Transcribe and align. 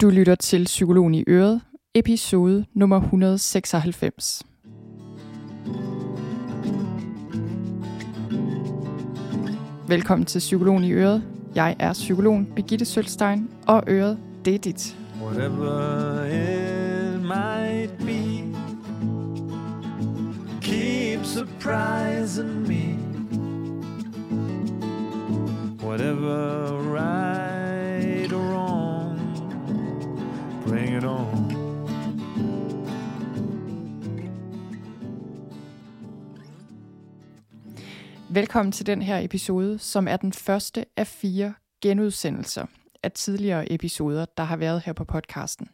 Du 0.00 0.10
lytter 0.10 0.34
til 0.34 0.64
Psykologen 0.64 1.14
i 1.14 1.24
Øret, 1.28 1.60
episode 1.94 2.64
nummer 2.74 3.00
196. 3.00 4.42
Velkommen 9.88 10.26
til 10.26 10.38
Psykologen 10.38 10.84
i 10.84 10.92
Øret. 10.92 11.22
Jeg 11.54 11.76
er 11.78 11.92
psykologen 11.92 12.46
Birgitte 12.56 12.84
Sølstein, 12.84 13.50
og 13.66 13.82
Øret, 13.88 14.18
det 14.44 14.54
er 14.54 14.58
dit. 14.58 14.96
Whatever 15.22 16.24
it 16.24 17.22
might 17.22 17.98
be 17.98 18.44
Keep 20.60 21.24
surprising 21.24 22.68
me 22.68 22.98
Whatever 25.86 26.78
right 26.96 27.43
Bring 30.94 31.04
it 31.04 31.10
on 31.10 31.64
Velkommen 38.28 38.72
til 38.72 38.86
den 38.86 39.02
her 39.02 39.18
episode, 39.18 39.78
som 39.78 40.08
er 40.08 40.16
den 40.16 40.32
første 40.32 40.84
af 40.96 41.06
fire 41.06 41.54
genudsendelser 41.82 42.66
af 43.02 43.12
tidligere 43.12 43.72
episoder, 43.72 44.24
der 44.36 44.42
har 44.42 44.56
været 44.56 44.82
her 44.84 44.92
på 44.92 45.04
podcasten. 45.04 45.68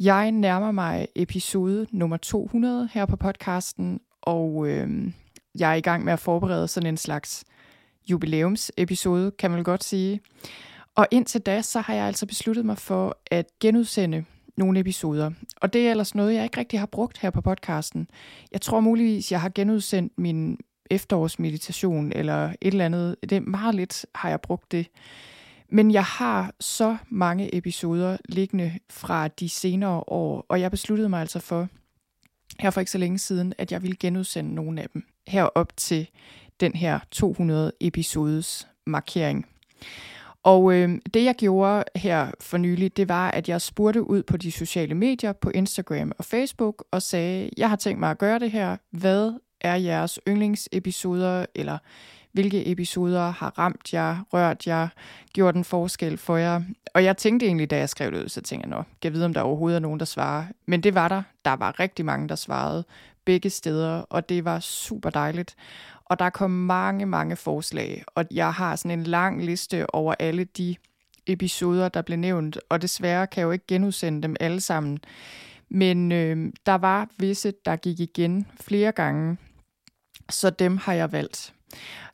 Jeg 0.00 0.32
nærmer 0.32 0.72
mig 0.72 1.08
episode 1.16 1.86
nummer 1.90 2.16
200 2.16 2.88
her 2.92 3.06
på 3.06 3.16
podcasten, 3.16 4.00
og 4.22 4.68
øh, 4.68 5.12
jeg 5.58 5.70
er 5.70 5.74
i 5.74 5.80
gang 5.80 6.04
med 6.04 6.12
at 6.12 6.20
forberede 6.20 6.68
sådan 6.68 6.88
en 6.88 6.96
slags 6.96 7.44
jubilæumsepisode, 8.10 9.30
kan 9.30 9.50
man 9.50 9.64
godt 9.64 9.84
sige. 9.84 10.20
Og 10.94 11.06
indtil 11.10 11.40
da, 11.40 11.62
så 11.62 11.80
har 11.80 11.94
jeg 11.94 12.04
altså 12.04 12.26
besluttet 12.26 12.64
mig 12.64 12.78
for 12.78 13.18
at 13.30 13.46
genudsende 13.60 14.24
nogle 14.56 14.80
episoder. 14.80 15.30
Og 15.60 15.72
det 15.72 15.86
er 15.86 15.90
ellers 15.90 16.14
noget, 16.14 16.34
jeg 16.34 16.44
ikke 16.44 16.58
rigtig 16.58 16.78
har 16.78 16.86
brugt 16.86 17.18
her 17.18 17.30
på 17.30 17.40
podcasten. 17.40 18.08
Jeg 18.52 18.60
tror 18.60 18.80
muligvis, 18.80 19.32
jeg 19.32 19.40
har 19.40 19.52
genudsendt 19.54 20.18
min 20.18 20.58
efterårsmeditation 20.90 22.12
eller 22.14 22.44
et 22.44 22.56
eller 22.60 22.84
andet. 22.84 23.16
Det 23.22 23.32
er 23.32 23.40
meget 23.40 23.74
lidt, 23.74 24.06
har 24.14 24.28
jeg 24.28 24.40
brugt 24.40 24.72
det. 24.72 24.86
Men 25.68 25.90
jeg 25.90 26.04
har 26.04 26.54
så 26.60 26.96
mange 27.08 27.54
episoder 27.54 28.16
liggende 28.28 28.78
fra 28.90 29.28
de 29.28 29.48
senere 29.48 30.04
år, 30.06 30.46
og 30.48 30.60
jeg 30.60 30.70
besluttede 30.70 31.08
mig 31.08 31.20
altså 31.20 31.38
for, 31.38 31.68
her 32.60 32.70
for 32.70 32.80
ikke 32.80 32.92
så 32.92 32.98
længe 32.98 33.18
siden, 33.18 33.54
at 33.58 33.72
jeg 33.72 33.82
ville 33.82 33.96
genudsende 33.96 34.54
nogle 34.54 34.82
af 34.82 34.88
dem 34.90 35.04
herop 35.26 35.76
til 35.76 36.08
den 36.60 36.74
her 36.74 36.98
200 37.10 37.72
episodes 37.80 38.68
markering. 38.86 39.46
Og 40.44 40.74
øh, 40.74 40.98
det 41.14 41.24
jeg 41.24 41.34
gjorde 41.34 41.84
her 41.96 42.30
for 42.40 42.56
nylig, 42.56 42.96
det 42.96 43.08
var, 43.08 43.30
at 43.30 43.48
jeg 43.48 43.60
spurgte 43.60 44.10
ud 44.10 44.22
på 44.22 44.36
de 44.36 44.52
sociale 44.52 44.94
medier, 44.94 45.32
på 45.32 45.50
Instagram 45.50 46.12
og 46.18 46.24
Facebook, 46.24 46.84
og 46.90 47.02
sagde, 47.02 47.50
jeg 47.56 47.68
har 47.68 47.76
tænkt 47.76 48.00
mig 48.00 48.10
at 48.10 48.18
gøre 48.18 48.38
det 48.38 48.50
her. 48.50 48.76
Hvad 48.90 49.32
er 49.60 49.74
jeres 49.74 50.20
yndlingsepisoder, 50.28 51.46
eller 51.54 51.78
hvilke 52.32 52.70
episoder 52.70 53.30
har 53.30 53.58
ramt 53.58 53.94
jer, 53.94 54.16
rørt 54.32 54.66
jer, 54.66 54.88
gjort 55.32 55.54
en 55.54 55.64
forskel 55.64 56.16
for 56.16 56.36
jer. 56.36 56.62
Og 56.94 57.04
jeg 57.04 57.16
tænkte 57.16 57.46
egentlig, 57.46 57.70
da 57.70 57.78
jeg 57.78 57.88
skrev 57.88 58.10
det 58.10 58.22
ud, 58.22 58.28
så 58.28 58.40
tænkte 58.40 58.68
jeg, 58.68 58.76
nå, 58.76 58.82
jeg 59.04 59.12
vide, 59.12 59.24
om 59.24 59.34
der 59.34 59.40
overhovedet 59.40 59.76
er 59.76 59.80
nogen, 59.80 60.00
der 60.00 60.06
svarer. 60.06 60.44
Men 60.66 60.82
det 60.82 60.94
var 60.94 61.08
der. 61.08 61.22
Der 61.44 61.52
var 61.52 61.80
rigtig 61.80 62.04
mange, 62.04 62.28
der 62.28 62.34
svarede 62.34 62.84
begge 63.24 63.50
steder, 63.50 64.00
og 64.00 64.28
det 64.28 64.44
var 64.44 64.60
super 64.60 65.10
dejligt. 65.10 65.56
Og 66.04 66.18
der 66.18 66.30
kom 66.30 66.50
mange, 66.50 67.06
mange 67.06 67.36
forslag, 67.36 68.04
og 68.14 68.24
jeg 68.30 68.52
har 68.52 68.76
sådan 68.76 68.98
en 68.98 69.04
lang 69.04 69.44
liste 69.44 69.94
over 69.94 70.14
alle 70.18 70.44
de 70.44 70.76
episoder, 71.26 71.88
der 71.88 72.02
blev 72.02 72.18
nævnt, 72.18 72.58
og 72.68 72.82
desværre 72.82 73.26
kan 73.26 73.40
jeg 73.40 73.46
jo 73.46 73.50
ikke 73.50 73.66
genudsende 73.68 74.22
dem 74.22 74.36
alle 74.40 74.60
sammen. 74.60 74.98
Men 75.68 76.12
øh, 76.12 76.52
der 76.66 76.74
var 76.74 77.08
visse, 77.18 77.52
der 77.64 77.76
gik 77.76 78.00
igen 78.00 78.46
flere 78.60 78.92
gange, 78.92 79.36
så 80.30 80.50
dem 80.50 80.76
har 80.76 80.92
jeg 80.92 81.12
valgt. 81.12 81.54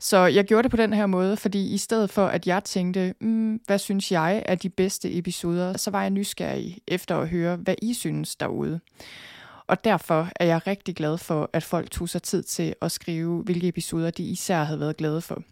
Så 0.00 0.18
jeg 0.18 0.44
gjorde 0.44 0.62
det 0.62 0.70
på 0.70 0.76
den 0.76 0.92
her 0.92 1.06
måde, 1.06 1.36
fordi 1.36 1.74
i 1.74 1.78
stedet 1.78 2.10
for, 2.10 2.26
at 2.26 2.46
jeg 2.46 2.64
tænkte, 2.64 3.14
mm, 3.20 3.60
hvad 3.66 3.78
synes 3.78 4.12
jeg 4.12 4.42
er 4.46 4.54
de 4.54 4.68
bedste 4.68 5.18
episoder, 5.18 5.76
så 5.76 5.90
var 5.90 6.00
jeg 6.00 6.10
nysgerrig 6.10 6.78
efter 6.88 7.16
at 7.16 7.28
høre, 7.28 7.56
hvad 7.56 7.74
I 7.82 7.94
synes 7.94 8.36
derude. 8.36 8.80
Og 9.70 9.84
derfor 9.84 10.28
er 10.36 10.44
jeg 10.44 10.66
rigtig 10.66 10.96
glad 10.96 11.18
for, 11.18 11.50
at 11.52 11.62
folk 11.62 11.90
tog 11.90 12.08
sig 12.08 12.22
tid 12.22 12.42
til 12.42 12.74
at 12.82 12.92
skrive, 12.92 13.42
hvilke 13.42 13.68
episoder 13.68 14.10
de 14.10 14.22
især 14.22 14.62
havde 14.62 14.80
været 14.80 14.96
glade 14.96 15.20
for. 15.20 15.42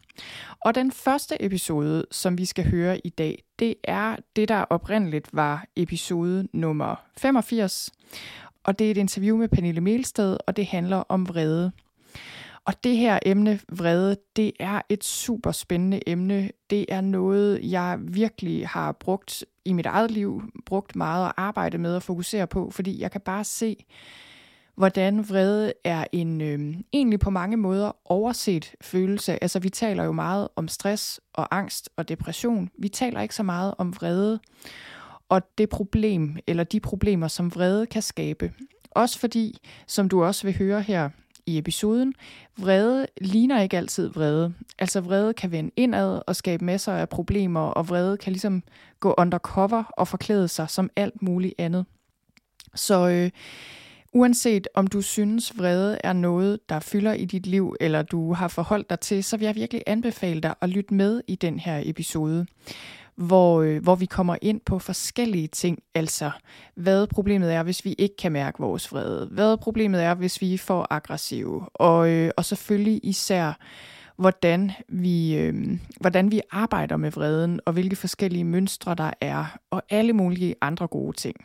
Og 0.65 0.75
den 0.75 0.93
første 0.93 1.43
episode, 1.43 2.07
som 2.11 2.39
vi 2.39 2.45
skal 2.45 2.71
høre 2.71 3.07
i 3.07 3.09
dag, 3.09 3.43
det 3.59 3.75
er 3.85 4.17
det, 4.37 4.49
der 4.49 4.61
oprindeligt 4.61 5.29
var 5.33 5.67
episode 5.77 6.49
nummer 6.53 7.03
85. 7.19 7.91
Og 8.65 8.79
det 8.79 8.87
er 8.87 8.91
et 8.91 8.97
interview 8.97 9.37
med 9.37 9.49
Pernille 9.49 9.81
Melsted, 9.81 10.37
og 10.47 10.57
det 10.57 10.67
handler 10.67 10.97
om 11.09 11.29
vrede. 11.29 11.73
Og 12.69 12.85
det 12.85 12.97
her 12.97 13.19
emne, 13.27 13.61
vrede, 13.73 14.17
det 14.37 14.53
er 14.61 14.81
et 14.89 15.05
super 15.05 15.53
spændende 15.53 16.09
emne. 16.09 16.51
Det 16.71 16.87
er 16.89 17.01
noget, 17.01 17.61
jeg 17.63 17.99
virkelig 18.01 18.69
har 18.69 18.93
brugt 18.93 19.45
i 19.65 19.73
mit 19.73 19.87
eget 19.87 20.11
liv, 20.11 20.43
brugt 20.67 20.97
meget 20.97 21.27
at 21.27 21.33
arbejde 21.37 21.79
med 21.79 21.95
og 21.95 22.03
fokusere 22.03 22.47
på, 22.47 22.71
fordi 22.71 23.01
jeg 23.01 23.11
kan 23.11 23.21
bare 23.21 23.45
se, 23.45 23.77
hvordan 24.75 25.29
vrede 25.29 25.73
er 25.85 26.05
en 26.13 26.41
øh, 26.41 26.75
egentlig 26.93 27.21
på 27.21 27.31
mange 27.31 27.57
måder 27.57 27.97
overset 28.05 28.75
følelse. 28.81 29.43
Altså 29.43 29.59
vi 29.59 29.71
taler 29.71 30.05
jo 30.05 30.13
meget 30.13 30.49
om 30.57 30.69
stress 30.69 31.21
og 31.33 31.57
angst 31.57 31.91
og 31.97 32.09
depression. 32.09 32.71
Vi 32.79 32.89
taler 32.89 33.21
ikke 33.21 33.35
så 33.35 33.43
meget 33.43 33.75
om 33.79 33.97
vrede 33.97 34.41
og 35.29 35.43
det 35.59 35.69
problem, 35.69 36.37
eller 36.47 36.65
de 36.65 36.81
problemer, 36.81 37.29
som 37.29 37.55
vrede 37.55 37.87
kan 37.87 38.03
skabe. 38.03 38.53
Også 38.91 39.19
fordi, 39.19 39.59
som 39.87 40.09
du 40.09 40.25
også 40.25 40.47
vil 40.47 40.59
høre 40.59 40.83
her 40.83 41.11
i 41.49 41.59
episoden, 41.59 42.15
vrede 42.59 43.07
ligner 43.21 43.63
ikke 43.63 43.77
altid 43.77 44.09
vrede. 44.09 44.55
Altså 44.79 45.01
vrede 45.01 45.35
kan 45.35 45.51
vende 45.53 45.71
indad 45.77 46.21
og 46.27 46.37
skabe 46.37 46.65
masser 46.65 46.93
af 46.93 47.09
problemer, 47.09 47.61
og 47.61 47.89
vrede 47.89 48.17
kan 48.17 48.33
ligesom 48.33 48.63
gå 49.01 49.15
undercover 49.19 49.85
og 49.97 50.09
forklæde 50.09 50.49
sig 50.49 50.71
som 50.71 50.91
alt 50.97 51.23
muligt 51.23 51.55
andet. 51.59 51.87
Så 52.75 53.09
øh, 53.09 53.31
uanset 54.13 54.69
om 54.75 54.87
du 54.87 55.03
synes 55.03 55.59
vrede 55.59 55.99
er 56.05 56.13
noget, 56.13 56.61
der 56.69 56.81
fylder 56.81 57.13
i 57.13 57.25
dit 57.25 57.47
liv, 57.47 57.77
eller 57.81 58.03
du 58.03 58.33
har 58.33 58.49
forholdt 58.49 58.91
dig 58.91 59.01
til, 59.01 59.25
så 59.25 59.37
vil 59.37 59.47
jeg 59.47 59.55
virkelig 59.55 59.83
anbefale 59.87 60.41
dig 60.41 60.55
at 60.61 60.69
lytte 60.69 60.95
med 60.95 61.23
i 61.27 61.35
den 61.35 61.59
her 61.59 61.83
episode 61.85 62.47
hvor, 63.19 63.63
øh, 63.63 63.83
hvor 63.83 63.95
vi 63.95 64.07
kommer 64.07 64.37
ind 64.43 64.61
på 64.67 64.79
forskellige 64.79 65.49
ting. 65.49 65.79
Altså, 65.95 66.31
hvad 66.75 67.07
problemet 67.07 67.55
er, 67.55 67.63
hvis 67.63 67.85
vi 67.85 67.93
ikke 67.99 68.17
kan 68.17 68.33
mærke 68.33 68.59
vores 68.61 68.93
vrede. 68.93 69.29
Hvad 69.31 69.57
problemet 69.57 70.03
er, 70.03 70.15
hvis 70.15 70.41
vi 70.41 70.57
får 70.57 70.87
aggressive. 70.91 71.69
Og, 71.75 72.11
øh, 72.11 72.31
og 72.37 72.45
selvfølgelig 72.45 73.01
især, 73.03 73.53
hvordan 74.17 74.73
vi, 74.89 75.37
øh, 75.37 75.79
hvordan 76.01 76.31
vi 76.31 76.41
arbejder 76.51 76.97
med 76.97 77.11
vreden, 77.11 77.61
og 77.67 77.73
hvilke 77.73 77.97
forskellige 77.97 78.45
mønstre 78.45 78.95
der 78.95 79.11
er, 79.21 79.59
og 79.71 79.83
alle 79.91 80.13
mulige 80.13 80.55
andre 80.61 80.87
gode 80.87 81.17
ting. 81.17 81.37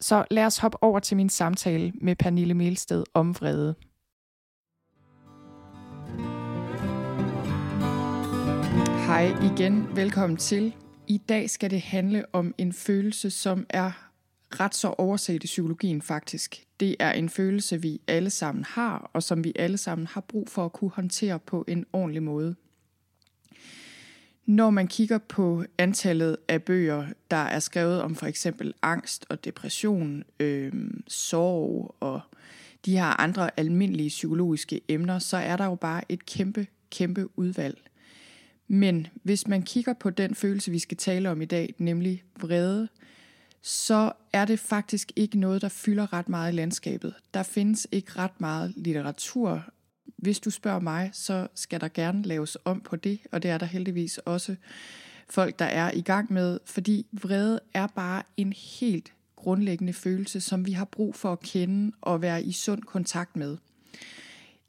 Så 0.00 0.24
lad 0.30 0.44
os 0.44 0.58
hoppe 0.58 0.82
over 0.82 0.98
til 0.98 1.16
min 1.16 1.28
samtale 1.28 1.92
med 2.00 2.16
Pernille 2.16 2.54
Melsted 2.54 3.04
om 3.14 3.34
vrede. 3.34 3.74
Hej 9.08 9.34
igen, 9.52 9.96
velkommen 9.96 10.36
til. 10.36 10.74
I 11.06 11.18
dag 11.18 11.50
skal 11.50 11.70
det 11.70 11.80
handle 11.80 12.24
om 12.32 12.54
en 12.58 12.72
følelse, 12.72 13.30
som 13.30 13.66
er 13.70 14.10
ret 14.50 14.74
så 14.74 14.88
overset 14.88 15.44
i 15.44 15.46
psykologien 15.46 16.02
faktisk. 16.02 16.64
Det 16.80 16.96
er 16.98 17.12
en 17.12 17.28
følelse, 17.28 17.82
vi 17.82 18.00
alle 18.06 18.30
sammen 18.30 18.64
har, 18.64 19.10
og 19.12 19.22
som 19.22 19.44
vi 19.44 19.52
alle 19.56 19.76
sammen 19.76 20.06
har 20.06 20.20
brug 20.20 20.48
for 20.48 20.64
at 20.64 20.72
kunne 20.72 20.90
håndtere 20.90 21.38
på 21.38 21.64
en 21.68 21.86
ordentlig 21.92 22.22
måde. 22.22 22.54
Når 24.46 24.70
man 24.70 24.88
kigger 24.88 25.18
på 25.18 25.64
antallet 25.78 26.36
af 26.48 26.62
bøger, 26.62 27.06
der 27.30 27.36
er 27.36 27.58
skrevet 27.58 28.02
om 28.02 28.14
for 28.14 28.26
eksempel 28.26 28.74
angst 28.82 29.26
og 29.28 29.44
depression, 29.44 30.24
øh, 30.40 30.72
sorg 31.06 31.94
og 32.00 32.20
de 32.84 32.92
her 32.92 33.20
andre 33.20 33.50
almindelige 33.56 34.08
psykologiske 34.08 34.80
emner, 34.88 35.18
så 35.18 35.36
er 35.36 35.56
der 35.56 35.64
jo 35.64 35.74
bare 35.74 36.02
et 36.08 36.26
kæmpe, 36.26 36.66
kæmpe 36.90 37.38
udvalg. 37.38 37.88
Men 38.68 39.06
hvis 39.22 39.46
man 39.46 39.62
kigger 39.62 39.92
på 39.92 40.10
den 40.10 40.34
følelse, 40.34 40.70
vi 40.70 40.78
skal 40.78 40.96
tale 40.96 41.30
om 41.30 41.42
i 41.42 41.44
dag, 41.44 41.74
nemlig 41.78 42.22
vrede, 42.40 42.88
så 43.62 44.12
er 44.32 44.44
det 44.44 44.60
faktisk 44.60 45.12
ikke 45.16 45.38
noget, 45.38 45.62
der 45.62 45.68
fylder 45.68 46.12
ret 46.12 46.28
meget 46.28 46.52
i 46.52 46.56
landskabet. 46.56 47.14
Der 47.34 47.42
findes 47.42 47.86
ikke 47.92 48.12
ret 48.16 48.40
meget 48.40 48.72
litteratur. 48.76 49.64
Hvis 50.16 50.40
du 50.40 50.50
spørger 50.50 50.80
mig, 50.80 51.10
så 51.12 51.48
skal 51.54 51.80
der 51.80 51.88
gerne 51.88 52.22
laves 52.22 52.56
om 52.64 52.80
på 52.80 52.96
det, 52.96 53.18
og 53.32 53.42
det 53.42 53.50
er 53.50 53.58
der 53.58 53.66
heldigvis 53.66 54.18
også 54.18 54.56
folk, 55.28 55.58
der 55.58 55.64
er 55.64 55.90
i 55.90 56.00
gang 56.00 56.32
med, 56.32 56.58
fordi 56.64 57.06
vrede 57.12 57.60
er 57.74 57.86
bare 57.86 58.22
en 58.36 58.52
helt 58.52 59.12
grundlæggende 59.36 59.92
følelse, 59.92 60.40
som 60.40 60.66
vi 60.66 60.72
har 60.72 60.84
brug 60.84 61.14
for 61.14 61.32
at 61.32 61.40
kende 61.40 61.92
og 62.00 62.22
være 62.22 62.42
i 62.42 62.52
sund 62.52 62.82
kontakt 62.82 63.36
med. 63.36 63.56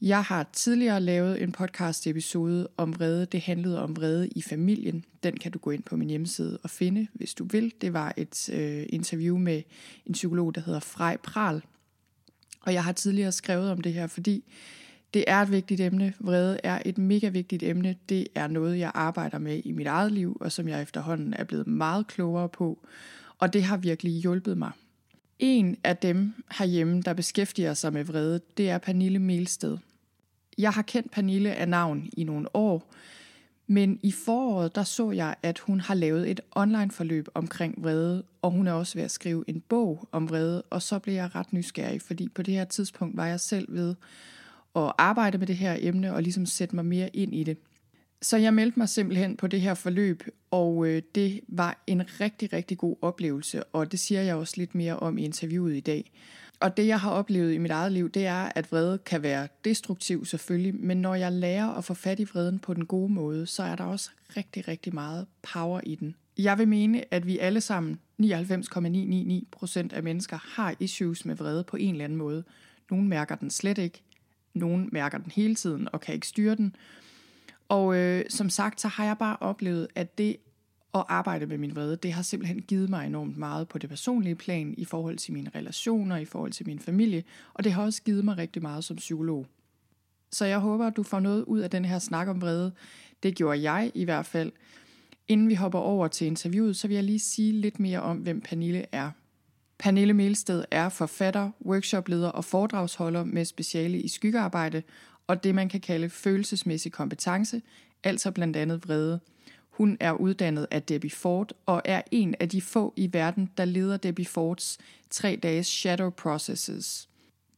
Jeg 0.01 0.23
har 0.23 0.49
tidligere 0.53 1.01
lavet 1.01 1.41
en 1.43 1.51
podcast 1.51 2.07
episode 2.07 2.67
om 2.77 2.95
vrede. 2.95 3.25
Det 3.25 3.41
handlede 3.41 3.81
om 3.81 3.95
vrede 3.95 4.27
i 4.27 4.41
familien. 4.41 5.05
Den 5.23 5.37
kan 5.37 5.51
du 5.51 5.59
gå 5.59 5.71
ind 5.71 5.83
på 5.83 5.97
min 5.97 6.09
hjemmeside 6.09 6.59
og 6.63 6.69
finde, 6.69 7.07
hvis 7.13 7.33
du 7.33 7.43
vil. 7.43 7.73
Det 7.81 7.93
var 7.93 8.13
et 8.17 8.49
øh, 8.53 8.85
interview 8.89 9.37
med 9.37 9.61
en 10.05 10.13
psykolog, 10.13 10.55
der 10.55 10.61
hedder 10.61 10.79
Frej 10.79 11.17
Pral. 11.17 11.61
Og 12.61 12.73
jeg 12.73 12.83
har 12.83 12.91
tidligere 12.91 13.31
skrevet 13.31 13.71
om 13.71 13.81
det 13.81 13.93
her, 13.93 14.07
fordi 14.07 14.43
det 15.13 15.23
er 15.27 15.41
et 15.41 15.51
vigtigt 15.51 15.81
emne. 15.81 16.13
Vrede 16.19 16.59
er 16.63 16.81
et 16.85 16.97
mega 16.97 17.29
vigtigt 17.29 17.63
emne. 17.63 17.95
Det 18.09 18.27
er 18.35 18.47
noget, 18.47 18.79
jeg 18.79 18.91
arbejder 18.93 19.37
med 19.39 19.61
i 19.65 19.71
mit 19.71 19.87
eget 19.87 20.11
liv, 20.11 20.37
og 20.41 20.51
som 20.51 20.67
jeg 20.67 20.81
efterhånden 20.81 21.33
er 21.33 21.43
blevet 21.43 21.67
meget 21.67 22.07
klogere 22.07 22.49
på. 22.49 22.85
Og 23.37 23.53
det 23.53 23.63
har 23.63 23.77
virkelig 23.77 24.13
hjulpet 24.13 24.57
mig. 24.57 24.71
En 25.39 25.77
af 25.83 25.97
dem 25.97 26.33
herhjemme, 26.51 27.01
der 27.01 27.13
beskæftiger 27.13 27.73
sig 27.73 27.93
med 27.93 28.03
vrede, 28.03 28.41
det 28.57 28.69
er 28.69 28.77
Pernille 28.77 29.19
Melsted. 29.19 29.77
Jeg 30.59 30.71
har 30.71 30.81
kendt 30.81 31.11
Pernille 31.11 31.55
af 31.55 31.69
navn 31.69 32.09
i 32.13 32.23
nogle 32.23 32.55
år, 32.55 32.93
men 33.67 33.99
i 34.03 34.11
foråret 34.11 34.75
der 34.75 34.83
så 34.83 35.11
jeg, 35.11 35.35
at 35.43 35.59
hun 35.59 35.79
har 35.79 35.93
lavet 35.93 36.31
et 36.31 36.41
online 36.51 36.91
forløb 36.91 37.27
omkring 37.33 37.83
vrede, 37.83 38.23
og 38.41 38.51
hun 38.51 38.67
er 38.67 38.73
også 38.73 38.97
ved 38.97 39.03
at 39.03 39.11
skrive 39.11 39.43
en 39.47 39.61
bog 39.61 40.07
om 40.11 40.29
vrede, 40.29 40.61
og 40.61 40.81
så 40.81 40.99
blev 40.99 41.13
jeg 41.13 41.35
ret 41.35 41.53
nysgerrig, 41.53 42.01
fordi 42.01 42.29
på 42.29 42.41
det 42.41 42.53
her 42.53 42.65
tidspunkt 42.65 43.17
var 43.17 43.27
jeg 43.27 43.39
selv 43.39 43.73
ved 43.73 43.95
at 44.75 44.93
arbejde 44.97 45.37
med 45.37 45.47
det 45.47 45.57
her 45.57 45.77
emne 45.79 46.13
og 46.13 46.23
ligesom 46.23 46.45
sætte 46.45 46.75
mig 46.75 46.85
mere 46.85 47.09
ind 47.15 47.35
i 47.35 47.43
det. 47.43 47.57
Så 48.21 48.37
jeg 48.37 48.53
meldte 48.53 48.79
mig 48.79 48.89
simpelthen 48.89 49.37
på 49.37 49.47
det 49.47 49.61
her 49.61 49.73
forløb, 49.73 50.23
og 50.51 50.87
øh, 50.87 51.01
det 51.15 51.39
var 51.47 51.83
en 51.87 52.19
rigtig, 52.19 52.53
rigtig 52.53 52.77
god 52.77 52.95
oplevelse, 53.01 53.63
og 53.63 53.91
det 53.91 53.99
siger 53.99 54.21
jeg 54.21 54.35
også 54.35 54.53
lidt 54.57 54.75
mere 54.75 54.99
om 54.99 55.17
i 55.17 55.25
interviewet 55.25 55.75
i 55.75 55.79
dag. 55.79 56.11
Og 56.59 56.77
det 56.77 56.87
jeg 56.87 56.99
har 56.99 57.11
oplevet 57.11 57.53
i 57.53 57.57
mit 57.57 57.71
eget 57.71 57.91
liv, 57.91 58.09
det 58.09 58.25
er, 58.25 58.51
at 58.55 58.71
vrede 58.71 58.97
kan 58.97 59.23
være 59.23 59.47
destruktiv 59.65 60.25
selvfølgelig, 60.25 60.75
men 60.75 60.97
når 60.97 61.15
jeg 61.15 61.31
lærer 61.31 61.67
at 61.67 61.83
få 61.83 61.93
fat 61.93 62.19
i 62.19 62.23
vreden 62.23 62.59
på 62.59 62.73
den 62.73 62.85
gode 62.85 63.13
måde, 63.13 63.47
så 63.47 63.63
er 63.63 63.75
der 63.75 63.83
også 63.83 64.09
rigtig, 64.37 64.67
rigtig 64.67 64.93
meget 64.93 65.27
power 65.53 65.81
i 65.83 65.95
den. 65.95 66.15
Jeg 66.37 66.57
vil 66.57 66.67
mene, 66.67 67.13
at 67.13 67.27
vi 67.27 67.37
alle 67.37 67.61
sammen, 67.61 67.99
99,999% 68.21 69.95
af 69.95 70.03
mennesker, 70.03 70.37
har 70.55 70.75
issues 70.79 71.25
med 71.25 71.35
vrede 71.35 71.63
på 71.63 71.77
en 71.77 71.91
eller 71.91 72.05
anden 72.05 72.17
måde. 72.17 72.43
Nogle 72.89 73.07
mærker 73.07 73.35
den 73.35 73.49
slet 73.49 73.77
ikke, 73.77 74.01
nogle 74.53 74.87
mærker 74.91 75.17
den 75.17 75.31
hele 75.31 75.55
tiden 75.55 75.87
og 75.91 76.01
kan 76.01 76.15
ikke 76.15 76.27
styre 76.27 76.55
den. 76.55 76.75
Og 77.69 77.95
øh, 77.95 78.25
som 78.29 78.49
sagt, 78.49 78.81
så 78.81 78.87
har 78.87 79.05
jeg 79.05 79.17
bare 79.17 79.37
oplevet, 79.39 79.87
at 79.95 80.17
det 80.17 80.35
at 80.93 81.03
arbejde 81.07 81.45
med 81.45 81.57
min 81.57 81.75
vrede, 81.75 81.95
det 81.95 82.13
har 82.13 82.21
simpelthen 82.21 82.61
givet 82.61 82.89
mig 82.89 83.07
enormt 83.07 83.37
meget 83.37 83.67
på 83.67 83.77
det 83.77 83.89
personlige 83.89 84.35
plan, 84.35 84.73
i 84.77 84.85
forhold 84.85 85.17
til 85.17 85.33
mine 85.33 85.51
relationer, 85.55 86.17
i 86.17 86.25
forhold 86.25 86.51
til 86.51 86.67
min 86.67 86.79
familie, 86.79 87.23
og 87.53 87.63
det 87.63 87.71
har 87.71 87.83
også 87.83 88.03
givet 88.03 88.25
mig 88.25 88.37
rigtig 88.37 88.61
meget 88.61 88.83
som 88.83 88.97
psykolog. 88.97 89.45
Så 90.31 90.45
jeg 90.45 90.59
håber, 90.59 90.87
at 90.87 90.95
du 90.95 91.03
får 91.03 91.19
noget 91.19 91.43
ud 91.43 91.59
af 91.59 91.69
den 91.69 91.85
her 91.85 91.99
snak 91.99 92.27
om 92.27 92.41
vrede. 92.41 92.71
Det 93.23 93.35
gjorde 93.35 93.71
jeg 93.71 93.91
i 93.93 94.03
hvert 94.03 94.25
fald. 94.25 94.51
Inden 95.27 95.49
vi 95.49 95.53
hopper 95.53 95.79
over 95.79 96.07
til 96.07 96.27
interviewet, 96.27 96.77
så 96.77 96.87
vil 96.87 96.95
jeg 96.95 97.03
lige 97.03 97.19
sige 97.19 97.51
lidt 97.51 97.79
mere 97.79 98.01
om, 98.01 98.17
hvem 98.17 98.41
Pernille 98.41 98.85
er. 98.91 99.11
Pernille 99.79 100.13
Melsted 100.13 100.63
er 100.71 100.89
forfatter, 100.89 101.51
workshopleder 101.65 102.29
og 102.29 102.45
foredragsholder 102.45 103.23
med 103.23 103.45
speciale 103.45 103.99
i 103.99 104.07
skyggearbejde 104.07 104.83
og 105.29 105.43
det, 105.43 105.55
man 105.55 105.69
kan 105.69 105.81
kalde 105.81 106.09
følelsesmæssig 106.09 106.91
kompetence, 106.91 107.61
altså 108.03 108.31
blandt 108.31 108.57
andet 108.57 108.87
vrede. 108.87 109.19
Hun 109.79 109.97
er 109.99 110.11
uddannet 110.11 110.67
af 110.71 110.83
Debbie 110.83 111.11
Ford 111.11 111.51
og 111.65 111.81
er 111.85 112.01
en 112.11 112.35
af 112.39 112.49
de 112.49 112.61
få 112.61 112.93
i 112.95 113.13
verden, 113.13 113.51
der 113.57 113.65
leder 113.65 113.97
Debbie 113.97 114.25
Fords 114.25 114.77
tre 115.09 115.39
dages 115.43 115.67
Shadow 115.67 116.09
Processes. 116.09 117.09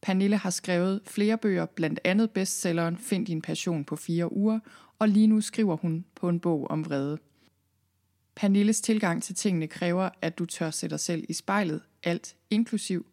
Pernille 0.02 0.36
har 0.36 0.50
skrevet 0.50 1.00
flere 1.04 1.38
bøger, 1.38 1.66
blandt 1.66 2.00
andet 2.04 2.30
bestselleren 2.30 2.98
Find 2.98 3.26
din 3.26 3.42
passion 3.42 3.84
på 3.84 3.96
fire 3.96 4.32
uger, 4.32 4.58
og 4.98 5.08
lige 5.08 5.26
nu 5.26 5.40
skriver 5.40 5.76
hun 5.76 6.04
på 6.14 6.28
en 6.28 6.40
bog 6.40 6.70
om 6.70 6.84
vrede. 6.84 7.18
Pernilles 8.34 8.80
tilgang 8.80 9.22
til 9.22 9.34
tingene 9.34 9.66
kræver, 9.66 10.08
at 10.20 10.38
du 10.38 10.46
tør 10.46 10.70
sætte 10.70 10.94
dig 10.94 11.00
selv 11.00 11.24
i 11.28 11.32
spejlet, 11.32 11.80
alt 12.02 12.36
inklusiv. 12.50 13.06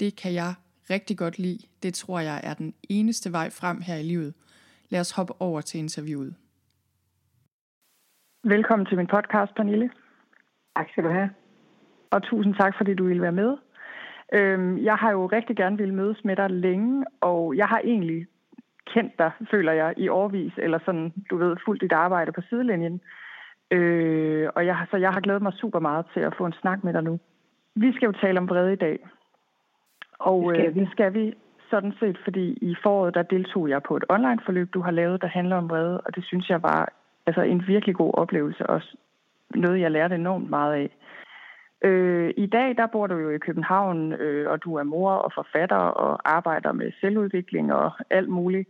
Det 0.00 0.16
kan 0.16 0.32
jeg 0.32 0.54
rigtig 0.90 1.16
godt 1.18 1.38
lide. 1.38 1.58
Det 1.82 1.94
tror 1.94 2.20
jeg 2.20 2.40
er 2.44 2.54
den 2.54 2.74
eneste 2.88 3.32
vej 3.32 3.50
frem 3.50 3.80
her 3.80 3.96
i 3.96 4.02
livet. 4.02 4.34
Lad 4.88 5.00
os 5.00 5.10
hoppe 5.10 5.40
over 5.40 5.60
til 5.60 5.78
interviewet. 5.78 6.34
Velkommen 8.48 8.86
til 8.86 8.96
min 8.96 9.06
podcast, 9.06 9.54
Pernille. 9.54 9.90
Tak 10.76 10.88
skal 10.90 11.04
du 11.04 11.08
have. 11.08 11.30
Og 12.10 12.22
tusind 12.22 12.54
tak, 12.54 12.74
fordi 12.76 12.94
du 12.94 13.04
ville 13.04 13.22
være 13.22 13.32
med. 13.42 13.56
Øhm, 14.32 14.78
jeg 14.78 14.94
har 14.94 15.10
jo 15.10 15.26
rigtig 15.26 15.56
gerne 15.56 15.76
ville 15.76 15.94
mødes 15.94 16.24
med 16.24 16.36
dig 16.36 16.50
længe, 16.50 17.04
og 17.20 17.56
jeg 17.56 17.66
har 17.66 17.80
egentlig 17.84 18.26
kendt 18.86 19.18
dig, 19.18 19.30
føler 19.50 19.72
jeg, 19.72 19.94
i 19.96 20.08
årvis, 20.08 20.52
eller 20.58 20.78
sådan, 20.84 21.12
du 21.30 21.36
ved, 21.36 21.56
fuldt 21.64 21.82
dit 21.82 21.92
arbejde 21.92 22.32
på 22.32 22.40
sidelinjen. 22.48 23.00
Øh, 23.70 24.48
og 24.54 24.66
jeg, 24.66 24.86
så 24.90 24.96
jeg 24.96 25.10
har 25.10 25.20
glædet 25.20 25.42
mig 25.42 25.52
super 25.52 25.80
meget 25.80 26.06
til 26.14 26.20
at 26.20 26.34
få 26.38 26.46
en 26.46 26.60
snak 26.60 26.84
med 26.84 26.92
dig 26.92 27.02
nu. 27.02 27.18
Vi 27.74 27.92
skal 27.92 28.06
jo 28.06 28.12
tale 28.12 28.38
om 28.38 28.48
vrede 28.48 28.72
i 28.72 28.76
dag. 28.86 29.08
Og 30.18 30.52
det 30.54 30.60
skal, 30.60 30.68
øh, 30.68 30.74
det 30.74 30.88
skal 30.90 31.14
vi 31.14 31.34
sådan 31.70 31.92
set, 32.00 32.18
fordi 32.24 32.58
i 32.62 32.76
foråret, 32.82 33.14
der 33.14 33.22
deltog 33.22 33.68
jeg 33.68 33.82
på 33.82 33.96
et 33.96 34.04
online-forløb, 34.08 34.74
du 34.74 34.80
har 34.80 34.90
lavet, 34.90 35.22
der 35.22 35.28
handler 35.28 35.56
om 35.56 35.70
vrede, 35.70 36.00
og 36.00 36.16
det 36.16 36.24
synes 36.24 36.50
jeg 36.50 36.62
var 36.62 36.92
altså 37.26 37.42
en 37.42 37.66
virkelig 37.66 37.94
god 37.96 38.14
oplevelse, 38.14 38.66
og 38.66 38.82
noget, 39.54 39.80
jeg 39.80 39.90
lærte 39.90 40.14
enormt 40.14 40.50
meget 40.50 40.74
af. 40.74 40.90
Øh, 41.84 42.34
I 42.36 42.46
dag, 42.46 42.76
der 42.76 42.86
bor 42.86 43.06
du 43.06 43.16
jo 43.16 43.30
i 43.30 43.38
København, 43.38 44.12
øh, 44.12 44.50
og 44.50 44.64
du 44.64 44.74
er 44.74 44.82
mor 44.82 45.10
og 45.10 45.32
forfatter 45.34 45.76
og 45.76 46.20
arbejder 46.36 46.72
med 46.72 46.92
selvudvikling 47.00 47.72
og 47.72 47.90
alt 48.10 48.28
muligt. 48.28 48.68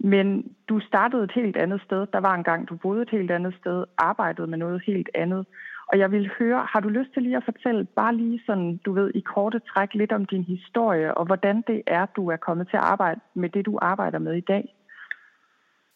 Men 0.00 0.52
du 0.68 0.80
startede 0.80 1.24
et 1.24 1.32
helt 1.32 1.56
andet 1.56 1.80
sted. 1.82 2.06
Der 2.12 2.20
var 2.20 2.34
en 2.34 2.44
gang, 2.44 2.68
du 2.68 2.76
boede 2.76 3.02
et 3.02 3.10
helt 3.10 3.30
andet 3.30 3.54
sted, 3.60 3.84
arbejdede 3.98 4.46
med 4.46 4.58
noget 4.58 4.82
helt 4.86 5.08
andet. 5.14 5.46
Og 5.86 5.98
jeg 5.98 6.12
vil 6.12 6.30
høre, 6.38 6.66
har 6.72 6.80
du 6.80 6.88
lyst 6.88 7.12
til 7.12 7.22
lige 7.22 7.36
at 7.36 7.44
fortælle, 7.44 7.84
bare 7.84 8.14
lige 8.14 8.42
sådan, 8.46 8.76
du 8.76 8.92
ved, 8.92 9.10
i 9.14 9.20
korte 9.20 9.58
træk 9.58 9.94
lidt 9.94 10.12
om 10.12 10.24
din 10.24 10.44
historie, 10.44 11.14
og 11.14 11.26
hvordan 11.26 11.62
det 11.66 11.82
er, 11.86 12.06
du 12.06 12.28
er 12.28 12.36
kommet 12.36 12.68
til 12.68 12.76
at 12.76 12.82
arbejde 12.82 13.20
med 13.34 13.48
det, 13.48 13.66
du 13.66 13.78
arbejder 13.82 14.18
med 14.18 14.34
i 14.34 14.40
dag? 14.40 14.74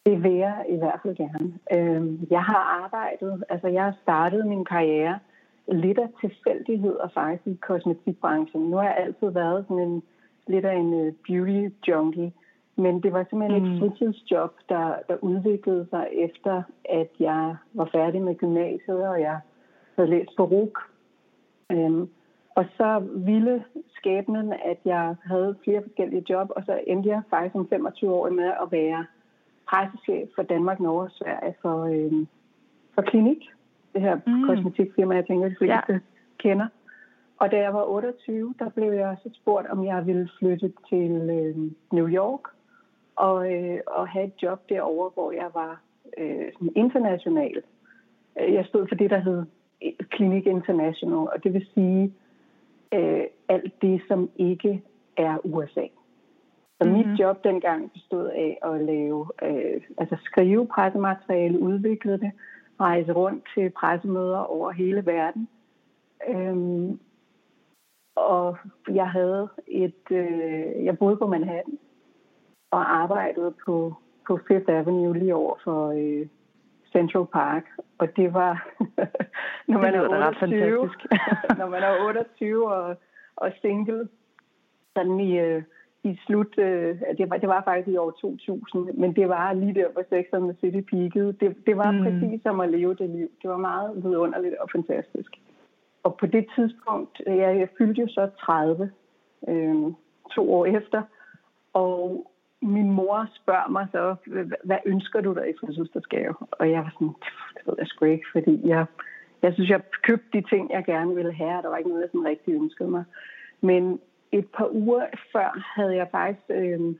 Det 0.05 0.23
vil 0.23 0.33
jeg 0.33 0.65
i 0.69 0.75
hvert 0.75 0.99
fald 1.03 1.15
gerne. 1.15 1.53
Øhm, 1.75 2.27
jeg 2.29 2.43
har 2.43 2.83
arbejdet, 2.83 3.43
altså 3.49 3.67
jeg 3.67 3.83
har 3.83 3.95
startet 4.01 4.47
min 4.47 4.65
karriere 4.65 5.19
lidt 5.67 5.99
af 5.99 6.09
tilfældigheder 6.21 7.07
faktisk 7.13 7.47
i 7.47 7.59
kosmetikbranchen. 7.61 8.61
Nu 8.61 8.75
har 8.75 8.83
jeg 8.83 8.97
altid 8.97 9.29
været 9.29 9.65
sådan 9.67 9.83
en 9.83 10.03
lidt 10.47 10.65
af 10.65 10.75
en 10.75 10.93
øh, 10.93 11.13
beauty 11.27 11.75
junkie, 11.87 12.33
men 12.75 13.03
det 13.03 13.13
var 13.13 13.25
simpelthen 13.29 13.63
mm. 13.63 13.73
et 13.73 13.79
fritidsjob, 13.79 14.51
der, 14.69 14.95
der 15.07 15.17
udviklede 15.21 15.87
sig 15.89 16.07
efter, 16.13 16.63
at 16.89 17.09
jeg 17.19 17.55
var 17.73 17.89
færdig 17.91 18.21
med 18.21 18.35
gymnasiet, 18.35 19.07
og 19.07 19.21
jeg 19.21 19.39
havde 19.95 20.09
læst 20.09 20.29
på 20.37 20.43
RUK. 20.43 20.79
Øhm, 21.71 22.09
og 22.55 22.65
så 22.77 23.03
ville 23.15 23.63
skæbnen, 23.95 24.53
at 24.53 24.77
jeg 24.85 25.15
havde 25.23 25.55
flere 25.63 25.81
forskellige 25.81 26.25
job, 26.29 26.51
og 26.55 26.63
så 26.65 26.79
endte 26.87 27.09
jeg 27.09 27.21
faktisk 27.29 27.55
om 27.55 27.69
25 27.69 28.13
år 28.13 28.29
med 28.29 28.51
at 28.61 28.71
være 28.71 29.05
pressechef 29.73 30.29
for 30.35 30.43
Danmark, 30.43 30.79
Norge 30.79 31.03
og 31.03 31.11
Sverige 31.11 31.55
for, 31.61 31.83
øhm, 31.83 32.27
for 32.95 33.01
Klinik. 33.01 33.41
Det 33.93 34.01
her 34.01 34.15
mm. 34.27 34.45
kosmetikfirma, 34.45 35.15
jeg 35.15 35.27
tænker, 35.27 35.49
de 35.49 35.55
fleste 35.57 35.93
ja. 35.93 35.99
kender. 36.37 36.67
Og 37.37 37.51
da 37.51 37.57
jeg 37.57 37.73
var 37.73 37.83
28, 37.83 38.53
der 38.59 38.69
blev 38.69 38.91
jeg 38.91 39.17
så 39.23 39.29
spurgt, 39.33 39.67
om 39.67 39.85
jeg 39.85 40.05
ville 40.05 40.29
flytte 40.39 40.73
til 40.89 41.11
øh, 41.11 41.55
New 41.91 42.07
York 42.07 42.41
og, 43.15 43.53
øh, 43.53 43.79
og 43.87 44.07
have 44.07 44.25
et 44.25 44.43
job 44.43 44.69
derovre, 44.69 45.09
hvor 45.13 45.31
jeg 45.31 45.49
var 45.53 45.81
øh, 46.17 46.51
international. 46.75 47.61
Jeg 48.35 48.65
stod 48.65 48.87
for 48.87 48.95
det, 48.95 49.09
der 49.09 49.17
hed 49.17 49.45
Clinic 50.15 50.45
International, 50.45 51.17
og 51.17 51.43
det 51.43 51.53
vil 51.53 51.67
sige 51.73 52.13
øh, 52.93 53.23
alt 53.49 53.81
det, 53.81 54.01
som 54.07 54.29
ikke 54.35 54.83
er 55.17 55.37
USA. 55.43 55.87
Så 56.83 56.89
mm-hmm. 56.89 56.97
mit 56.97 57.07
mhm. 57.07 57.15
job 57.15 57.43
dengang 57.43 57.91
bestod 57.91 58.27
af 58.27 58.57
at 58.63 58.81
lave, 58.81 59.27
øh, 59.41 59.81
altså 59.97 60.17
skrive 60.23 60.67
pressemateriale, 60.67 61.59
udvikle 61.59 62.11
det, 62.11 62.31
rejse 62.79 63.11
rundt 63.11 63.47
til 63.53 63.69
pressemøder 63.69 64.37
over 64.37 64.71
hele 64.71 65.05
verden. 65.05 65.49
Øhm, 66.29 66.99
og 68.15 68.57
jeg 68.89 69.09
havde 69.09 69.49
et, 69.67 70.03
øh, 70.11 70.85
jeg 70.85 70.97
boede 70.97 71.17
på 71.17 71.27
Manhattan 71.27 71.77
og 72.71 72.95
arbejdede 72.95 73.53
på, 73.65 73.93
på 74.27 74.39
Fifth 74.47 74.69
Avenue 74.73 75.17
lige 75.17 75.35
over 75.35 75.55
for 75.63 75.89
øh, 75.91 76.27
Central 76.91 77.25
Park. 77.25 77.63
Og 77.97 78.15
det 78.15 78.33
var, 78.33 78.67
når 79.67 79.81
man 79.81 79.93
det 79.93 80.01
er 80.01 80.77
28, 80.77 80.89
når 81.59 81.69
man 81.69 81.83
er 81.83 82.05
28 82.05 82.73
og, 82.73 82.95
og 83.35 83.51
single, 83.61 84.07
sådan 84.97 85.19
i, 85.19 85.39
øh, 85.39 85.63
i 86.03 86.19
slut, 86.25 86.57
øh, 86.57 86.99
det, 87.17 87.29
var, 87.29 87.37
det 87.37 87.49
var 87.49 87.61
faktisk 87.63 87.87
i 87.87 87.97
år 87.97 88.11
2000, 88.11 88.89
men 88.93 89.15
det 89.15 89.29
var 89.29 89.53
lige 89.53 89.73
der, 89.73 89.89
hvor 89.91 90.03
Sex 90.09 90.25
and 90.33 90.43
the 90.43 90.57
City 90.61 90.81
peakede. 90.89 91.33
Det, 91.39 91.55
det 91.67 91.77
var 91.77 91.91
mm. 91.91 92.03
præcis 92.03 92.41
som 92.43 92.59
at 92.59 92.69
leve 92.69 92.93
det 92.93 93.09
liv. 93.09 93.29
Det 93.41 93.49
var 93.49 93.57
meget 93.57 94.03
vidunderligt 94.03 94.55
og 94.55 94.69
fantastisk. 94.71 95.31
Og 96.03 96.17
på 96.17 96.25
det 96.25 96.45
tidspunkt, 96.55 97.21
jeg, 97.25 97.59
jeg 97.59 97.67
fyldte 97.77 98.01
jo 98.01 98.07
så 98.07 98.29
30, 98.39 98.91
øh, 99.47 99.75
to 100.35 100.53
år 100.53 100.65
efter, 100.65 101.01
og 101.73 102.27
min 102.61 102.91
mor 102.91 103.29
spørger 103.33 103.69
mig 103.69 103.87
så, 103.91 104.15
hvad 104.63 104.77
ønsker 104.85 105.21
du 105.21 105.33
dig 105.33 105.49
i 105.49 105.57
fødselsdagsgave? 105.61 106.35
Og 106.51 106.71
jeg 106.71 106.79
var 106.79 106.91
sådan, 106.93 107.13
det 107.53 107.61
ved 107.65 107.75
jeg 107.77 107.87
sgu 107.87 108.05
ikke, 108.05 108.25
fordi 108.31 108.67
jeg, 108.67 108.85
jeg 109.41 109.53
synes, 109.53 109.69
jeg 109.69 109.81
købte 110.01 110.27
de 110.33 110.41
ting, 110.49 110.71
jeg 110.71 110.85
gerne 110.85 111.15
ville 111.15 111.33
have, 111.33 111.57
og 111.57 111.63
der 111.63 111.69
var 111.69 111.77
ikke 111.77 111.89
noget, 111.89 112.01
jeg 112.01 112.09
sådan 112.09 112.27
rigtig 112.27 112.53
ønskede 112.53 112.89
mig. 112.89 113.03
Men 113.61 113.99
et 114.33 114.47
par 114.57 114.69
uger 114.71 115.05
før 115.33 115.73
havde 115.75 115.95
jeg 115.95 116.07
faktisk 116.11 116.45
øh, 116.49 116.95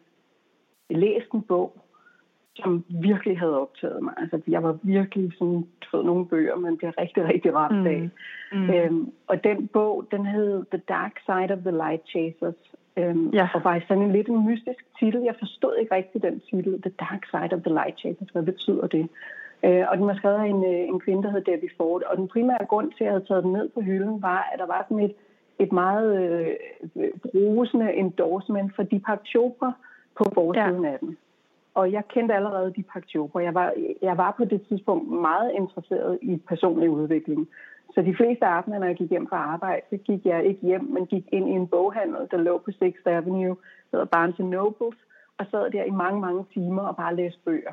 læst 0.89 1.31
en 1.33 1.41
bog, 1.41 1.73
som 2.55 2.85
virkelig 2.89 3.39
havde 3.39 3.61
optaget 3.61 4.03
mig. 4.03 4.13
Altså, 4.17 4.41
jeg 4.47 4.63
var 4.63 4.77
virkelig 4.83 5.33
sådan, 5.37 5.67
du 5.81 5.97
ved, 5.97 6.05
nogle 6.05 6.25
bøger, 6.25 6.55
man 6.55 6.77
bliver 6.77 6.93
rigtig, 7.01 7.23
rigtig 7.27 7.55
ramt 7.55 7.79
mm. 7.79 7.87
af. 7.87 8.09
Mm. 8.51 8.69
Øhm, 8.69 9.11
og 9.27 9.43
den 9.43 9.67
bog, 9.67 10.07
den 10.11 10.25
hed 10.25 10.65
The 10.71 10.81
Dark 10.89 11.19
Side 11.25 11.53
of 11.53 11.59
the 11.59 11.71
Light 11.71 12.03
Chasers. 12.09 12.61
Øhm, 12.97 13.29
ja. 13.29 13.49
Og 13.53 13.63
var 13.63 13.81
sådan 13.87 14.03
en 14.03 14.11
lidt 14.11 14.27
en 14.27 14.45
mystisk 14.45 14.85
titel. 14.99 15.21
Jeg 15.21 15.35
forstod 15.39 15.75
ikke 15.77 15.95
rigtig 15.95 16.21
den 16.21 16.39
titel, 16.39 16.81
The 16.81 16.91
Dark 16.99 17.23
Side 17.31 17.55
of 17.55 17.61
the 17.61 17.73
Light 17.73 17.99
Chasers. 17.99 18.29
Hvad 18.29 18.43
betyder 18.43 18.87
det? 18.87 19.09
Øh, 19.65 19.85
og 19.89 19.97
den 19.97 20.07
var 20.07 20.15
skrevet 20.15 20.35
af 20.35 20.45
en, 20.45 20.63
øh, 20.63 20.87
en 20.91 20.99
kvinde, 20.99 21.23
der 21.23 21.31
hed 21.31 21.41
Debbie 21.41 21.75
Ford. 21.77 22.01
Og 22.03 22.17
den 22.17 22.27
primære 22.27 22.65
grund 22.65 22.91
til, 22.91 23.03
at 23.03 23.05
jeg 23.05 23.11
havde 23.11 23.25
taget 23.25 23.43
den 23.43 23.53
ned 23.53 23.69
på 23.69 23.81
hylden, 23.81 24.21
var, 24.21 24.49
at 24.53 24.59
der 24.59 24.65
var 24.65 24.85
sådan 24.89 25.05
et, 25.05 25.15
et 25.60 25.72
meget 25.72 26.10
øh, 26.22 27.10
brusende 27.31 27.93
endorsement 27.93 28.75
for 28.75 28.83
Deepak 28.83 29.19
Chopra 29.25 29.72
på 30.17 30.24
forsiden 30.33 30.83
ja. 30.83 30.91
af 30.91 31.00
den. 31.00 31.17
Og 31.74 31.91
jeg 31.91 32.07
kendte 32.07 32.36
allerede 32.36 32.74
Deepak 32.75 33.03
Chopra. 33.10 33.43
Jeg 33.43 33.53
var, 33.53 33.74
jeg 34.01 34.17
var 34.17 34.31
på 34.38 34.45
det 34.45 34.62
tidspunkt 34.67 35.12
meget 35.12 35.51
interesseret 35.51 36.19
i 36.22 36.41
personlig 36.48 36.89
udvikling. 36.89 37.50
Så 37.93 38.01
de 38.01 38.15
fleste 38.15 38.45
aftener, 38.45 38.79
når 38.79 38.88
jeg 38.88 38.95
gik 38.95 39.10
hjem 39.10 39.27
fra 39.27 39.38
arbejde, 39.38 39.81
så 39.89 39.98
gik 39.98 40.25
jeg 40.25 40.45
ikke 40.45 40.62
hjem, 40.62 40.83
men 40.83 41.05
gik 41.05 41.25
ind 41.31 41.50
i 41.50 41.51
en 41.51 41.67
boghandel, 41.67 42.27
der 42.31 42.38
lå 42.38 42.57
på 42.57 42.72
6th 42.83 43.10
Avenue, 43.10 43.55
der 43.91 43.91
hedder 43.91 44.05
Barnes 44.05 44.39
Nobles, 44.39 44.98
og 45.38 45.45
sad 45.51 45.72
der 45.72 45.83
i 45.83 45.89
mange, 45.89 46.22
mange 46.22 46.45
timer 46.53 46.81
og 46.81 46.95
bare 46.95 47.15
læste 47.15 47.39
bøger. 47.45 47.72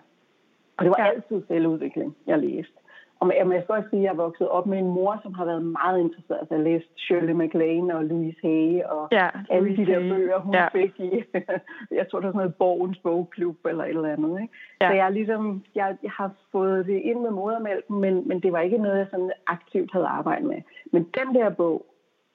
Og 0.76 0.84
det 0.84 0.90
var 0.90 1.04
ja. 1.04 1.10
altid 1.10 1.42
selvudvikling, 1.48 2.16
jeg 2.26 2.38
læste. 2.38 2.72
Og 3.20 3.32
jeg, 3.36 3.62
skal 3.62 3.74
også 3.74 3.88
sige, 3.90 4.00
at 4.00 4.04
jeg 4.04 4.10
er 4.10 4.22
vokset 4.24 4.48
op 4.48 4.66
med 4.66 4.78
en 4.78 4.88
mor, 4.88 5.20
som 5.22 5.34
har 5.34 5.44
været 5.44 5.64
meget 5.64 6.00
interesseret. 6.00 6.38
Altså, 6.40 6.54
jeg 6.54 6.64
læst 6.64 6.86
Shirley 6.96 7.32
MacLaine 7.32 7.96
og 7.96 8.04
Louise 8.04 8.38
Hay 8.42 8.82
og 8.84 9.08
ja, 9.12 9.28
alle 9.50 9.68
Louise 9.68 9.82
de 9.82 9.92
der 9.92 10.00
Hay. 10.00 10.08
bøger, 10.10 10.38
hun 10.38 10.54
ja. 10.54 10.68
fik 10.68 11.00
i. 11.00 11.10
jeg 11.98 12.08
tror, 12.08 12.18
det 12.18 12.26
var 12.26 12.32
sådan 12.32 12.42
noget 12.44 12.54
Borgens 12.54 12.98
Bogklub 12.98 13.66
eller 13.66 13.84
et 13.84 13.88
eller 13.88 14.12
andet. 14.12 14.42
Ikke? 14.42 14.54
Ja. 14.80 14.88
Så 14.88 14.94
jeg, 14.94 15.12
ligesom, 15.12 15.64
jeg, 15.74 15.96
jeg 16.02 16.10
har 16.10 16.30
fået 16.52 16.86
det 16.86 17.00
ind 17.00 17.20
med 17.20 17.30
modermælken, 17.30 18.00
men, 18.00 18.28
men 18.28 18.40
det 18.40 18.52
var 18.52 18.60
ikke 18.60 18.78
noget, 18.78 18.98
jeg 18.98 19.06
sådan 19.10 19.32
aktivt 19.46 19.92
havde 19.92 20.06
arbejdet 20.06 20.46
med. 20.46 20.62
Men 20.92 21.02
den 21.02 21.34
der 21.34 21.50
bog, 21.50 21.86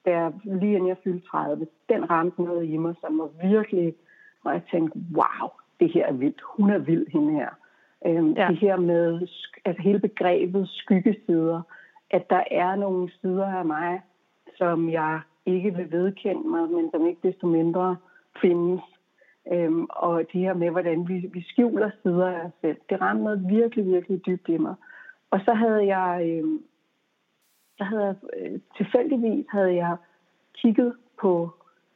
der 0.06 0.32
lige 0.44 0.74
inden 0.76 0.88
jeg 0.88 0.98
fyldte 1.04 1.28
30, 1.28 1.68
den 1.90 2.10
ramte 2.10 2.44
noget 2.44 2.66
i 2.66 2.78
mig, 2.78 2.96
som 3.02 3.20
var 3.20 3.30
virkelig, 3.50 3.94
og 4.44 4.54
jeg 4.54 4.62
tænkte, 4.72 5.00
wow, 5.14 5.50
det 5.80 5.94
her 5.94 6.06
er 6.06 6.14
vildt. 6.14 6.42
Hun 6.58 6.70
er 6.70 6.78
vild, 6.78 7.08
hende 7.08 7.34
her. 7.34 7.50
Øhm, 8.06 8.34
ja. 8.34 8.48
Det 8.48 8.58
her 8.58 8.76
med 8.76 9.28
altså 9.66 9.82
hele 9.82 10.00
begrebet 10.00 10.70
skyggesider, 10.70 11.62
at 12.12 12.30
der 12.30 12.44
er 12.52 12.76
nogle 12.76 13.12
sider 13.22 13.46
af 13.46 13.66
mig, 13.66 14.02
som 14.58 14.90
jeg 14.90 15.20
ikke 15.46 15.76
vil 15.76 15.92
vedkende 15.92 16.50
mig, 16.50 16.70
men 16.70 16.92
som 16.92 17.08
ikke 17.08 17.28
desto 17.28 17.48
mindre 17.48 17.98
findes. 18.42 18.82
Øhm, 19.52 19.86
og 19.90 20.24
det 20.34 20.42
her 20.42 20.54
med, 20.54 20.70
hvordan 20.70 21.08
vi, 21.08 21.30
vi 21.34 21.42
skjuler 21.42 21.92
sider 22.04 22.28
af 22.28 22.46
os 22.46 22.52
selv, 22.62 22.78
det 22.90 23.02
ramte 23.02 23.24
noget 23.24 23.50
virkelig, 23.50 23.86
virkelig 23.86 24.26
dybt 24.26 24.50
i 24.50 24.58
mig. 24.58 24.76
Og 25.32 25.40
så 25.46 25.54
havde 25.54 25.86
jeg, 25.98 26.28
øhm, 26.30 26.64
så 27.78 27.84
havde 27.84 28.06
jeg 28.06 28.16
øh, 28.38 28.60
tilfældigvis 28.78 29.46
havde 29.50 29.76
jeg 29.76 29.98
kigget 30.54 30.96
på 31.22 31.50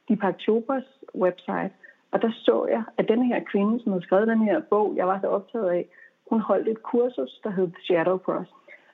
Deepak 0.08 0.40
Chopras 0.40 0.84
website, 1.14 1.70
og 2.10 2.22
der 2.22 2.30
så 2.32 2.66
jeg, 2.70 2.82
at 2.98 3.08
den 3.08 3.22
her 3.22 3.40
kvinde, 3.50 3.82
som 3.82 3.92
havde 3.92 4.04
skrevet 4.04 4.28
den 4.28 4.42
her 4.42 4.60
bog, 4.60 4.92
jeg 4.96 5.06
var 5.06 5.20
så 5.20 5.26
optaget 5.26 5.70
af, 5.70 5.88
hun 6.30 6.40
holdt 6.40 6.68
et 6.68 6.82
kursus, 6.82 7.40
der 7.44 7.50
hed 7.50 7.70
Shadow 7.84 8.18
Cross. 8.18 8.50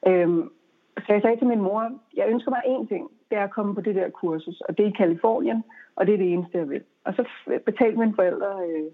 Øhm, 0.06 0.50
så 0.98 1.12
jeg 1.12 1.22
sagde 1.22 1.36
til 1.36 1.46
min 1.46 1.60
mor, 1.60 1.92
jeg 2.16 2.28
ønsker 2.28 2.50
mig 2.50 2.62
én 2.66 2.88
ting, 2.88 3.10
det 3.30 3.38
er 3.38 3.44
at 3.44 3.50
komme 3.50 3.74
på 3.74 3.80
det 3.80 3.94
der 3.94 4.10
kursus, 4.10 4.60
og 4.60 4.78
det 4.78 4.84
er 4.84 4.90
i 4.90 4.98
Kalifornien, 5.02 5.64
og 5.96 6.06
det 6.06 6.14
er 6.14 6.18
det 6.18 6.32
eneste, 6.32 6.58
jeg 6.58 6.68
vil. 6.68 6.82
Og 7.04 7.14
så 7.14 7.24
betalte 7.66 7.98
mine 7.98 8.14
forældre 8.14 8.50
øh, 8.68 8.90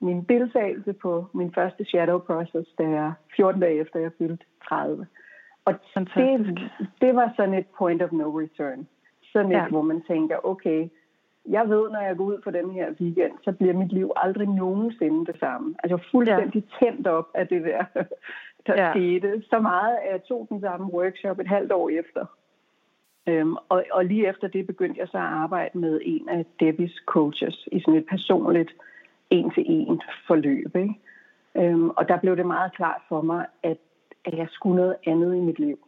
min 0.00 0.24
deltagelse 0.24 0.92
på 0.92 1.26
min 1.34 1.54
første 1.54 1.84
Shadow 1.84 2.18
Process, 2.18 2.68
da 2.78 2.82
jeg 2.88 3.12
14 3.36 3.60
dage 3.60 3.80
efter 3.80 4.00
jeg 4.00 4.10
fyldte 4.18 4.44
30. 4.68 5.06
Og 5.64 5.74
det, 5.94 6.58
det 7.00 7.16
var 7.16 7.32
sådan 7.36 7.54
et 7.54 7.66
point 7.78 8.02
of 8.02 8.12
no 8.12 8.38
return. 8.40 8.88
Sådan 9.32 9.52
et, 9.52 9.56
ja. 9.56 9.68
hvor 9.68 9.82
man 9.82 10.02
tænker, 10.02 10.46
okay, 10.46 10.88
jeg 11.50 11.68
ved, 11.68 11.90
når 11.90 12.00
jeg 12.00 12.16
går 12.16 12.24
ud 12.24 12.40
for 12.44 12.50
den 12.50 12.70
her 12.70 12.90
weekend, 13.00 13.32
så 13.44 13.52
bliver 13.52 13.74
mit 13.74 13.92
liv 13.92 14.10
aldrig 14.16 14.48
nogensinde 14.48 15.26
det 15.26 15.40
samme. 15.40 15.74
Altså 15.78 15.96
jeg 15.96 16.02
er 16.02 16.10
fuldstændig 16.10 16.64
ja. 16.64 16.86
tændt 16.86 17.06
op 17.06 17.28
af 17.34 17.48
det 17.48 17.64
der, 17.64 17.84
der 18.66 18.82
ja. 18.82 18.92
skete. 18.92 19.42
Så 19.50 19.58
meget, 19.58 19.96
at 19.96 20.12
jeg 20.12 20.24
tog 20.24 20.46
den 20.48 20.60
samme 20.60 20.92
workshop 20.92 21.38
et 21.38 21.48
halvt 21.48 21.72
år 21.72 21.88
efter. 21.88 22.26
Øhm, 23.26 23.56
og, 23.68 23.84
og 23.92 24.04
lige 24.04 24.28
efter 24.28 24.48
det 24.48 24.66
begyndte 24.66 25.00
jeg 25.00 25.08
så 25.08 25.16
at 25.16 25.24
arbejde 25.24 25.78
med 25.78 26.00
en 26.04 26.28
af 26.28 26.46
Debbies 26.60 27.02
coaches 27.06 27.68
i 27.72 27.80
sådan 27.80 27.94
et 27.94 28.06
personligt 28.06 28.70
en-til-en 29.30 30.00
forløb. 30.26 30.76
Ikke? 30.76 30.94
Øhm, 31.56 31.90
og 31.90 32.08
der 32.08 32.16
blev 32.16 32.36
det 32.36 32.46
meget 32.46 32.72
klart 32.72 33.00
for 33.08 33.20
mig, 33.20 33.46
at, 33.62 33.78
at 34.24 34.38
jeg 34.38 34.48
skulle 34.50 34.76
noget 34.76 34.96
andet 35.06 35.36
i 35.36 35.40
mit 35.40 35.58
liv 35.58 35.78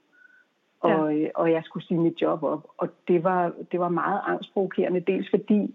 og, 0.83 1.15
ja. 1.17 1.25
Øh, 1.25 1.31
og 1.35 1.53
jeg 1.53 1.62
skulle 1.65 1.87
sige 1.87 2.01
mit 2.01 2.23
job 2.23 2.43
op. 2.43 2.67
Og 2.79 2.89
det 3.09 3.25
var, 3.25 3.53
det 3.73 3.81
var 3.81 3.89
meget 3.89 4.21
angstprovokerende, 4.27 5.01
dels 5.01 5.31
fordi, 5.31 5.75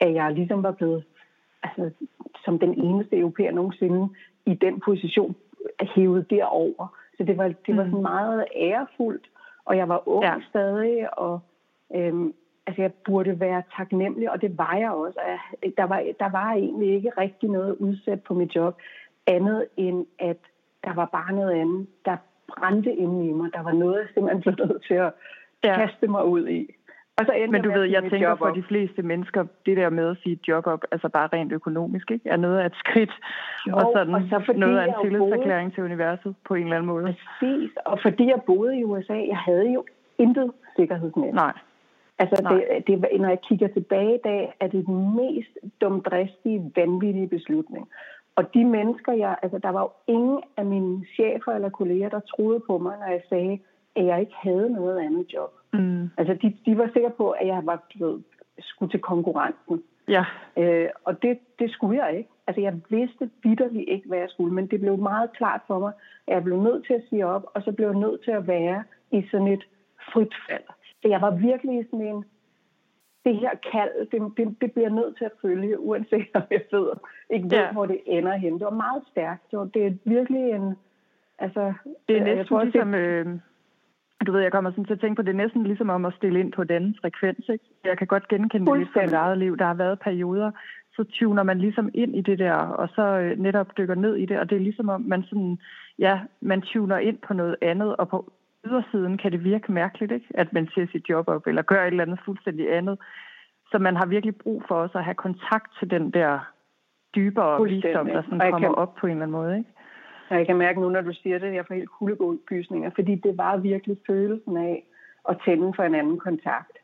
at 0.00 0.14
jeg 0.14 0.32
ligesom 0.32 0.62
var 0.62 0.72
blevet 0.72 1.04
altså, 1.62 1.90
som 2.44 2.58
den 2.58 2.74
eneste 2.74 3.18
europæer 3.18 3.52
nogensinde 3.52 4.08
i 4.46 4.54
den 4.54 4.80
position 4.80 5.36
hævet 5.80 6.30
derover. 6.30 6.98
Så 7.16 7.24
det 7.24 7.38
var, 7.38 7.54
det 7.66 7.76
var 7.76 7.82
sådan 7.82 7.96
mm. 7.96 8.02
meget 8.02 8.44
ærefuldt, 8.56 9.30
og 9.64 9.76
jeg 9.76 9.88
var 9.88 10.08
ung 10.08 10.24
ja. 10.24 10.34
stadig, 10.48 11.18
og 11.18 11.40
øhm, 11.94 12.34
altså 12.66 12.82
jeg 12.82 12.92
burde 12.92 13.40
være 13.40 13.62
taknemmelig, 13.76 14.30
og 14.30 14.42
det 14.42 14.58
var 14.58 14.76
jeg 14.76 14.90
også. 14.90 15.20
Jeg, 15.26 15.72
der, 15.76 15.84
var, 15.84 16.04
der 16.18 16.30
var 16.30 16.52
egentlig 16.52 16.94
ikke 16.94 17.10
rigtig 17.18 17.48
noget 17.48 17.76
udsat 17.76 18.22
på 18.22 18.34
mit 18.34 18.54
job, 18.54 18.80
andet 19.26 19.66
end 19.76 20.06
at 20.18 20.38
der 20.84 20.94
var 20.94 21.06
bare 21.06 21.32
noget 21.32 21.52
andet, 21.52 21.86
der 22.04 22.16
brændte 22.58 22.92
inde 22.92 23.28
i 23.28 23.32
mig. 23.32 23.50
Der 23.52 23.62
var 23.62 23.72
noget, 23.72 23.98
jeg 23.98 24.08
simpelthen 24.14 24.42
blev 24.42 24.66
nødt 24.66 24.84
til 24.88 24.94
at 24.94 25.12
ja. 25.64 25.74
kaste 25.76 26.06
mig 26.06 26.24
ud 26.24 26.48
i. 26.48 26.74
Og 27.18 27.26
så 27.26 27.32
Men 27.50 27.62
du 27.62 27.70
ved, 27.70 27.84
jeg 27.84 28.02
tænker 28.10 28.36
for 28.36 28.50
de 28.50 28.62
fleste 28.62 29.02
mennesker, 29.02 29.44
det 29.66 29.76
der 29.76 29.90
med 29.90 30.10
at 30.10 30.16
sige 30.22 30.38
job 30.48 30.66
op, 30.66 30.84
altså 30.92 31.08
bare 31.08 31.28
rent 31.32 31.52
økonomisk, 31.52 32.10
ikke, 32.10 32.28
er 32.28 32.36
noget 32.36 32.58
af 32.58 32.66
et 32.66 32.74
skridt, 32.74 33.12
jo, 33.68 33.76
og 33.76 33.92
sådan 33.94 34.14
og 34.14 34.22
så 34.28 34.52
noget 34.56 34.78
af 34.78 34.86
en 34.86 34.94
tillidserklæring 35.02 35.68
boede... 35.68 35.74
til 35.74 35.84
universet 35.84 36.34
på 36.48 36.54
en 36.54 36.62
eller 36.62 36.76
anden 36.76 36.86
måde. 36.86 37.04
Præcis, 37.04 37.70
og 37.86 37.98
fordi 38.02 38.24
jeg 38.26 38.40
boede 38.46 38.78
i 38.78 38.84
USA, 38.84 39.12
jeg 39.12 39.36
havde 39.36 39.72
jo 39.72 39.84
intet 40.18 40.52
sikkerhedsnet. 40.76 41.34
Nej. 41.34 41.52
Altså, 42.18 42.42
Nej. 42.42 42.52
Det, 42.86 42.86
det, 42.86 43.20
når 43.20 43.28
jeg 43.28 43.40
kigger 43.48 43.68
tilbage 43.68 44.14
i 44.14 44.22
dag, 44.24 44.54
er 44.60 44.66
det 44.66 44.86
den 44.86 45.16
mest 45.16 45.58
dumdristige, 45.80 46.72
vanvittige 46.76 47.28
beslutning. 47.28 47.88
Og 48.36 48.54
de 48.54 48.64
mennesker, 48.64 49.12
jeg, 49.12 49.36
altså 49.42 49.58
der 49.58 49.68
var 49.68 49.82
jo 49.82 49.90
ingen 50.06 50.42
af 50.56 50.64
mine 50.64 51.04
chefer 51.14 51.52
eller 51.52 51.68
kolleger, 51.68 52.08
der 52.08 52.20
troede 52.20 52.60
på 52.60 52.78
mig, 52.78 52.98
når 52.98 53.06
jeg 53.06 53.22
sagde, 53.28 53.58
at 53.96 54.06
jeg 54.06 54.20
ikke 54.20 54.34
havde 54.34 54.72
noget 54.72 54.98
andet 54.98 55.32
job. 55.34 55.50
Mm. 55.72 56.10
Altså 56.18 56.34
de, 56.42 56.56
de 56.66 56.78
var 56.78 56.90
sikre 56.94 57.10
på, 57.10 57.30
at 57.30 57.46
jeg 57.46 57.62
var, 57.64 57.82
ved, 57.98 58.20
skulle 58.58 58.90
til 58.92 59.00
konkurrenten. 59.00 59.82
Ja. 60.08 60.24
Øh, 60.56 60.88
og 61.04 61.22
det, 61.22 61.38
det 61.58 61.70
skulle 61.70 62.04
jeg 62.04 62.16
ikke. 62.18 62.30
Altså 62.46 62.60
jeg 62.60 62.80
vidste 62.90 63.30
vidderligt 63.42 63.88
ikke, 63.88 64.08
hvad 64.08 64.18
jeg 64.18 64.28
skulle, 64.30 64.54
men 64.54 64.66
det 64.66 64.80
blev 64.80 64.96
meget 64.98 65.32
klart 65.32 65.60
for 65.66 65.78
mig, 65.78 65.92
at 66.26 66.34
jeg 66.34 66.44
blev 66.44 66.62
nødt 66.62 66.86
til 66.86 66.94
at 66.94 67.02
sige 67.08 67.26
op, 67.26 67.44
og 67.54 67.62
så 67.62 67.72
blev 67.72 67.86
jeg 67.86 67.98
nødt 67.98 68.24
til 68.24 68.30
at 68.30 68.46
være 68.46 68.84
i 69.10 69.22
sådan 69.30 69.46
et 69.46 69.64
frit 70.12 70.34
fald. 70.48 70.64
Så 71.02 71.08
jeg 71.08 71.20
var 71.20 71.30
virkelig 71.30 71.86
sådan 71.90 72.06
en, 72.06 72.24
det 73.24 73.36
her 73.36 73.50
kald, 73.72 74.10
det, 74.10 74.36
det, 74.36 74.60
det 74.60 74.72
bliver 74.72 74.88
nødt 74.88 75.16
til 75.18 75.24
at 75.24 75.32
følge, 75.42 75.80
uanset 75.80 76.28
om 76.34 76.42
jeg 76.50 76.62
ved, 76.72 76.90
ikke 77.30 77.44
ved, 77.44 77.58
ja. 77.58 77.72
hvor 77.72 77.86
det 77.86 78.00
ender 78.06 78.36
hen. 78.36 78.52
Det 78.52 78.64
var 78.64 78.70
meget 78.86 79.02
stærkt. 79.10 79.50
Det, 79.50 79.58
var, 79.58 79.64
det 79.64 79.86
er 79.86 79.92
virkelig 80.04 80.50
en... 80.50 80.74
Altså, 81.38 81.72
det 82.08 82.16
er 82.16 82.20
næsten 82.20 82.38
jeg 82.38 82.46
tror, 82.46 82.64
ligesom... 82.64 82.92
Det, 82.92 82.98
øh, 82.98 83.26
du 84.26 84.32
ved, 84.32 84.40
jeg 84.40 84.52
kommer 84.52 84.70
sådan 84.70 84.84
til 84.84 84.92
at 84.92 85.00
tænke 85.00 85.16
på, 85.16 85.22
det 85.22 85.28
er 85.28 85.42
næsten 85.44 85.64
ligesom 85.64 85.90
om 85.90 86.04
at 86.04 86.14
stille 86.14 86.40
ind 86.40 86.52
på 86.52 86.64
den 86.64 86.96
frekvens. 87.00 87.48
Ikke? 87.48 87.64
Jeg 87.84 87.98
kan 87.98 88.06
godt 88.06 88.28
genkende 88.28 88.70
det 88.70 88.78
lidt 88.78 88.92
fra 88.92 89.02
mit 89.02 89.12
eget 89.12 89.38
liv. 89.38 89.56
Der 89.56 89.64
har 89.64 89.74
været 89.74 90.00
perioder, 90.00 90.50
så 90.96 91.04
tuner 91.04 91.42
man 91.42 91.58
ligesom 91.58 91.90
ind 91.94 92.16
i 92.16 92.20
det 92.20 92.38
der, 92.38 92.54
og 92.54 92.88
så 92.94 93.02
øh, 93.02 93.38
netop 93.38 93.76
dykker 93.78 93.94
ned 93.94 94.14
i 94.14 94.26
det, 94.26 94.38
og 94.38 94.50
det 94.50 94.56
er 94.56 94.60
ligesom 94.60 94.88
om, 94.88 95.00
man 95.00 95.22
sådan, 95.22 95.58
ja, 95.98 96.20
man 96.40 96.62
tuner 96.62 96.98
ind 96.98 97.18
på 97.18 97.34
noget 97.34 97.56
andet, 97.62 97.96
og 97.96 98.08
på 98.08 98.32
ydersiden 98.66 99.18
kan 99.18 99.32
det 99.32 99.44
virke 99.44 99.72
mærkeligt, 99.72 100.12
ikke? 100.12 100.26
at 100.34 100.52
man 100.52 100.68
ser 100.74 100.86
sit 100.92 101.08
job 101.08 101.28
op, 101.28 101.46
eller 101.46 101.62
gør 101.62 101.82
et 101.82 101.86
eller 101.86 102.04
andet 102.04 102.20
fuldstændig 102.24 102.76
andet. 102.76 102.98
Så 103.70 103.78
man 103.78 103.96
har 103.96 104.06
virkelig 104.06 104.36
brug 104.36 104.62
for 104.68 104.74
også 104.74 104.98
at 104.98 105.04
have 105.04 105.14
kontakt 105.14 105.78
til 105.78 105.90
den 105.90 106.10
der 106.10 106.52
dybere 107.14 107.62
visdom, 107.62 108.06
der 108.06 108.22
sådan 108.22 108.50
kommer 108.50 108.68
kan, 108.68 108.74
op 108.74 108.94
på 108.94 109.06
en 109.06 109.12
eller 109.12 109.22
anden 109.22 109.40
måde. 109.40 109.58
Ikke? 109.58 109.70
Og 110.30 110.36
jeg 110.38 110.46
kan 110.46 110.56
mærke 110.56 110.80
nu, 110.80 110.88
når 110.88 111.00
du 111.00 111.12
siger 111.12 111.38
det, 111.38 111.54
jeg 111.54 111.66
får 111.66 111.74
helt 111.74 111.90
kuldegårdgysninger, 111.90 112.90
fordi 112.94 113.14
det 113.14 113.38
var 113.38 113.56
virkelig 113.56 113.96
følelsen 114.06 114.56
af 114.56 114.84
at 115.28 115.36
tænde 115.44 115.72
for 115.76 115.82
en 115.82 115.94
anden 115.94 116.18
kontakt. 116.18 116.76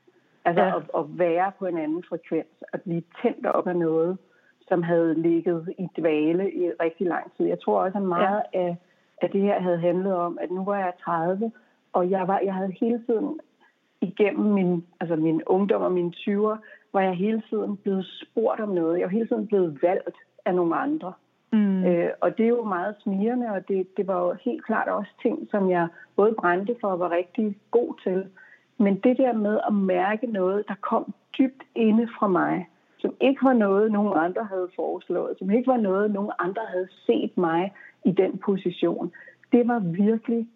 Altså 0.44 0.64
ja. 0.64 0.76
at, 0.76 0.82
at 0.98 1.04
være 1.18 1.52
på 1.58 1.66
en 1.66 1.78
anden 1.78 2.04
frekvens, 2.08 2.62
at 2.72 2.82
blive 2.82 3.02
tændt 3.22 3.46
op 3.46 3.66
af 3.66 3.76
noget, 3.76 4.18
som 4.68 4.82
havde 4.82 5.22
ligget 5.22 5.74
i 5.78 5.86
dvale 5.98 6.52
i 6.52 6.70
rigtig 6.80 7.06
lang 7.06 7.36
tid. 7.36 7.46
Jeg 7.46 7.60
tror 7.60 7.80
også, 7.80 7.98
at 7.98 8.04
meget 8.04 8.42
ja. 8.54 8.60
af, 8.60 8.76
af 9.22 9.30
det 9.30 9.40
her 9.40 9.60
havde 9.60 9.78
handlet 9.78 10.14
om, 10.14 10.38
at 10.40 10.50
nu 10.50 10.64
var 10.64 10.76
jeg 10.76 10.92
30, 11.04 11.52
og 11.92 12.10
jeg, 12.10 12.28
var, 12.28 12.40
jeg 12.44 12.54
havde 12.54 12.74
hele 12.80 13.02
tiden 13.06 13.40
igennem 14.00 14.52
min, 14.52 14.84
altså 15.00 15.16
min 15.16 15.42
ungdom 15.46 15.82
og 15.82 15.92
mine 15.92 16.12
20'er, 16.16 16.56
var 16.92 17.00
jeg 17.00 17.14
hele 17.14 17.42
tiden 17.50 17.76
blevet 17.76 18.06
spurgt 18.22 18.60
om 18.60 18.68
noget. 18.68 18.98
Jeg 18.98 19.04
var 19.04 19.12
hele 19.12 19.28
tiden 19.28 19.46
blevet 19.46 19.78
valgt 19.82 20.16
af 20.44 20.54
nogle 20.54 20.76
andre. 20.76 21.12
Mm. 21.52 21.84
Øh, 21.84 22.10
og 22.20 22.38
det 22.38 22.44
er 22.44 22.48
jo 22.48 22.64
meget 22.64 22.94
smirende, 23.02 23.46
og 23.46 23.68
det, 23.68 23.96
det 23.96 24.06
var 24.06 24.20
jo 24.26 24.36
helt 24.44 24.64
klart 24.66 24.88
også 24.88 25.10
ting, 25.22 25.48
som 25.50 25.70
jeg 25.70 25.88
både 26.16 26.34
brændte 26.38 26.76
for 26.80 26.88
og 26.88 26.98
var 26.98 27.10
rigtig 27.10 27.56
god 27.70 27.94
til. 28.02 28.26
Men 28.78 28.94
det 29.00 29.18
der 29.18 29.32
med 29.32 29.60
at 29.68 29.74
mærke 29.74 30.26
noget, 30.26 30.64
der 30.68 30.74
kom 30.80 31.14
dybt 31.38 31.62
inde 31.74 32.08
fra 32.18 32.28
mig, 32.28 32.68
som 32.98 33.14
ikke 33.20 33.44
var 33.44 33.52
noget, 33.52 33.92
nogen 33.92 34.12
andre 34.16 34.44
havde 34.44 34.68
foreslået, 34.76 35.38
som 35.38 35.50
ikke 35.50 35.66
var 35.66 35.76
noget, 35.76 36.10
nogen 36.10 36.32
andre 36.38 36.62
havde 36.68 36.88
set 37.06 37.38
mig 37.38 37.72
i 38.04 38.12
den 38.12 38.38
position, 38.38 39.12
det 39.52 39.68
var 39.68 39.78
virkelig 39.78 40.48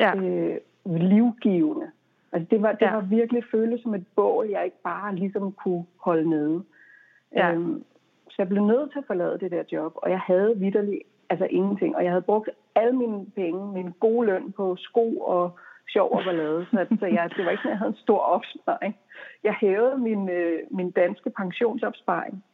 ja. 0.00 0.16
øh, 0.16 0.56
livgivende. 0.86 1.90
Altså 2.32 2.46
det 2.50 2.62
var, 2.62 2.72
det 2.72 2.86
ja. 2.86 2.94
var 2.94 3.00
virkelig 3.00 3.44
føles 3.50 3.82
som 3.82 3.94
et 3.94 4.06
bål, 4.16 4.48
jeg 4.48 4.64
ikke 4.64 4.82
bare 4.84 5.14
ligesom 5.14 5.52
kunne 5.52 5.84
holde 6.00 6.30
nede. 6.30 6.62
Ja. 7.34 7.52
Øhm, 7.52 7.84
så 8.28 8.34
jeg 8.38 8.48
blev 8.48 8.64
nødt 8.64 8.92
til 8.92 8.98
at 8.98 9.06
forlade 9.06 9.38
det 9.38 9.50
der 9.50 9.62
job, 9.72 9.92
og 9.96 10.10
jeg 10.10 10.20
havde 10.20 10.58
vidderligt 10.58 11.02
altså 11.30 11.46
ingenting. 11.50 11.96
Og 11.96 12.04
jeg 12.04 12.12
havde 12.12 12.22
brugt 12.22 12.48
alle 12.74 12.96
mine 12.96 13.26
penge, 13.26 13.72
min 13.72 13.92
gode 14.00 14.26
løn 14.26 14.52
på 14.52 14.76
sko 14.76 15.16
og 15.16 15.58
sjov 15.88 16.12
og 16.12 16.22
ballade. 16.24 16.66
Så, 16.70 16.86
så 17.00 17.06
jeg, 17.06 17.30
det 17.36 17.44
var 17.44 17.50
ikke 17.50 17.62
sådan, 17.62 17.70
jeg 17.70 17.78
havde 17.78 17.90
en 17.90 17.96
stor 17.96 18.18
opsparing. 18.18 18.96
Jeg 19.44 19.54
hævede 19.60 19.98
min, 19.98 20.28
øh, 20.28 20.58
min 20.70 20.90
danske 20.90 21.30
pensionsopsparing. 21.30 22.44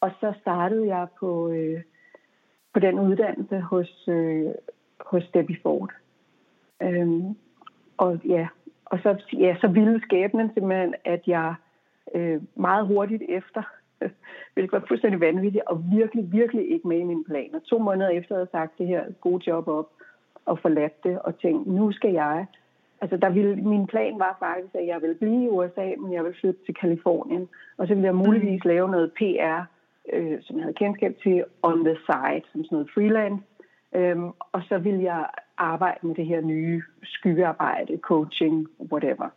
Og 0.00 0.10
så 0.20 0.32
startede 0.40 0.86
jeg 0.86 1.06
på, 1.20 1.48
øh, 1.48 1.82
på 2.74 2.80
den 2.80 2.98
uddannelse 2.98 3.60
hos, 3.60 4.08
øh, 4.08 4.50
hos 5.00 5.24
Debbie 5.34 5.58
Ford. 5.62 5.90
Øhm, 6.82 7.36
og 7.96 8.20
ja, 8.24 8.48
og 8.84 8.98
så, 9.02 9.22
ja, 9.32 9.56
så 9.60 9.68
ville 9.68 10.00
skæbnen 10.02 10.50
simpelthen, 10.54 10.94
at 11.04 11.22
jeg 11.26 11.54
øh, 12.14 12.40
meget 12.54 12.86
hurtigt 12.86 13.22
efter, 13.28 13.62
hvilket 14.54 14.72
var 14.72 14.84
fuldstændig 14.88 15.20
vanvittigt, 15.20 15.64
og 15.66 15.84
virkelig, 15.92 16.32
virkelig 16.32 16.70
ikke 16.70 16.88
med 16.88 16.98
i 16.98 17.04
mine 17.04 17.24
planer. 17.24 17.58
To 17.58 17.78
måneder 17.78 18.10
efter, 18.10 18.34
havde 18.34 18.48
jeg 18.52 18.60
sagt 18.60 18.78
det 18.78 18.86
her 18.86 19.04
gode 19.20 19.50
job 19.50 19.68
op, 19.68 19.88
og 20.46 20.58
forladt 20.58 21.04
det, 21.04 21.18
og 21.18 21.38
tænkt, 21.38 21.66
nu 21.66 21.92
skal 21.92 22.12
jeg... 22.12 22.46
Altså, 23.02 23.16
der 23.16 23.30
ville, 23.30 23.56
min 23.56 23.86
plan 23.86 24.18
var 24.18 24.36
faktisk, 24.38 24.74
at 24.74 24.86
jeg 24.86 25.02
ville 25.02 25.14
blive 25.14 25.44
i 25.44 25.48
USA, 25.48 25.94
men 25.98 26.12
jeg 26.12 26.24
ville 26.24 26.38
flytte 26.40 26.64
til 26.66 26.74
Kalifornien, 26.74 27.48
og 27.78 27.86
så 27.86 27.94
ville 27.94 28.06
jeg 28.06 28.14
muligvis 28.14 28.64
lave 28.64 28.90
noget 28.90 29.12
PR, 29.12 29.60
øh, 30.12 30.38
som 30.42 30.56
jeg 30.56 30.64
havde 30.64 30.74
kendskab 30.74 31.16
til, 31.22 31.44
on 31.62 31.84
the 31.84 31.96
side, 32.06 32.42
som 32.52 32.64
sådan 32.64 32.76
noget 32.76 32.90
freelance, 32.94 33.42
øhm, 33.94 34.30
og 34.52 34.62
så 34.68 34.78
ville 34.78 35.02
jeg 35.02 35.26
arbejde 35.60 36.06
med 36.06 36.14
det 36.14 36.26
her 36.26 36.40
nye 36.40 36.82
skyggearbejde, 37.02 37.98
coaching, 38.02 38.68
whatever. 38.92 39.28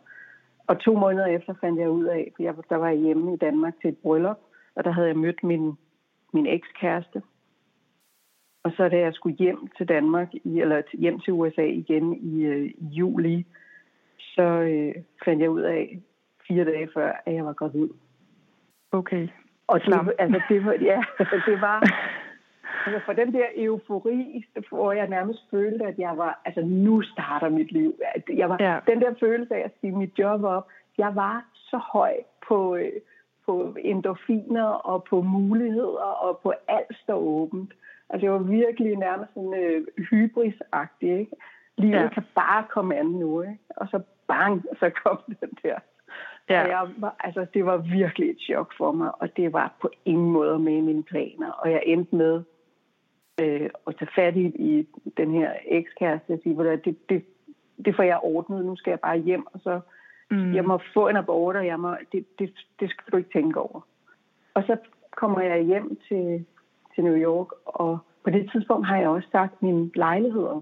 Og 0.66 0.80
to 0.80 0.94
måneder 0.94 1.26
efter 1.26 1.54
fandt 1.60 1.80
jeg 1.80 1.90
ud 1.90 2.04
af, 2.04 2.32
for 2.36 2.42
jeg, 2.42 2.54
der 2.68 2.76
var 2.76 2.88
jeg 2.88 2.98
hjemme 2.98 3.34
i 3.34 3.36
Danmark 3.36 3.74
til 3.80 3.88
et 3.88 3.98
bryllup, 3.98 4.38
og 4.74 4.84
der 4.84 4.90
havde 4.90 5.08
jeg 5.08 5.16
mødt 5.16 5.44
min, 5.44 5.72
min 6.32 6.46
ekskæreste. 6.46 7.22
Og 8.64 8.72
så 8.76 8.88
da 8.88 8.98
jeg 8.98 9.14
skulle 9.14 9.36
hjem 9.36 9.68
til 9.76 9.88
Danmark, 9.88 10.28
eller 10.44 10.82
hjem 10.92 11.20
til 11.20 11.32
USA 11.32 11.62
igen 11.62 12.14
i, 12.14 12.42
øh, 12.42 12.64
i 12.64 12.86
juli, 12.86 13.46
så 14.18 14.42
øh, 14.42 14.94
fandt 15.24 15.42
jeg 15.42 15.50
ud 15.50 15.60
af 15.60 16.00
fire 16.48 16.64
dage 16.64 16.88
før, 16.94 17.12
at 17.26 17.34
jeg 17.34 17.44
var 17.44 17.52
gravid. 17.52 17.88
Okay. 18.92 19.28
Og 19.66 19.80
det, 19.80 20.14
altså, 20.18 20.42
det 20.48 20.64
var, 20.64 20.72
ja, 20.72 21.02
det 21.46 21.60
var, 21.60 21.82
Altså 22.86 23.00
for 23.04 23.12
den 23.12 23.32
der 23.32 23.46
eufori, 23.56 24.44
hvor 24.68 24.92
jeg 24.92 25.08
nærmest 25.08 25.50
følte, 25.50 25.84
at 25.84 25.98
jeg 25.98 26.16
var, 26.16 26.40
altså 26.44 26.60
nu 26.60 27.02
starter 27.02 27.48
mit 27.48 27.72
liv. 27.72 27.94
Jeg 28.28 28.48
var, 28.48 28.56
ja. 28.60 28.78
Den 28.86 29.00
der 29.00 29.14
følelse 29.20 29.54
af 29.54 29.62
at 29.64 29.70
sige 29.80 29.92
mit 29.92 30.18
job 30.18 30.44
op, 30.44 30.68
jeg 30.98 31.14
var 31.14 31.44
så 31.54 31.76
høj 31.76 32.14
på, 32.48 32.76
øh, 32.76 32.92
på 33.46 33.76
endorfiner 33.80 34.64
og 34.64 35.04
på 35.04 35.22
muligheder 35.22 36.08
og 36.26 36.38
på 36.38 36.52
alt 36.68 36.96
står 37.02 37.18
åbent. 37.18 37.72
Altså 38.10 38.24
det 38.26 38.32
var 38.32 38.38
virkelig 38.38 38.96
nærmest 38.96 39.34
sådan 39.34 39.54
øh, 39.54 39.86
hybrisagtigt, 40.10 41.18
ikke? 41.18 41.36
Livet 41.76 41.94
ja. 41.94 42.08
kan 42.08 42.22
bare 42.34 42.64
komme 42.70 42.96
an 42.96 43.06
nu, 43.06 43.42
ikke? 43.42 43.58
Og 43.76 43.88
så 43.88 44.00
bang, 44.28 44.64
så 44.78 44.90
kom 45.04 45.18
den 45.40 45.50
der. 45.62 45.78
Ja. 46.50 46.62
Og 46.62 46.68
jeg 46.68 46.88
var, 46.96 47.16
altså, 47.20 47.46
det 47.54 47.66
var 47.66 47.76
virkelig 47.76 48.30
et 48.30 48.40
chok 48.40 48.72
for 48.76 48.92
mig, 48.92 49.10
og 49.22 49.36
det 49.36 49.52
var 49.52 49.72
på 49.80 49.90
ingen 50.04 50.32
måde 50.32 50.58
med 50.58 50.72
i 50.72 50.80
mine 50.80 51.02
planer. 51.02 51.50
Og 51.50 51.70
jeg 51.70 51.82
endte 51.86 52.16
med 52.16 52.42
øh, 53.40 53.70
at 53.86 53.96
tage 53.98 54.10
fat 54.14 54.36
i, 54.36 54.46
i 54.46 54.86
den 55.16 55.30
her 55.32 55.52
ekskæreste 55.66 56.32
og 56.32 56.40
sige, 56.42 56.72
at 56.72 56.84
det, 56.84 57.08
det, 57.08 57.24
det 57.84 57.96
får 57.96 58.02
jeg 58.02 58.20
ordnet, 58.22 58.64
nu 58.64 58.76
skal 58.76 58.90
jeg 58.90 59.00
bare 59.00 59.18
hjem, 59.18 59.46
og 59.46 59.60
så 59.60 59.80
mm. 60.30 60.54
jeg 60.54 60.64
må 60.64 60.80
få 60.94 61.08
en 61.08 61.16
abort, 61.16 61.56
og 61.56 61.66
jeg 61.66 61.80
må, 61.80 61.96
det, 62.12 62.38
det, 62.38 62.54
det 62.80 62.90
skal 62.90 63.12
du 63.12 63.16
ikke 63.16 63.32
tænke 63.32 63.60
over. 63.60 63.80
Og 64.54 64.62
så 64.66 64.76
kommer 65.16 65.40
jeg 65.40 65.62
hjem 65.62 65.98
til, 66.08 66.44
til 66.94 67.04
New 67.04 67.16
York, 67.16 67.48
og 67.64 67.98
på 68.24 68.30
det 68.30 68.50
tidspunkt 68.52 68.86
har 68.86 68.96
jeg 68.96 69.08
også 69.08 69.28
sagt 69.32 69.62
min 69.62 69.92
lejligheder. 69.94 70.60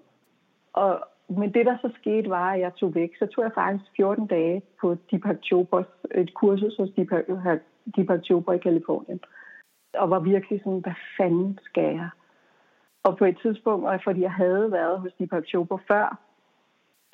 Og, 0.73 1.01
men 1.29 1.55
det, 1.55 1.67
der 1.67 1.77
så 1.83 1.91
skete, 2.01 2.31
var, 2.31 2.53
at 2.53 2.61
jeg 2.61 2.75
tog 2.75 2.95
væk. 2.95 3.11
Så 3.19 3.27
tog 3.27 3.45
jeg 3.45 3.53
faktisk 3.55 3.85
14 3.97 4.27
dage 4.27 4.63
på 4.81 4.97
Deepak 5.11 5.37
Chopras, 5.43 5.87
et 6.15 6.35
kursus 6.35 6.77
hos 6.77 6.91
Deepak, 6.97 7.25
Deepak 7.97 8.25
Chopra 8.25 8.53
i 8.53 8.59
Kalifornien. 8.59 9.21
Og 9.95 10.11
var 10.11 10.21
virkelig 10.21 10.61
sådan, 10.65 10.79
hvad 10.79 10.99
fanden 11.19 11.59
skal 11.63 11.95
jeg? 11.95 12.09
Og 13.03 13.19
på 13.19 13.25
et 13.25 13.39
tidspunkt, 13.43 13.87
og 13.87 14.01
fordi 14.05 14.21
jeg 14.21 14.33
havde 14.33 14.73
været 14.73 15.01
hos 15.01 15.13
Deepak 15.19 15.47
Chopra 15.47 15.79
før, 15.89 16.19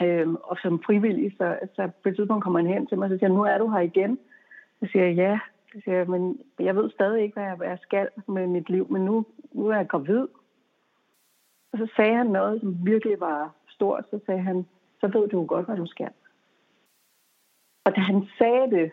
øh, 0.02 0.28
og 0.28 0.56
som 0.62 0.82
frivillig, 0.86 1.34
så, 1.38 1.58
så 1.76 1.90
på 2.02 2.08
et 2.08 2.16
tidspunkt 2.16 2.44
kommer 2.44 2.60
han 2.60 2.68
hen 2.74 2.86
til 2.86 2.98
mig 2.98 3.12
og 3.12 3.18
siger, 3.18 3.28
nu 3.28 3.42
er 3.42 3.58
du 3.58 3.70
her 3.70 3.80
igen. 3.80 4.18
Så 4.80 4.88
siger 4.92 5.04
jeg, 5.04 5.14
ja. 5.16 5.38
Så 5.72 5.80
siger 5.84 5.96
jeg, 5.96 6.06
men 6.10 6.40
jeg 6.58 6.76
ved 6.76 6.90
stadig 6.90 7.22
ikke, 7.22 7.34
hvad 7.34 7.44
jeg, 7.44 7.54
hvad 7.54 7.68
jeg 7.68 7.78
skal 7.82 8.08
med 8.26 8.46
mit 8.46 8.70
liv, 8.70 8.86
men 8.90 9.04
nu, 9.04 9.26
nu 9.52 9.66
er 9.68 9.76
jeg 9.76 9.88
gravid. 9.88 10.28
Og 11.72 11.78
så 11.78 11.88
sagde 11.96 12.14
han 12.14 12.26
noget, 12.26 12.60
som 12.60 12.86
virkelig 12.86 13.20
var 13.20 13.54
stort. 13.68 14.04
Så 14.10 14.20
sagde 14.26 14.40
han, 14.40 14.66
så 15.00 15.06
ved 15.06 15.28
du 15.28 15.46
godt, 15.46 15.66
hvad 15.66 15.76
du 15.76 15.86
skal. 15.86 16.10
Og 17.84 17.96
da 17.96 18.00
han 18.00 18.26
sagde 18.38 18.70
det, 18.70 18.92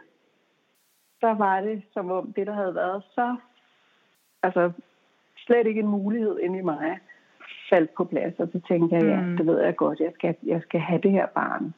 så 1.19 1.33
var 1.33 1.61
det 1.61 1.83
som 1.93 2.11
om 2.11 2.33
det, 2.33 2.47
der 2.47 2.53
havde 2.53 2.75
været 2.75 3.03
så 3.03 3.35
altså, 4.43 4.71
slet 5.45 5.67
ikke 5.67 5.79
en 5.79 5.87
mulighed 5.87 6.39
inde 6.39 6.59
i 6.59 6.61
mig, 6.61 6.99
faldt 7.69 7.91
på 7.97 8.03
plads. 8.03 8.39
Og 8.39 8.47
så 8.51 8.59
tænkte 8.67 8.95
jeg, 8.95 9.05
ja, 9.05 9.21
mm. 9.21 9.37
det 9.37 9.45
ved 9.45 9.61
jeg 9.61 9.75
godt, 9.75 9.99
jeg 9.99 10.11
skal, 10.13 10.35
jeg 10.43 10.61
skal 10.61 10.79
have 10.79 11.01
det 11.01 11.11
her 11.11 11.25
barn. 11.25 11.73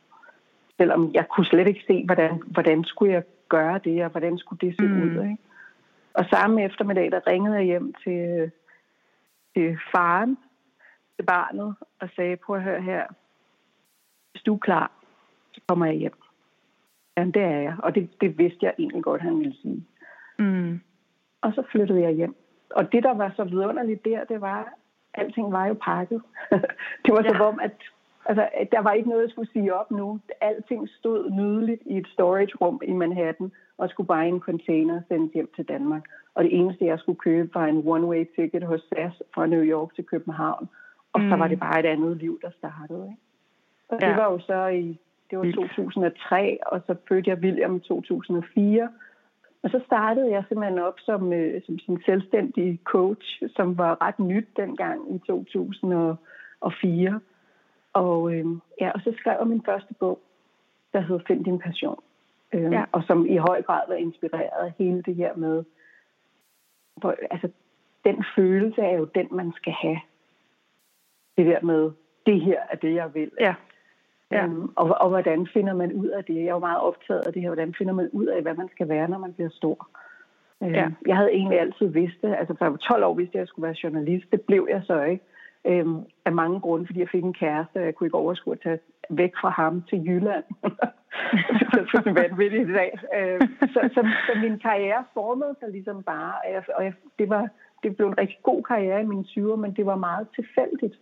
Selvom 0.78 1.12
jeg 1.14 1.28
kunne 1.28 1.46
slet 1.46 1.68
ikke 1.68 1.84
se, 1.88 2.06
hvordan, 2.06 2.42
hvordan 2.48 2.84
skulle 2.84 3.14
jeg 3.14 3.24
gøre 3.50 3.80
det, 3.84 4.04
og 4.04 4.10
hvordan 4.10 4.38
skulle 4.38 4.68
det 4.68 4.76
se 4.80 4.88
mm. 4.88 5.02
ud. 5.02 5.24
Ikke? 5.24 5.38
Og 6.14 6.26
samme 6.26 6.64
eftermiddag, 6.64 7.12
der 7.12 7.28
ringede 7.28 7.56
jeg 7.56 7.66
hjem 7.66 7.94
til, 8.04 8.52
til 9.56 9.78
faren, 9.92 10.38
til 11.16 11.24
barnet, 11.24 11.76
og 12.00 12.10
sagde, 12.16 12.36
prøv 12.36 12.56
at 12.56 12.64
høre 12.64 12.82
her, 12.82 13.06
hvis 14.32 14.42
du 14.42 14.54
er 14.54 14.60
klar, 14.60 14.92
så 15.54 15.62
kommer 15.68 15.86
jeg 15.86 15.96
hjem. 15.96 16.18
Ja, 17.18 17.24
det 17.24 17.42
er 17.42 17.60
jeg. 17.60 17.76
Og 17.80 17.96
det, 17.96 18.22
det 18.22 18.38
vidste 18.38 18.66
jeg 18.66 18.74
egentlig 18.80 19.04
godt, 19.04 19.22
han 19.22 19.40
ville 19.40 19.56
sige. 19.62 19.86
Mm. 20.40 20.80
Og 21.42 21.54
så 21.54 21.64
flyttede 21.72 22.02
jeg 22.02 22.12
hjem 22.12 22.36
og 22.70 22.92
det, 22.92 23.04
der 23.04 23.14
var 23.14 23.34
så 23.36 23.44
vidunderligt 23.44 24.06
der, 24.06 24.24
det 24.24 24.42
var, 24.42 24.60
at 24.60 24.68
alting 25.14 25.52
var 25.52 25.66
jo 25.66 25.76
pakket. 25.82 26.22
det 27.06 27.12
var 27.14 27.24
ja. 27.24 27.30
som 27.30 27.42
om, 27.42 27.60
at 27.60 27.72
altså, 28.26 28.48
der 28.72 28.82
var 28.82 28.92
ikke 28.92 29.10
noget, 29.10 29.24
jeg 29.24 29.32
skulle 29.32 29.52
sige 29.52 29.74
op 29.74 29.92
nu. 29.92 30.20
Alting 30.42 30.90
stod 30.90 31.32
nydeligt 31.32 31.82
i 31.86 31.98
et 31.98 32.08
storage-rum 32.08 32.82
i 32.84 32.94
Manhattan, 32.94 33.52
og 33.78 33.90
skulle 33.90 34.08
bare 34.08 34.26
i 34.26 34.30
en 34.30 34.40
container 34.40 35.02
sendes 35.08 35.34
hjem 35.34 35.50
til 35.56 35.66
Danmark. 35.66 36.04
Og 36.36 36.44
det 36.44 36.60
eneste, 36.60 36.86
jeg 36.86 37.00
skulle 37.00 37.20
købe, 37.20 37.56
var 37.56 37.66
en 37.66 37.84
one-way 37.88 38.36
ticket 38.36 38.64
hos 38.64 38.82
SAS 38.82 39.24
fra 39.34 39.46
New 39.46 39.64
York 39.64 39.96
til 39.96 40.04
København. 40.04 40.70
Og 41.14 41.22
mm. 41.22 41.30
så 41.30 41.36
var 41.36 41.48
det 41.48 41.60
bare 41.60 41.80
et 41.80 41.86
andet 41.86 42.18
liv, 42.18 42.40
der 42.42 42.50
startede. 42.58 43.04
Ikke? 43.10 43.22
Og 43.90 43.98
ja. 44.02 44.08
det 44.08 44.16
var 44.18 44.32
jo 44.32 44.40
så 44.40 44.68
i 44.68 45.00
det 45.32 45.40
var 45.40 45.52
2003, 45.52 46.58
og 46.66 46.82
så 46.88 46.96
fødte 47.08 47.30
jeg 47.30 47.38
William 47.38 47.76
i 47.76 47.80
2004. 47.80 48.90
Og 49.64 49.70
så 49.70 49.82
startede 49.86 50.32
jeg 50.32 50.44
simpelthen 50.48 50.80
op 50.80 51.00
som, 51.00 51.34
øh, 51.34 51.62
som 51.66 51.80
sådan 51.80 52.02
selvstændig 52.06 52.80
coach, 52.84 53.44
som 53.56 53.78
var 53.78 54.02
ret 54.02 54.20
nyt 54.20 54.48
dengang 54.56 55.16
i 55.16 55.20
2004. 55.28 57.20
Og, 57.94 58.34
øh, 58.34 58.46
ja, 58.82 58.92
og 58.92 59.02
så 59.02 59.14
skrev 59.20 59.36
jeg 59.40 59.48
min 59.48 59.66
første 59.66 59.94
bog, 59.94 60.20
der 60.94 61.00
hed 61.00 61.20
Find 61.28 61.46
din 61.46 61.60
passion. 61.60 62.04
Øh, 62.54 62.72
ja. 62.72 62.84
Og 62.92 63.04
som 63.04 63.26
i 63.26 63.38
høj 63.38 63.62
grad 63.62 63.82
var 63.88 63.96
inspireret 63.96 64.66
af 64.66 64.74
hele 64.78 65.02
det 65.02 65.16
her 65.16 65.36
med, 65.36 65.64
hvor, 66.96 67.16
altså 67.32 67.50
den 68.06 68.26
følelse 68.36 68.82
er 68.82 68.98
jo 68.98 69.06
den, 69.06 69.28
man 69.32 69.52
skal 69.56 69.74
have. 69.74 70.00
Det 71.38 71.46
der 71.46 71.62
med, 71.62 71.92
det 72.26 72.42
her 72.42 72.60
er 72.70 72.76
det, 72.76 72.94
jeg 72.94 73.14
vil. 73.14 73.32
Ja. 73.40 73.56
Ja. 74.32 74.44
Øhm, 74.44 74.72
og, 74.76 74.98
og 75.02 75.10
hvordan 75.10 75.48
finder 75.54 75.74
man 75.74 75.94
ud 75.94 76.08
af 76.08 76.24
det? 76.24 76.36
Jeg 76.36 76.44
er 76.44 76.54
jo 76.54 76.60
meget 76.60 76.82
optaget 76.82 77.28
af 77.28 77.34
det 77.34 77.42
her. 77.42 77.50
Hvordan 77.50 77.74
finder 77.78 77.94
man 77.94 78.10
ud 78.12 78.26
af, 78.26 78.42
hvad 78.42 78.54
man 78.54 78.70
skal 78.70 78.90
være, 78.90 79.08
når 79.10 79.18
man 79.18 79.34
bliver 79.34 79.50
stor? 79.50 79.88
Øh, 80.64 80.72
ja. 80.72 80.88
Jeg 81.08 81.16
havde 81.16 81.32
egentlig 81.32 81.60
altid 81.60 81.88
vidst 81.88 82.22
det. 82.22 82.36
Altså, 82.40 82.56
for 82.58 82.66
jeg 82.66 82.72
var 82.72 82.78
12 82.78 83.04
år 83.04 83.14
vidste 83.14 83.36
jeg, 83.36 83.40
at 83.40 83.46
jeg 83.46 83.48
skulle 83.48 83.68
være 83.68 83.82
journalist. 83.84 84.32
Det 84.32 84.42
blev 84.42 84.68
jeg 84.70 84.82
så 84.84 85.02
ikke. 85.02 85.24
Øhm, 85.66 86.00
af 86.26 86.32
mange 86.32 86.60
grunde, 86.60 86.86
fordi 86.86 87.00
jeg 87.00 87.10
fik 87.10 87.24
en 87.24 87.34
kæreste, 87.34 87.78
og 87.78 87.86
jeg 87.86 87.96
kunne 87.96 88.08
ikke 88.08 88.18
overskue 88.18 88.54
at 88.54 88.62
tage 88.64 88.80
væk 89.10 89.32
fra 89.42 89.50
ham 89.50 89.84
til 89.90 90.06
Jylland. 90.08 90.44
det 91.74 92.08
er 92.08 92.14
vanvittigt 92.14 92.70
i 92.70 92.74
dag. 92.74 93.00
Øhm, 93.18 93.48
så, 93.74 93.90
så, 93.94 94.08
så 94.28 94.40
min 94.42 94.60
karriere 94.60 95.04
formede 95.14 95.56
sig 95.60 95.70
ligesom 95.70 96.04
bare, 96.04 96.34
og, 96.46 96.54
jeg, 96.54 96.64
og 96.78 96.84
jeg, 96.84 96.94
det, 97.20 97.30
var, 97.30 97.50
det 97.84 97.96
blev 97.96 98.08
en 98.08 98.18
rigtig 98.18 98.40
god 98.44 98.64
karriere 98.64 99.02
i 99.02 99.06
mine 99.06 99.26
20'er, 99.30 99.56
men 99.56 99.74
det 99.74 99.86
var 99.86 99.96
meget 99.96 100.28
tilfældigt. 100.36 100.96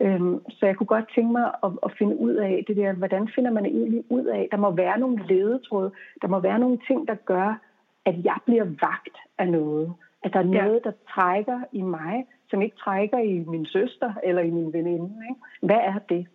Øhm, 0.00 0.50
så 0.50 0.66
jeg 0.66 0.76
kunne 0.76 0.86
godt 0.86 1.12
tænke 1.14 1.32
mig 1.32 1.52
at, 1.64 1.70
at 1.82 1.92
finde 1.98 2.16
ud 2.16 2.34
af 2.34 2.64
det 2.68 2.76
der, 2.76 2.92
hvordan 2.92 3.28
finder 3.34 3.50
man 3.50 3.66
egentlig 3.66 4.04
ud 4.08 4.24
af, 4.24 4.48
der 4.50 4.56
må 4.56 4.70
være 4.70 4.98
nogle 4.98 5.26
ledetråde, 5.26 5.92
der 6.22 6.28
må 6.28 6.38
være 6.40 6.58
nogle 6.58 6.78
ting, 6.86 7.08
der 7.08 7.14
gør, 7.14 7.60
at 8.04 8.24
jeg 8.24 8.36
bliver 8.46 8.64
vagt 8.64 9.16
af 9.38 9.48
noget. 9.48 9.92
At 10.24 10.32
der 10.32 10.38
er 10.38 10.44
noget, 10.62 10.84
der 10.84 10.92
trækker 11.14 11.60
i 11.72 11.82
mig, 11.82 12.26
som 12.50 12.62
ikke 12.62 12.76
trækker 12.76 13.18
i 13.18 13.38
min 13.38 13.66
søster 13.66 14.12
eller 14.24 14.42
i 14.42 14.50
min 14.50 14.72
veninde. 14.72 15.12
Ikke? 15.28 15.40
Hvad 15.62 15.76
er 15.76 15.98
det? 16.08 16.26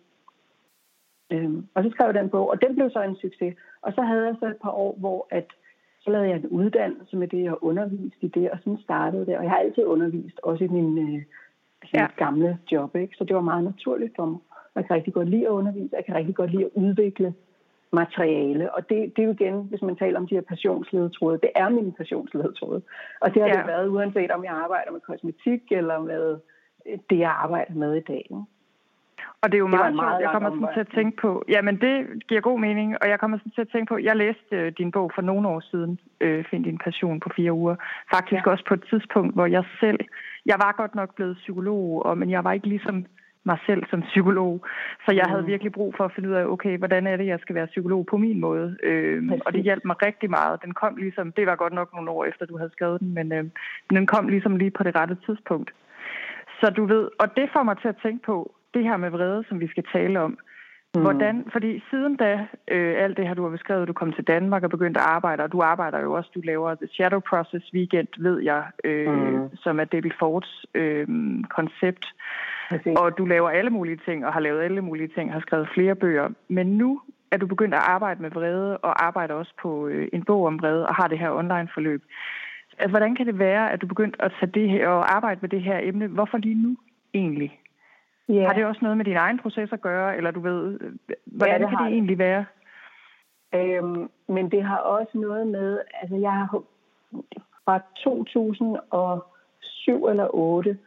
Øhm, 1.32 1.66
og 1.74 1.84
så 1.84 1.90
skrev 1.90 2.06
jeg 2.06 2.14
den 2.14 2.30
bog, 2.30 2.50
og 2.50 2.62
den 2.62 2.74
blev 2.74 2.90
så 2.90 3.02
en 3.02 3.16
succes. 3.16 3.54
Og 3.82 3.92
så 3.92 4.02
havde 4.02 4.26
jeg 4.26 4.36
så 4.40 4.46
et 4.46 4.62
par 4.62 4.70
år, 4.70 4.96
hvor 4.98 5.26
at, 5.30 5.46
så 6.00 6.10
lavede 6.10 6.28
jeg 6.28 6.36
en 6.36 6.46
uddannelse 6.46 7.16
med 7.16 7.28
det, 7.28 7.50
og 7.50 7.64
underviste 7.64 8.26
i 8.26 8.28
det, 8.28 8.50
og 8.50 8.58
sådan 8.58 8.78
startede 8.82 9.26
det. 9.26 9.36
Og 9.36 9.42
jeg 9.42 9.50
har 9.50 9.58
altid 9.58 9.84
undervist, 9.84 10.40
også 10.42 10.64
i 10.64 10.68
min 10.68 10.98
øh, 10.98 11.22
ja. 11.94 12.06
gamle 12.16 12.58
job. 12.72 12.96
Ikke? 12.96 13.16
Så 13.16 13.24
det 13.24 13.36
var 13.36 13.42
meget 13.42 13.64
naturligt 13.64 14.12
for 14.16 14.26
mig. 14.26 14.38
Jeg 14.74 14.86
kan 14.86 14.96
rigtig 14.96 15.14
godt 15.14 15.28
lide 15.28 15.46
at 15.46 15.50
undervise, 15.50 15.96
jeg 15.96 16.04
kan 16.04 16.14
rigtig 16.14 16.34
godt 16.34 16.50
lide 16.50 16.64
at 16.64 16.70
udvikle 16.74 17.34
materiale. 17.92 18.74
Og 18.74 18.88
det, 18.88 19.16
det 19.16 19.22
er 19.22 19.26
jo 19.26 19.32
igen, 19.32 19.66
hvis 19.70 19.82
man 19.82 19.96
taler 19.96 20.18
om 20.20 20.26
de 20.26 20.34
her 20.34 20.42
passionsledetråde, 20.42 21.38
det 21.42 21.50
er 21.54 21.68
min 21.68 21.92
passionsledetråde. 21.92 22.82
Og 23.20 23.34
det 23.34 23.42
har 23.42 23.48
ja. 23.48 23.54
det 23.54 23.66
været, 23.66 23.88
uanset 23.88 24.30
om 24.30 24.44
jeg 24.44 24.52
arbejder 24.52 24.92
med 24.92 25.00
kosmetik, 25.00 25.62
eller 25.70 25.98
med 25.98 26.38
det, 27.10 27.18
jeg 27.18 27.30
arbejder 27.30 27.74
med 27.74 27.94
i 27.94 28.00
dag. 28.00 28.24
Og 29.42 29.46
det 29.50 29.56
er 29.56 29.64
jo 29.66 29.70
det 29.70 29.78
meget, 29.78 29.94
meget 29.94 30.20
Jeg 30.20 30.30
kommer 30.32 30.50
sådan 30.50 30.74
til 30.74 30.80
at 30.80 30.92
tænke 30.94 31.16
på, 31.16 31.44
jamen 31.48 31.80
det 31.80 32.26
giver 32.28 32.40
god 32.40 32.58
mening, 32.58 32.96
og 33.02 33.08
jeg 33.08 33.20
kommer 33.20 33.38
sådan 33.38 33.52
til 33.52 33.60
at 33.60 33.72
tænke 33.72 33.88
på, 33.88 33.98
jeg 33.98 34.16
læste 34.16 34.56
øh, 34.56 34.72
din 34.78 34.90
bog 34.90 35.10
for 35.14 35.22
nogle 35.22 35.48
år 35.48 35.60
siden, 35.70 35.98
øh, 36.20 36.44
Find 36.50 36.64
din 36.64 36.78
passion 36.78 37.20
på 37.20 37.28
fire 37.36 37.52
uger. 37.52 37.76
Faktisk 38.14 38.46
ja. 38.46 38.50
også 38.50 38.64
på 38.68 38.74
et 38.74 38.84
tidspunkt, 38.90 39.34
hvor 39.34 39.46
jeg 39.46 39.64
selv, 39.80 40.00
jeg 40.46 40.56
var 40.64 40.74
godt 40.76 40.94
nok 40.94 41.14
blevet 41.14 41.36
psykolog, 41.36 42.06
og, 42.06 42.18
men 42.18 42.30
jeg 42.30 42.44
var 42.44 42.52
ikke 42.52 42.68
ligesom 42.68 43.06
mig 43.44 43.58
selv 43.66 43.82
som 43.90 44.02
psykolog. 44.02 44.64
Så 45.04 45.12
jeg 45.14 45.24
mm. 45.26 45.30
havde 45.30 45.44
virkelig 45.46 45.72
brug 45.72 45.94
for 45.96 46.04
at 46.04 46.12
finde 46.14 46.28
ud 46.28 46.34
af, 46.34 46.44
okay, 46.44 46.78
hvordan 46.78 47.06
er 47.06 47.16
det, 47.16 47.26
jeg 47.26 47.38
skal 47.40 47.54
være 47.54 47.66
psykolog 47.66 48.06
på 48.06 48.16
min 48.16 48.40
måde? 48.40 48.76
Øh, 48.82 49.32
og 49.46 49.52
det 49.52 49.62
hjalp 49.62 49.84
mig 49.84 49.96
rigtig 50.06 50.30
meget. 50.30 50.62
Den 50.64 50.74
kom 50.74 50.96
ligesom, 50.96 51.32
det 51.32 51.46
var 51.46 51.56
godt 51.56 51.72
nok 51.72 51.94
nogle 51.94 52.10
år 52.10 52.24
efter, 52.24 52.46
du 52.46 52.56
havde 52.56 52.72
skrevet 52.72 53.00
den, 53.00 53.14
men 53.14 53.32
øh, 53.32 53.44
den 53.90 54.06
kom 54.06 54.28
ligesom 54.28 54.56
lige 54.56 54.70
på 54.70 54.82
det 54.82 54.96
rette 54.96 55.16
tidspunkt. 55.26 55.70
Så 56.60 56.70
du 56.70 56.84
ved, 56.86 57.08
og 57.18 57.36
det 57.36 57.50
får 57.52 57.62
mig 57.62 57.76
til 57.78 57.88
at 57.88 58.00
tænke 58.02 58.22
på, 58.26 58.54
det 58.74 58.82
her 58.82 58.96
med 58.96 59.10
vrede, 59.10 59.44
som 59.48 59.60
vi 59.60 59.68
skal 59.68 59.84
tale 59.92 60.20
om. 60.20 60.38
Mm. 60.94 61.00
Hvordan, 61.00 61.44
fordi 61.52 61.82
siden 61.90 62.16
da, 62.16 62.46
øh, 62.68 62.94
alt 62.98 63.16
det 63.16 63.26
her, 63.26 63.34
du 63.34 63.42
har 63.42 63.50
beskrevet, 63.50 63.88
du 63.88 63.92
kom 63.92 64.12
til 64.12 64.24
Danmark 64.24 64.62
og 64.62 64.70
begyndte 64.70 65.00
at 65.00 65.06
arbejde, 65.06 65.42
og 65.42 65.52
du 65.52 65.60
arbejder 65.60 66.00
jo 66.00 66.12
også, 66.12 66.30
du 66.34 66.40
laver 66.40 66.74
The 66.74 66.88
Shadow 66.88 67.20
Process 67.20 67.74
Weekend, 67.74 68.08
ved 68.18 68.40
jeg, 68.40 68.64
øh, 68.84 69.12
mm. 69.12 69.56
som 69.56 69.80
er 69.80 69.84
Debbie 69.84 70.12
Fords 70.18 70.64
øh, 70.74 71.06
koncept. 71.48 72.06
Præcis. 72.68 72.98
Og 72.98 73.18
du 73.18 73.24
laver 73.24 73.50
alle 73.50 73.70
mulige 73.70 74.00
ting, 74.04 74.26
og 74.26 74.32
har 74.32 74.40
lavet 74.40 74.62
alle 74.62 74.82
mulige 74.82 75.08
ting, 75.08 75.32
har 75.32 75.40
skrevet 75.40 75.68
flere 75.74 75.94
bøger. 75.94 76.28
Men 76.48 76.66
nu 76.66 77.00
er 77.30 77.36
du 77.36 77.46
begyndt 77.46 77.74
at 77.74 77.82
arbejde 77.86 78.22
med 78.22 78.30
vrede, 78.30 78.78
og 78.78 79.04
arbejder 79.04 79.34
også 79.34 79.52
på 79.62 79.86
øh, 79.86 80.08
en 80.12 80.24
bog 80.24 80.46
om 80.46 80.60
vrede, 80.60 80.86
og 80.86 80.94
har 80.94 81.08
det 81.08 81.18
her 81.18 81.30
online-forløb. 81.30 82.02
Altså, 82.78 82.90
hvordan 82.90 83.14
kan 83.14 83.26
det 83.26 83.38
være, 83.38 83.72
at 83.72 83.82
du 83.82 83.86
begyndte 83.86 84.24
at 84.24 84.32
tage 84.40 84.52
det 84.52 84.70
her 84.70 84.88
og 84.88 85.14
arbejde 85.16 85.38
med 85.42 85.48
det 85.48 85.62
her 85.62 85.78
emne? 85.82 86.06
Hvorfor 86.06 86.38
lige 86.38 86.62
nu 86.62 86.76
egentlig? 87.14 87.58
Yeah. 88.30 88.46
Har 88.46 88.54
det 88.54 88.66
også 88.66 88.80
noget 88.82 88.96
med 88.96 89.04
din 89.04 89.16
egen 89.16 89.38
proces 89.38 89.72
at 89.72 89.80
gøre, 89.80 90.16
eller 90.16 90.30
du 90.30 90.40
ved, 90.40 90.78
hvordan 91.24 91.60
ja, 91.60 91.64
det 91.66 91.68
kan 91.68 91.78
det, 91.78 91.86
det 91.86 91.92
egentlig 91.92 92.18
være? 92.18 92.44
Øhm, 93.54 94.10
men 94.28 94.50
det 94.50 94.64
har 94.64 94.76
også 94.76 95.18
noget 95.18 95.46
med, 95.46 95.80
altså 96.00 96.16
jeg 96.16 96.32
har 96.32 96.62
fra 97.64 97.80
2007 98.04 100.06
eller 100.06 100.34
8 100.34 100.78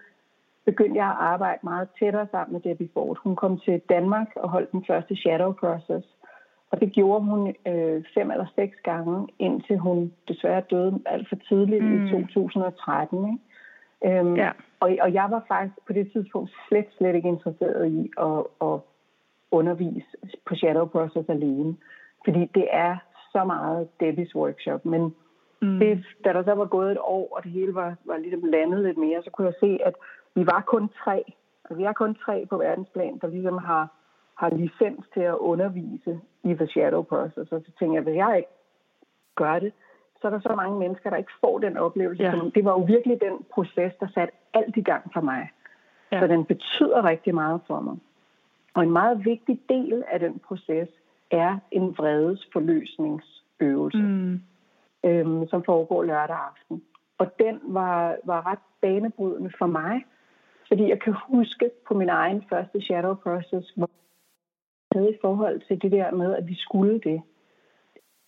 begyndte 0.65 0.99
jeg 0.99 1.07
at 1.07 1.15
arbejde 1.19 1.59
meget 1.63 1.87
tættere 1.99 2.27
sammen 2.31 2.53
med 2.53 2.61
Debbie 2.61 2.89
Ford. 2.93 3.17
Hun 3.23 3.35
kom 3.35 3.59
til 3.59 3.81
Danmark 3.89 4.27
og 4.35 4.49
holdt 4.49 4.71
den 4.71 4.85
første 4.87 5.15
Shadow 5.15 5.51
Process. 5.51 6.07
Og 6.71 6.81
det 6.81 6.91
gjorde 6.91 7.25
hun 7.25 7.55
øh, 7.67 8.03
fem 8.13 8.31
eller 8.31 8.45
seks 8.55 8.77
gange, 8.83 9.27
indtil 9.39 9.77
hun 9.77 10.13
desværre 10.27 10.63
døde 10.69 11.01
alt 11.05 11.29
for 11.29 11.35
tidligt 11.35 11.83
mm. 11.83 12.05
i 12.05 12.11
2013. 12.11 13.25
Ikke? 13.25 13.39
Øhm, 14.03 14.35
ja. 14.35 14.51
og, 14.79 14.97
og 15.01 15.13
jeg 15.13 15.27
var 15.29 15.43
faktisk 15.47 15.75
på 15.87 15.93
det 15.93 16.11
tidspunkt 16.11 16.51
slet, 16.67 16.85
slet 16.97 17.15
ikke 17.15 17.27
interesseret 17.27 17.91
i 17.91 18.11
at, 18.17 18.43
at 18.61 18.79
undervise 19.51 20.07
på 20.45 20.55
Shadow 20.55 20.85
Process 20.85 21.29
alene. 21.29 21.75
Fordi 22.25 22.45
det 22.55 22.67
er 22.71 22.97
så 23.31 23.43
meget 23.43 23.87
Debbies 23.99 24.35
workshop. 24.35 24.85
Men 24.85 25.15
mm. 25.61 25.79
det, 25.79 26.05
da 26.25 26.33
der 26.33 26.43
så 26.43 26.53
var 26.53 26.65
gået 26.65 26.91
et 26.91 26.97
år, 27.01 27.35
og 27.35 27.43
det 27.43 27.51
hele 27.51 27.75
var, 27.75 27.95
var 28.05 28.17
ligesom 28.17 28.43
landet 28.43 28.83
lidt 28.83 28.97
mere, 28.97 29.23
så 29.23 29.29
kunne 29.31 29.47
jeg 29.47 29.59
se, 29.59 29.79
at 29.85 29.95
vi 30.35 30.45
var 30.45 30.63
kun 30.67 30.89
tre. 31.03 31.23
Altså, 31.63 31.75
vi 31.77 31.83
er 31.83 31.93
kun 31.93 32.15
tre 32.15 32.45
på 32.49 32.57
verdensplan, 32.57 33.19
der 33.21 33.27
ligesom 33.27 33.57
har, 33.57 33.83
har 34.35 34.49
licens 34.49 35.05
til 35.13 35.21
at 35.21 35.35
undervise 35.51 36.19
i 36.43 36.53
The 36.53 36.67
Shadow 36.67 37.01
Process. 37.01 37.51
Og 37.51 37.61
så 37.65 37.71
tænker 37.79 37.95
jeg, 37.95 38.03
hvis 38.03 38.15
jeg 38.15 38.33
ikke 38.37 38.49
gør 39.35 39.59
det, 39.59 39.73
så 40.21 40.27
er 40.27 40.31
der 40.31 40.39
så 40.39 40.55
mange 40.55 40.79
mennesker, 40.79 41.09
der 41.09 41.17
ikke 41.17 41.31
får 41.41 41.59
den 41.59 41.77
oplevelse. 41.77 42.23
Ja. 42.23 42.39
Det 42.55 42.65
var 42.65 42.71
jo 42.71 42.79
virkelig 42.79 43.21
den 43.21 43.45
proces, 43.53 43.93
der 43.99 44.07
satte 44.13 44.33
alt 44.53 44.77
i 44.77 44.81
gang 44.81 45.13
for 45.13 45.21
mig. 45.21 45.51
Ja. 46.11 46.19
Så 46.19 46.27
den 46.27 46.45
betyder 46.45 47.05
rigtig 47.05 47.35
meget 47.35 47.61
for 47.67 47.79
mig. 47.79 47.97
Og 48.73 48.83
en 48.83 48.91
meget 48.91 49.25
vigtig 49.25 49.59
del 49.69 50.03
af 50.07 50.19
den 50.19 50.39
proces 50.39 50.89
er 51.31 51.57
en 51.71 51.97
vredesforløsningsøvelse, 51.97 53.97
mm. 53.97 54.41
øhm, 55.03 55.47
som 55.47 55.63
foregår 55.63 56.03
lørdag 56.03 56.35
aften. 56.35 56.83
Og 57.17 57.39
den 57.39 57.59
var, 57.63 58.15
var 58.23 58.51
ret 58.51 58.59
banebrydende 58.81 59.51
for 59.57 59.65
mig, 59.65 60.05
fordi 60.67 60.89
jeg 60.89 60.99
kan 60.99 61.15
huske 61.27 61.71
på 61.87 61.93
min 61.93 62.09
egen 62.09 62.43
første 62.49 62.81
shadow 62.81 63.13
process, 63.13 63.71
hvor 63.75 63.89
jeg 64.93 65.01
havde 65.01 65.13
i 65.13 65.17
forhold 65.21 65.61
til 65.67 65.81
det 65.81 65.91
der 65.91 66.11
med, 66.11 66.35
at 66.35 66.47
vi 66.47 66.55
skulle 66.55 66.99
det. 66.99 67.21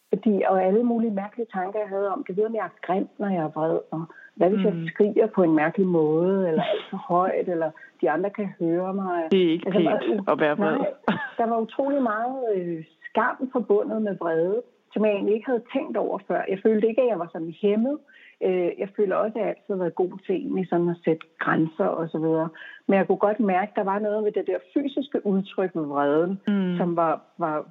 Fordi, 0.09 0.43
og 0.47 0.63
alle 0.63 0.83
mulige 0.83 1.11
mærkelige 1.11 1.47
tanker, 1.53 1.79
jeg 1.79 1.89
havde 1.89 2.11
om, 2.11 2.23
det 2.27 2.37
ved, 2.37 2.45
om 2.45 2.55
jeg 2.55 2.65
er 2.65 2.79
grim, 2.81 3.07
når 3.17 3.29
jeg 3.29 3.43
er 3.43 3.53
vred, 3.55 3.79
og 3.91 4.03
hvad 4.35 4.49
hvis 4.49 4.59
mm. 4.59 4.65
jeg 4.65 4.75
skriger 4.93 5.27
på 5.27 5.43
en 5.43 5.55
mærkelig 5.55 5.87
måde, 5.87 6.49
eller 6.49 6.63
alt 6.63 6.85
for 6.89 6.97
højt, 6.97 7.49
eller 7.49 7.71
de 8.01 8.11
andre 8.11 8.29
kan 8.29 8.49
høre 8.59 8.93
mig. 8.93 9.27
Det 9.31 9.43
er 9.45 9.51
ikke 9.51 9.67
altså, 9.67 9.99
pænt 10.07 10.29
at 10.29 10.39
være 10.39 10.57
vred. 10.57 10.77
Nej, 10.77 11.17
der 11.37 11.45
var 11.45 11.57
utrolig 11.57 12.01
meget 12.01 12.37
øh, 12.55 12.83
skam 13.09 13.49
forbundet 13.51 14.01
med 14.01 14.15
vrede, 14.19 14.61
som 14.93 15.05
jeg 15.05 15.13
egentlig 15.13 15.35
ikke 15.35 15.45
havde 15.45 15.63
tænkt 15.73 15.97
over 15.97 16.19
før. 16.27 16.41
Jeg 16.49 16.59
følte 16.63 16.87
ikke, 16.87 17.01
at 17.01 17.07
jeg 17.07 17.19
var 17.19 17.29
sådan 17.31 17.55
hæmmet. 17.61 17.97
Øh, 18.43 18.71
jeg 18.79 18.89
føler 18.97 19.15
også, 19.15 19.35
at 19.35 19.41
jeg 19.41 19.49
altid 19.49 19.73
har 19.73 19.83
været 19.83 19.95
god 19.95 20.11
til 20.25 20.35
egentlig 20.35 20.67
sådan 20.69 20.89
at 20.89 20.97
sætte 21.05 21.25
grænser 21.39 21.85
og 21.85 22.09
så 22.09 22.17
videre. 22.17 22.49
Men 22.87 22.97
jeg 22.97 23.07
kunne 23.07 23.25
godt 23.27 23.39
mærke, 23.39 23.69
at 23.71 23.75
der 23.75 23.83
var 23.83 23.99
noget 23.99 24.23
ved 24.25 24.31
det 24.31 24.47
der 24.47 24.59
fysiske 24.73 25.25
udtryk 25.25 25.75
med 25.75 25.83
vreden, 25.83 26.41
mm. 26.47 26.77
som 26.77 26.95
var, 26.95 27.21
var 27.37 27.65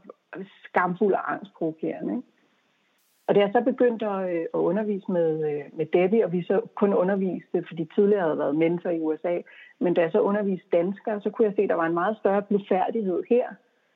skamfuld 0.64 1.14
og 1.14 1.32
angstprovokerende. 1.32 2.12
Ikke? 2.16 2.28
Og 3.26 3.34
da 3.34 3.40
jeg 3.40 3.50
så 3.52 3.60
begyndte 3.60 4.06
at, 4.06 4.36
øh, 4.36 4.40
at 4.54 4.58
undervise 4.70 5.12
med, 5.12 5.50
øh, 5.50 5.64
med 5.72 5.86
Debbie, 5.86 6.24
og 6.24 6.32
vi 6.32 6.42
så 6.42 6.60
kun 6.74 6.94
underviste, 6.94 7.64
fordi 7.68 7.88
tidligere 7.94 8.22
havde 8.22 8.38
været 8.38 8.56
mentor 8.56 8.90
i 8.90 9.00
USA, 9.00 9.38
men 9.78 9.94
da 9.94 10.00
jeg 10.00 10.12
så 10.12 10.20
underviste 10.20 10.68
danskere, 10.72 11.20
så 11.20 11.30
kunne 11.30 11.46
jeg 11.46 11.54
se, 11.56 11.62
at 11.62 11.68
der 11.68 11.74
var 11.74 11.86
en 11.86 11.94
meget 11.94 12.16
større 12.16 12.42
blufærdighed 12.42 13.22
her, 13.28 13.46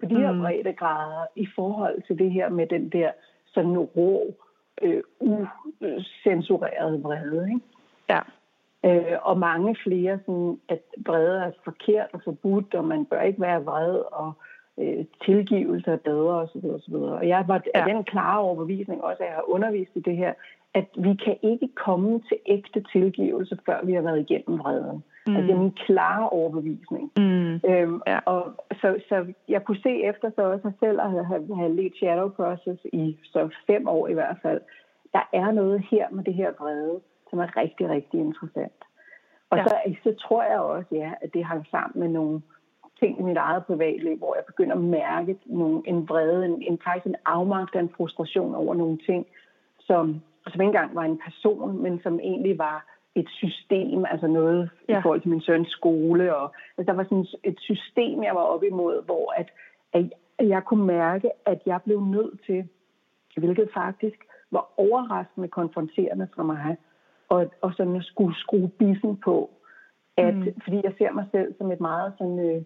på 0.00 0.06
de 0.06 0.16
her 0.16 0.32
mm. 0.32 0.74
grader, 0.76 1.26
i 1.36 1.46
forhold 1.54 2.02
til 2.02 2.18
det 2.18 2.30
her 2.30 2.48
med 2.48 2.66
den 2.66 2.88
der 2.88 3.10
sådan 3.46 3.78
rå, 3.78 4.34
øh, 4.82 5.02
usensureret 5.20 7.02
vrede. 7.02 7.48
Ikke? 7.48 7.60
Ja. 8.08 8.20
Øh, 8.84 9.18
og 9.22 9.38
mange 9.38 9.76
flere, 9.84 10.18
sådan, 10.26 10.60
at 10.68 10.82
vrede 11.06 11.40
er 11.40 11.50
forkert 11.64 12.08
og 12.12 12.20
forbudt, 12.24 12.74
og 12.74 12.84
man 12.84 13.04
bør 13.04 13.22
ikke 13.22 13.40
være 13.40 13.64
vred, 13.64 13.94
og 14.12 14.28
øh, 14.28 14.49
tilgivelse 15.24 15.90
er 15.90 15.96
bedre 15.96 16.34
osv. 16.34 16.64
osv. 16.64 16.94
Og 16.94 17.28
jeg 17.28 17.44
var 17.48 17.62
ja. 17.74 17.84
den 17.84 18.04
klare 18.04 18.40
overbevisning 18.40 19.04
også, 19.04 19.22
at 19.22 19.26
jeg 19.28 19.34
har 19.34 19.50
undervist 19.50 19.90
i 19.94 20.00
det 20.00 20.16
her, 20.16 20.32
at 20.74 20.86
vi 20.96 21.14
kan 21.24 21.36
ikke 21.42 21.68
komme 21.74 22.20
til 22.28 22.38
ægte 22.46 22.84
tilgivelse, 22.92 23.58
før 23.66 23.84
vi 23.84 23.92
har 23.92 24.00
været 24.02 24.30
igennem 24.30 24.58
vreden. 24.58 25.04
Mm. 25.26 25.36
Altså 25.36 25.46
det 25.46 25.54
er 25.54 25.62
min 25.62 25.78
klare 25.86 26.28
overbevisning. 26.28 27.12
Mm. 27.16 27.54
Øhm, 27.70 28.00
ja. 28.06 28.18
og 28.24 28.52
så, 28.80 29.00
så 29.08 29.32
jeg 29.48 29.64
kunne 29.64 29.80
se 29.82 30.02
efter 30.02 30.30
så 30.34 30.42
også 30.42 30.72
selv 30.80 31.00
at 31.00 31.10
have, 31.10 31.56
have 31.56 31.74
let 31.76 31.92
Shadow 31.96 32.28
Process 32.28 32.80
i 32.92 33.18
så 33.22 33.48
fem 33.66 33.88
år 33.88 34.08
i 34.08 34.14
hvert 34.14 34.36
fald. 34.42 34.60
Der 35.12 35.28
er 35.32 35.50
noget 35.50 35.84
her 35.90 36.06
med 36.10 36.24
det 36.24 36.34
her 36.34 36.52
vrede, 36.60 37.00
som 37.30 37.38
er 37.38 37.56
rigtig, 37.56 37.88
rigtig 37.88 38.20
interessant. 38.20 38.80
Og 39.50 39.58
ja. 39.58 39.64
så, 39.64 39.74
så 40.02 40.14
tror 40.14 40.42
jeg 40.42 40.60
også, 40.60 40.88
ja, 40.92 41.12
at 41.20 41.34
det 41.34 41.44
hang 41.44 41.66
sammen 41.70 42.00
med 42.00 42.08
nogle 42.08 42.42
ting 43.00 43.20
i 43.20 43.22
mit 43.22 43.36
eget 43.36 43.66
privatliv, 43.66 44.16
hvor 44.16 44.34
jeg 44.34 44.44
begynder 44.44 44.74
at 44.74 44.82
mærke 44.82 45.36
nogle, 45.46 45.82
en 45.86 46.08
vrede, 46.08 46.44
en, 46.46 46.62
en 46.62 46.78
faktisk 46.84 47.06
en 47.06 47.16
afmagt 47.26 47.76
en 47.76 47.94
frustration 47.96 48.54
over 48.54 48.74
nogle 48.74 48.98
ting, 49.06 49.26
som 49.80 50.20
som 50.46 50.60
ikke 50.60 50.64
engang 50.64 50.94
var 50.94 51.02
en 51.02 51.20
person, 51.24 51.82
men 51.82 52.00
som 52.02 52.20
egentlig 52.20 52.58
var 52.58 52.86
et 53.14 53.28
system, 53.28 54.04
altså 54.04 54.26
noget 54.26 54.70
ja. 54.88 54.98
i 54.98 55.02
forhold 55.02 55.20
til 55.20 55.30
min 55.30 55.40
søns 55.40 55.68
skole. 55.68 56.36
Og, 56.36 56.54
altså, 56.78 56.92
der 56.92 56.96
var 56.96 57.04
sådan 57.04 57.26
et 57.44 57.60
system, 57.60 58.22
jeg 58.22 58.34
var 58.34 58.40
op 58.40 58.62
imod, 58.64 59.04
hvor 59.04 59.34
at, 59.36 59.50
at 60.38 60.48
jeg 60.48 60.64
kunne 60.64 60.86
mærke, 60.86 61.30
at 61.46 61.60
jeg 61.66 61.80
blev 61.84 62.00
nødt 62.00 62.40
til, 62.46 62.68
hvilket 63.36 63.70
faktisk 63.74 64.26
var 64.50 64.72
overraskende 64.76 65.48
konfronterende 65.48 66.28
for 66.34 66.42
mig, 66.42 66.76
og, 67.28 67.50
og 67.60 67.72
sådan 67.76 67.96
at 67.96 68.04
skulle 68.04 68.36
skrue 68.36 68.68
bissen 68.68 69.16
på. 69.16 69.50
At, 70.16 70.36
mm. 70.36 70.60
Fordi 70.64 70.80
jeg 70.84 70.94
ser 70.98 71.12
mig 71.12 71.26
selv 71.32 71.54
som 71.58 71.72
et 71.72 71.80
meget 71.80 72.12
sådan, 72.18 72.38
øh, 72.38 72.62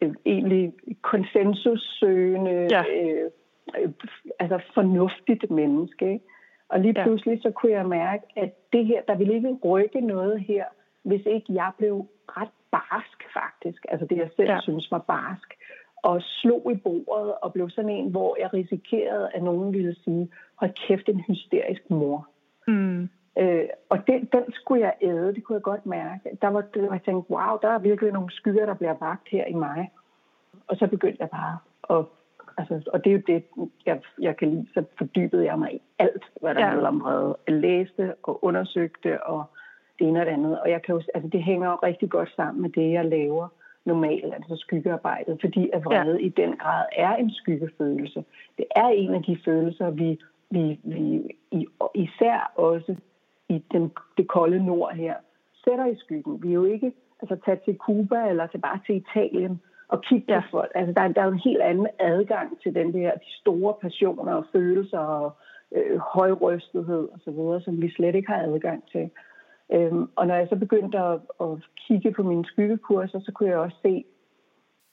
øh, 0.00 0.14
egentlig 0.26 0.72
konsensussøgende, 1.02 2.68
ja. 2.70 2.82
øh, 2.82 3.30
øh, 3.78 3.90
altså 4.38 4.60
fornuftigt 4.74 5.50
menneske. 5.50 6.12
Ikke? 6.12 6.24
Og 6.68 6.80
lige 6.80 6.94
pludselig 6.94 7.34
ja. 7.34 7.40
så 7.40 7.50
kunne 7.50 7.72
jeg 7.72 7.86
mærke, 7.86 8.24
at 8.36 8.72
det 8.72 8.86
her, 8.86 9.02
der 9.08 9.16
ville 9.16 9.34
ikke 9.34 9.58
rykke 9.64 10.00
noget 10.00 10.40
her, 10.40 10.64
hvis 11.02 11.26
ikke 11.26 11.46
jeg 11.48 11.70
blev 11.78 12.06
ret 12.28 12.54
barsk 12.70 13.18
faktisk. 13.32 13.86
Altså 13.88 14.06
det 14.06 14.16
jeg 14.16 14.30
selv 14.36 14.50
ja. 14.50 14.60
synes 14.60 14.90
var 14.90 14.98
barsk. 14.98 15.54
Og 16.02 16.22
slog 16.22 16.72
i 16.72 16.76
bordet 16.76 17.34
og 17.42 17.52
blev 17.52 17.70
sådan 17.70 17.90
en, 17.90 18.10
hvor 18.10 18.36
jeg 18.40 18.54
risikerede, 18.54 19.28
at 19.34 19.42
nogen 19.42 19.72
ville 19.72 19.94
sige, 20.04 20.28
hold 20.54 20.72
kæft, 20.86 21.08
en 21.08 21.20
hysterisk 21.20 21.90
mor. 21.90 22.28
Mm. 22.68 23.08
Øh, 23.38 23.68
og 23.88 23.98
det, 24.06 24.32
den 24.32 24.44
skulle 24.52 24.82
jeg 24.82 24.94
æde, 25.00 25.34
det 25.34 25.44
kunne 25.44 25.56
jeg 25.56 25.62
godt 25.62 25.86
mærke. 25.86 26.38
Der 26.42 26.48
var 26.48 26.60
det, 26.60 26.82
jeg 26.82 27.00
tænkte, 27.04 27.30
wow, 27.30 27.58
der 27.62 27.68
er 27.68 27.78
virkelig 27.78 28.12
nogle 28.12 28.30
skyer, 28.30 28.66
der 28.66 28.74
bliver 28.74 28.94
vagt 29.00 29.28
her 29.28 29.44
i 29.44 29.54
mig. 29.54 29.90
Og 30.66 30.76
så 30.76 30.86
begyndte 30.86 31.20
jeg 31.20 31.30
bare 31.30 31.58
at 31.98 32.04
Altså, 32.58 32.90
og 32.92 33.04
det 33.04 33.10
er 33.10 33.14
jo 33.14 33.22
det, 33.26 33.44
jeg, 33.86 34.00
jeg 34.20 34.36
kan 34.36 34.50
lide. 34.50 34.66
Så 34.74 34.84
fordybede 34.98 35.44
jeg 35.44 35.58
mig 35.58 35.74
i 35.74 35.80
alt, 35.98 36.24
hvad 36.40 36.54
der 36.54 36.60
ja. 36.60 36.68
handler 36.68 36.88
om 36.88 37.00
vrede. 37.00 37.36
Jeg 37.46 37.54
læste 37.54 38.14
og 38.22 38.44
undersøgte 38.44 39.22
og 39.22 39.44
det 39.98 40.08
ene 40.08 40.20
og 40.20 40.26
det 40.26 40.32
andet. 40.32 40.60
Og 40.60 40.70
jeg 40.70 40.82
kan 40.82 40.94
jo, 40.94 41.02
altså, 41.14 41.28
det 41.28 41.42
hænger 41.42 41.70
jo 41.70 41.74
rigtig 41.74 42.10
godt 42.10 42.32
sammen 42.36 42.62
med 42.62 42.70
det, 42.70 42.92
jeg 42.92 43.04
laver 43.04 43.48
normalt, 43.84 44.34
altså 44.34 44.56
skyggearbejdet, 44.56 45.38
fordi 45.40 45.70
at 45.72 45.84
vrede 45.84 46.18
ja. 46.18 46.26
i 46.26 46.28
den 46.28 46.56
grad 46.56 46.84
er 46.92 47.16
en 47.16 47.30
skyggefølelse. 47.30 48.24
Det 48.58 48.64
er 48.76 48.88
en 48.88 49.14
af 49.14 49.22
de 49.22 49.38
følelser, 49.44 49.90
vi, 49.90 50.18
vi, 50.50 50.80
vi 50.84 51.28
især 51.94 52.52
også 52.56 52.96
i 53.48 53.64
den, 53.72 53.92
det 54.16 54.28
kolde 54.28 54.66
nord 54.66 54.94
her, 54.94 55.14
sætter 55.64 55.86
i 55.86 55.96
skyggen. 55.96 56.42
Vi 56.42 56.48
er 56.48 56.54
jo 56.54 56.64
ikke 56.64 56.92
altså, 57.22 57.36
taget 57.44 57.62
til 57.62 57.76
Cuba 57.76 58.28
eller 58.28 58.46
til 58.46 58.58
bare 58.58 58.80
til 58.86 58.96
Italien 58.96 59.60
og 59.88 60.02
kigge 60.02 60.34
ja. 60.34 60.40
på 60.40 60.46
folk. 60.50 60.72
Altså, 60.74 60.92
der, 60.92 61.08
der 61.08 61.22
er 61.22 61.28
en 61.28 61.46
helt 61.48 61.62
anden 61.62 61.88
adgang 61.98 62.60
til 62.62 62.74
den 62.74 62.94
der, 62.94 63.10
de 63.14 63.30
store 63.40 63.74
passioner 63.80 64.32
og 64.34 64.44
følelser 64.52 64.98
og 64.98 65.36
øh, 65.72 65.98
højrøstethed 65.98 67.08
osv., 67.14 67.64
som 67.64 67.82
vi 67.82 67.90
slet 67.90 68.14
ikke 68.14 68.32
har 68.32 68.42
adgang 68.42 68.84
til. 68.92 69.10
Øhm, 69.72 70.08
og 70.16 70.26
når 70.26 70.34
jeg 70.34 70.48
så 70.48 70.56
begyndte 70.56 70.98
at, 70.98 71.20
at 71.40 71.48
kigge 71.86 72.12
på 72.12 72.22
mine 72.22 72.44
skyggekurser, 72.44 73.20
så 73.20 73.32
kunne 73.32 73.48
jeg 73.48 73.58
også 73.58 73.76
se, 73.82 74.04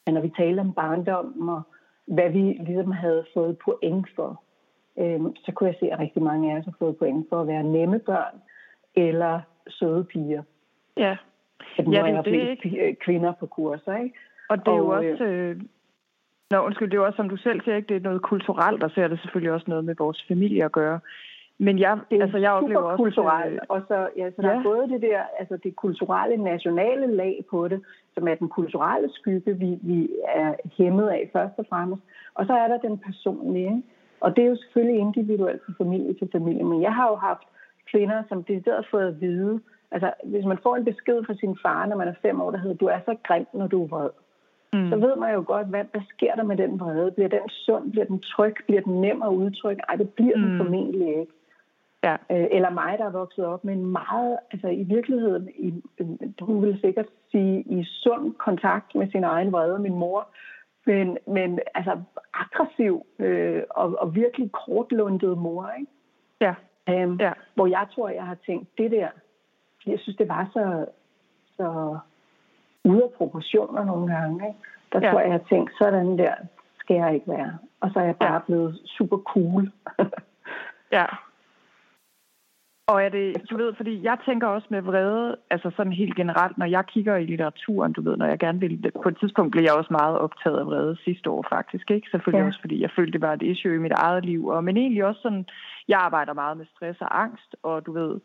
at 0.07 0.13
når 0.13 0.21
vi 0.21 0.31
talte 0.37 0.59
om 0.59 0.73
barndommen 0.73 1.49
og 1.49 1.61
hvad 2.05 2.29
vi 2.29 2.39
ligesom 2.39 2.91
havde 2.91 3.25
fået 3.33 3.57
point 3.57 4.07
for, 4.15 4.43
øhm, 4.99 5.35
så 5.35 5.51
kunne 5.51 5.67
jeg 5.67 5.77
se, 5.79 5.91
at 5.91 5.99
rigtig 5.99 6.23
mange 6.23 6.51
af 6.51 6.59
os 6.59 6.65
har 6.65 6.75
fået 6.79 6.97
point 6.97 7.25
for 7.29 7.41
at 7.41 7.47
være 7.47 7.63
nemme 7.63 7.99
børn 7.99 8.41
eller 8.95 9.41
søde 9.69 10.03
piger. 10.03 10.43
Ja. 10.97 11.17
At 11.77 11.88
nu 11.88 11.93
ja, 11.93 12.03
det, 12.03 12.15
er 12.15 12.23
flest 12.23 12.99
kvinder 12.99 13.34
på 13.39 13.45
kurser, 13.45 13.97
ikke? 13.97 14.15
Og 14.49 14.58
det 14.58 14.67
er 14.67 14.71
og, 14.71 14.77
jo 14.77 14.88
også... 14.89 15.23
Øh, 15.23 15.62
Nå, 16.51 16.58
undskyld, 16.60 16.89
det 16.89 16.97
er 16.97 17.01
jo 17.01 17.05
også, 17.05 17.17
som 17.17 17.29
du 17.29 17.38
selv 17.38 17.62
siger, 17.62 17.75
ikke? 17.75 17.88
det 17.88 17.95
er 17.95 18.10
noget 18.10 18.21
kulturelt, 18.21 18.84
og 18.84 18.91
så 18.91 19.01
er 19.01 19.08
det 19.08 19.19
selvfølgelig 19.19 19.53
også 19.53 19.65
noget 19.67 19.86
med 19.86 19.95
vores 19.97 20.25
familie 20.27 20.65
at 20.65 20.71
gøre. 20.71 20.99
Men 21.58 21.79
jeg, 21.79 21.99
det 22.10 22.17
er 22.17 22.21
altså, 22.23 22.38
jeg 22.38 22.51
oplever 22.51 22.81
også... 22.81 23.03
kulturelt, 23.03 23.53
øh, 23.53 23.60
og 23.69 23.81
så, 23.88 24.10
ja, 24.17 24.31
så 24.31 24.41
der 24.41 24.51
ja. 24.51 24.60
er 24.60 24.63
både 24.63 24.89
det 24.89 25.01
der, 25.01 25.21
altså 25.39 25.58
det 25.63 25.75
kulturelle, 25.75 26.38
nationale 26.38 27.08
lag 27.15 27.45
på 27.49 27.67
det, 27.67 27.81
som 28.13 28.27
er 28.27 28.36
den 28.36 28.49
kulturelle 28.49 29.10
skygge, 29.13 29.58
vi, 29.58 29.79
vi 29.81 30.10
er 30.27 30.53
hæmmet 30.77 31.08
af 31.08 31.29
først 31.34 31.53
og 31.58 31.65
fremmest, 31.69 32.01
og 32.34 32.45
så 32.45 32.53
er 32.53 32.67
der 32.67 32.77
den 32.77 32.97
personlige, 32.97 33.84
og 34.19 34.36
det 34.36 34.43
er 34.43 34.49
jo 34.49 34.55
selvfølgelig 34.55 34.99
individuelt 34.99 35.62
fra 35.65 35.73
familie 35.84 36.13
til 36.13 36.29
familie, 36.31 36.63
men 36.63 36.81
jeg 36.81 36.93
har 36.93 37.08
jo 37.08 37.15
haft 37.15 37.47
kvinder, 37.91 38.23
som 38.29 38.43
det 38.43 38.63
har 38.67 38.87
fået 38.91 39.07
at 39.07 39.21
vide, 39.21 39.59
altså 39.91 40.13
hvis 40.23 40.45
man 40.45 40.57
får 40.63 40.75
en 40.75 40.85
besked 40.85 41.23
fra 41.25 41.33
sin 41.33 41.57
far, 41.61 41.85
når 41.85 41.95
man 41.95 42.07
er 42.07 42.13
fem 42.21 42.41
år, 42.41 42.51
der 42.51 42.57
hedder, 42.57 42.75
du 42.75 42.85
er 42.85 42.99
så 43.05 43.15
grim, 43.23 43.47
når 43.53 43.67
du 43.67 43.83
er 43.83 43.87
vred 43.87 44.09
mm. 44.75 44.89
så 44.89 44.95
ved 44.95 45.15
man 45.15 45.33
jo 45.33 45.43
godt, 45.47 45.67
hvad, 45.67 45.83
hvad 45.91 46.01
sker 46.09 46.35
der 46.35 46.43
med 46.43 46.57
den 46.57 46.79
vrede? 46.79 47.11
Bliver 47.11 47.29
den 47.29 47.49
sund? 47.49 47.91
Bliver 47.91 48.05
den 48.05 48.19
tryg? 48.19 48.55
Bliver 48.67 48.81
den 48.81 49.01
nem 49.01 49.21
at 49.21 49.29
udtrykke? 49.29 49.81
Ej, 49.89 49.95
det 49.95 50.09
bliver 50.09 50.37
mm. 50.37 50.43
den 50.43 50.57
formentlig 50.57 51.07
ikke. 51.07 51.33
Ja. 52.03 52.15
Øh, 52.31 52.47
eller 52.51 52.69
mig, 52.69 52.95
der 52.97 53.05
er 53.05 53.19
vokset 53.21 53.45
op 53.45 53.63
med 53.63 53.73
en 53.73 53.85
meget, 53.85 54.37
altså 54.51 54.67
i 54.67 54.83
virkeligheden, 54.83 55.49
i, 55.57 55.73
hun 56.41 56.61
vil 56.61 56.79
sikkert 56.81 57.05
sige, 57.31 57.61
i 57.61 57.83
sund 57.83 58.33
kontakt 58.33 58.95
med 58.95 59.07
sin 59.11 59.23
egen 59.23 59.51
vrede, 59.51 59.79
min 59.79 59.95
mor, 59.95 60.27
men, 60.85 61.17
men 61.27 61.59
altså 61.75 62.01
aggressiv 62.33 63.05
øh, 63.19 63.63
og, 63.69 63.95
og 63.99 64.15
virkelig 64.15 64.51
kortlundet 64.51 65.37
mor, 65.37 65.71
ikke? 65.79 65.91
Ja. 66.41 66.53
Øhm, 66.89 67.17
ja. 67.19 67.31
Hvor 67.53 67.67
jeg 67.67 67.87
tror, 67.95 68.09
jeg 68.09 68.25
har 68.25 68.37
tænkt, 68.45 68.77
det 68.77 68.91
der, 68.91 69.09
jeg 69.85 69.99
synes, 69.99 70.17
det 70.17 70.29
var 70.29 70.49
så, 70.53 70.85
så 71.57 71.97
ude 72.83 73.03
af 73.03 73.11
proportioner 73.17 73.85
nogle 73.85 74.13
gange. 74.13 74.47
Ikke? 74.47 74.59
Der 74.93 74.99
ja. 75.01 75.11
tror 75.11 75.19
jeg, 75.19 75.29
jeg 75.29 75.39
har 75.39 75.47
tænkt, 75.49 75.71
sådan 75.77 76.17
der 76.17 76.33
skal 76.79 76.95
jeg 76.95 77.13
ikke 77.13 77.27
være. 77.27 77.57
Og 77.79 77.89
så 77.93 77.99
er 77.99 78.03
jeg 78.03 78.15
bare 78.15 78.33
ja. 78.33 78.39
blevet 78.39 78.81
super 78.85 79.17
cool. 79.17 79.71
ja. 80.97 81.05
Og 82.87 83.03
er 83.03 83.09
det, 83.09 83.49
du 83.49 83.57
ved, 83.57 83.73
fordi 83.77 84.03
jeg 84.03 84.17
tænker 84.25 84.47
også 84.47 84.67
med 84.69 84.81
vrede, 84.81 85.35
altså 85.49 85.71
sådan 85.77 85.93
helt 85.93 86.15
generelt, 86.15 86.57
når 86.57 86.65
jeg 86.65 86.85
kigger 86.85 87.15
i 87.15 87.25
litteraturen, 87.25 87.93
du 87.93 88.01
ved, 88.01 88.17
når 88.17 88.25
jeg 88.25 88.39
gerne 88.39 88.59
vil, 88.59 88.91
på 89.03 89.09
et 89.09 89.17
tidspunkt 89.19 89.51
blev 89.51 89.63
jeg 89.63 89.73
også 89.73 89.93
meget 89.93 90.17
optaget 90.17 90.59
af 90.59 90.65
vrede 90.65 90.97
sidste 91.03 91.29
år 91.29 91.45
faktisk, 91.49 91.91
ikke? 91.91 92.07
Selvfølgelig 92.11 92.41
ja. 92.43 92.47
også, 92.47 92.61
fordi 92.61 92.81
jeg 92.81 92.89
følte, 92.95 93.11
det 93.11 93.21
var 93.21 93.33
et 93.33 93.41
issue 93.41 93.75
i 93.75 93.77
mit 93.85 93.91
eget 93.91 94.25
liv, 94.25 94.47
og, 94.47 94.63
men 94.63 94.77
egentlig 94.77 95.05
også 95.05 95.21
sådan, 95.21 95.45
jeg 95.87 95.99
arbejder 95.99 96.33
meget 96.33 96.57
med 96.57 96.65
stress 96.75 97.01
og 97.01 97.21
angst, 97.21 97.55
og 97.63 97.85
du 97.85 97.91
ved, 97.91 98.19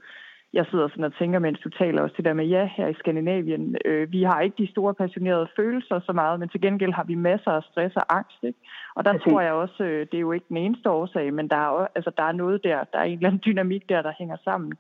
jeg 0.52 0.66
sidder 0.70 0.88
sådan 0.88 1.04
og 1.04 1.14
tænker, 1.18 1.38
mens 1.38 1.58
du 1.60 1.68
taler 1.68 2.02
også 2.02 2.14
det 2.16 2.24
der 2.24 2.32
med, 2.32 2.46
ja, 2.46 2.70
her 2.76 2.86
i 2.88 2.94
Skandinavien, 2.94 3.76
øh, 3.84 4.12
vi 4.12 4.22
har 4.22 4.40
ikke 4.40 4.62
de 4.62 4.70
store 4.70 4.94
passionerede 4.94 5.48
følelser 5.56 6.00
så 6.00 6.12
meget, 6.12 6.40
men 6.40 6.48
til 6.48 6.60
gengæld 6.60 6.92
har 6.92 7.04
vi 7.04 7.14
masser 7.14 7.50
af 7.50 7.62
stress 7.62 7.96
og 7.96 8.16
angst. 8.16 8.38
Ikke? 8.42 8.58
Og 8.94 9.04
der 9.04 9.14
okay. 9.14 9.30
tror 9.30 9.40
jeg 9.40 9.52
også, 9.52 9.84
øh, 9.84 10.06
det 10.06 10.14
er 10.14 10.26
jo 10.28 10.32
ikke 10.32 10.46
den 10.48 10.56
eneste 10.56 10.90
årsag, 10.90 11.34
men 11.34 11.48
der 11.48 11.56
er, 11.56 11.66
også, 11.66 11.92
altså, 11.94 12.10
der 12.16 12.22
er 12.22 12.32
noget 12.32 12.64
der, 12.64 12.84
der 12.92 12.98
er 12.98 13.04
en 13.04 13.12
eller 13.12 13.28
anden 13.28 13.42
dynamik 13.46 13.88
der, 13.88 14.02
der 14.02 14.12
hænger 14.18 14.36
sammen. 14.44 14.72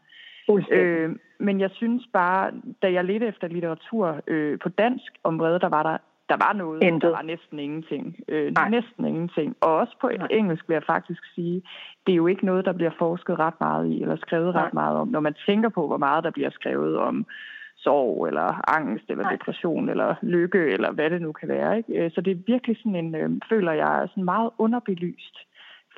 Øh, 0.70 1.16
men 1.38 1.60
jeg 1.60 1.70
synes 1.72 2.02
bare, 2.12 2.52
da 2.82 2.92
jeg 2.92 3.04
ledte 3.04 3.26
efter 3.26 3.48
litteratur 3.48 4.20
øh, 4.26 4.58
på 4.58 4.68
dansk 4.68 5.12
om 5.24 5.38
vrede, 5.38 5.60
der 5.60 5.68
var 5.68 5.82
der 5.82 5.96
der 6.30 6.36
var 6.46 6.52
noget, 6.52 6.82
Intet. 6.82 7.02
der 7.02 7.08
var 7.08 7.22
næsten 7.22 7.58
ingenting. 7.58 8.04
Øh, 8.28 8.52
næsten 8.70 9.04
ingenting. 9.04 9.56
Og 9.60 9.76
også 9.76 9.94
på 10.00 10.08
Nej. 10.08 10.26
engelsk 10.30 10.68
vil 10.68 10.74
jeg 10.74 10.90
faktisk 10.94 11.22
sige, 11.34 11.62
det 12.06 12.12
er 12.12 12.16
jo 12.16 12.26
ikke 12.26 12.46
noget, 12.46 12.64
der 12.64 12.72
bliver 12.72 12.94
forsket 12.98 13.38
ret 13.38 13.60
meget 13.60 13.86
i, 13.86 14.02
eller 14.02 14.16
skrevet 14.16 14.54
Nej. 14.54 14.64
ret 14.64 14.74
meget 14.74 14.96
om. 14.96 15.08
Når 15.08 15.20
man 15.20 15.34
tænker 15.46 15.68
på, 15.68 15.86
hvor 15.86 15.96
meget 15.96 16.24
der 16.24 16.30
bliver 16.30 16.50
skrevet 16.50 16.98
om 16.98 17.26
sorg, 17.76 18.26
eller 18.26 18.70
angst, 18.76 19.04
eller 19.08 19.24
Nej. 19.24 19.32
depression, 19.32 19.88
eller 19.88 20.14
lykke, 20.22 20.66
eller 20.74 20.90
hvad 20.92 21.10
det 21.10 21.22
nu 21.22 21.32
kan 21.32 21.48
være. 21.48 21.76
Ikke? 21.76 22.04
Øh, 22.04 22.10
så 22.10 22.20
det 22.20 22.30
er 22.30 22.44
virkelig 22.46 22.76
sådan 22.76 22.96
en, 22.96 23.14
øh, 23.14 23.30
føler 23.48 23.72
jeg, 23.72 24.08
sådan 24.10 24.24
meget 24.24 24.50
underbelyst 24.58 25.36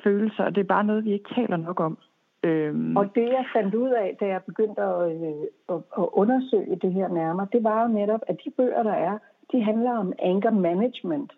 følelse, 0.03 0.43
og 0.43 0.55
det 0.55 0.61
er 0.61 0.73
bare 0.75 0.83
noget, 0.83 1.05
vi 1.05 1.13
ikke 1.13 1.33
taler 1.35 1.57
nok 1.57 1.79
om. 1.79 1.97
Øhm. 2.43 2.97
Og 2.97 3.15
det, 3.15 3.27
jeg 3.37 3.45
fandt 3.55 3.75
ud 3.75 3.89
af, 3.89 4.17
da 4.19 4.25
jeg 4.25 4.41
begyndte 4.43 4.81
at, 4.81 5.11
øh, 5.11 5.43
at, 5.69 5.75
at 5.97 6.07
undersøge 6.21 6.75
det 6.81 6.93
her 6.93 7.07
nærmere, 7.07 7.47
det 7.53 7.63
var 7.63 7.81
jo 7.81 7.87
netop, 7.87 8.21
at 8.27 8.37
de 8.45 8.51
bøger, 8.57 8.83
der 8.83 8.93
er, 8.93 9.17
de 9.51 9.63
handler 9.63 9.97
om 9.97 10.13
anger 10.19 10.51
management. 10.51 11.31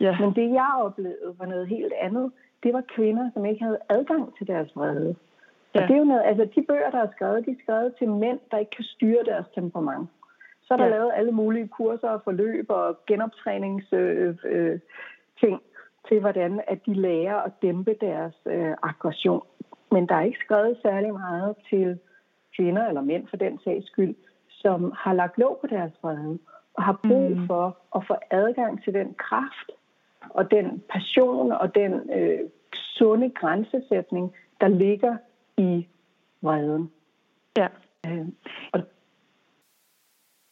Ja. 0.00 0.16
Men 0.20 0.34
det, 0.34 0.52
jeg 0.52 0.72
oplevede, 0.78 1.34
var 1.38 1.46
noget 1.46 1.68
helt 1.68 1.92
andet. 2.00 2.32
Det 2.62 2.72
var 2.72 2.84
kvinder, 2.94 3.30
som 3.34 3.44
ikke 3.44 3.64
havde 3.64 3.78
adgang 3.88 4.36
til 4.38 4.46
deres 4.46 4.76
vrede. 4.76 5.16
Ja. 5.74 5.82
Og 5.82 5.88
det 5.88 5.94
er 5.94 5.98
jo 5.98 6.04
noget, 6.04 6.22
altså 6.24 6.44
de 6.54 6.62
bøger, 6.68 6.90
der 6.90 6.98
er 6.98 7.12
skrevet, 7.16 7.46
de 7.46 7.50
er 7.50 7.62
skrevet 7.62 7.94
til 7.98 8.08
mænd, 8.08 8.38
der 8.50 8.58
ikke 8.58 8.76
kan 8.76 8.84
styre 8.84 9.24
deres 9.24 9.46
temperament. 9.54 10.08
Så 10.62 10.74
er 10.74 10.78
der 10.78 10.84
ja. 10.84 10.90
lavet 10.90 11.12
alle 11.14 11.32
mulige 11.32 11.68
kurser 11.68 12.08
og 12.08 12.20
forløb 12.24 12.66
og 12.68 12.98
genoptræningsting 13.06 14.00
øh, 14.02 14.36
øh, 14.44 14.80
ting 15.40 15.62
til, 16.08 16.20
hvordan 16.20 16.60
at 16.66 16.78
de 16.86 16.94
lærer 16.94 17.36
at 17.36 17.52
dæmpe 17.62 17.94
deres 18.00 18.34
øh, 18.46 18.74
aggression. 18.82 19.42
Men 19.90 20.08
der 20.08 20.14
er 20.14 20.22
ikke 20.22 20.44
skrevet 20.44 20.78
særlig 20.82 21.12
meget 21.12 21.56
til 21.70 21.98
kvinder 22.56 22.88
eller 22.88 23.00
mænd 23.00 23.28
for 23.28 23.36
den 23.36 23.60
sags 23.64 23.86
skyld, 23.86 24.14
som 24.48 24.92
har 24.96 25.12
lagt 25.12 25.38
låg 25.38 25.58
på 25.60 25.66
deres 25.66 25.92
vrede 26.02 26.38
og 26.74 26.82
har 26.82 27.00
brug 27.08 27.30
mm. 27.30 27.46
for 27.46 27.78
at 27.96 28.06
få 28.06 28.14
adgang 28.30 28.84
til 28.84 28.94
den 28.94 29.14
kraft 29.14 29.70
og 30.30 30.50
den 30.50 30.82
passion 30.88 31.52
og 31.52 31.74
den 31.74 32.10
øh, 32.10 32.40
sunde 32.72 33.30
grænsesætning, 33.30 34.34
der 34.60 34.68
ligger 34.68 35.16
i 35.56 35.86
vreden. 36.42 36.90
Ja. 37.56 37.68
Øh, 38.06 38.26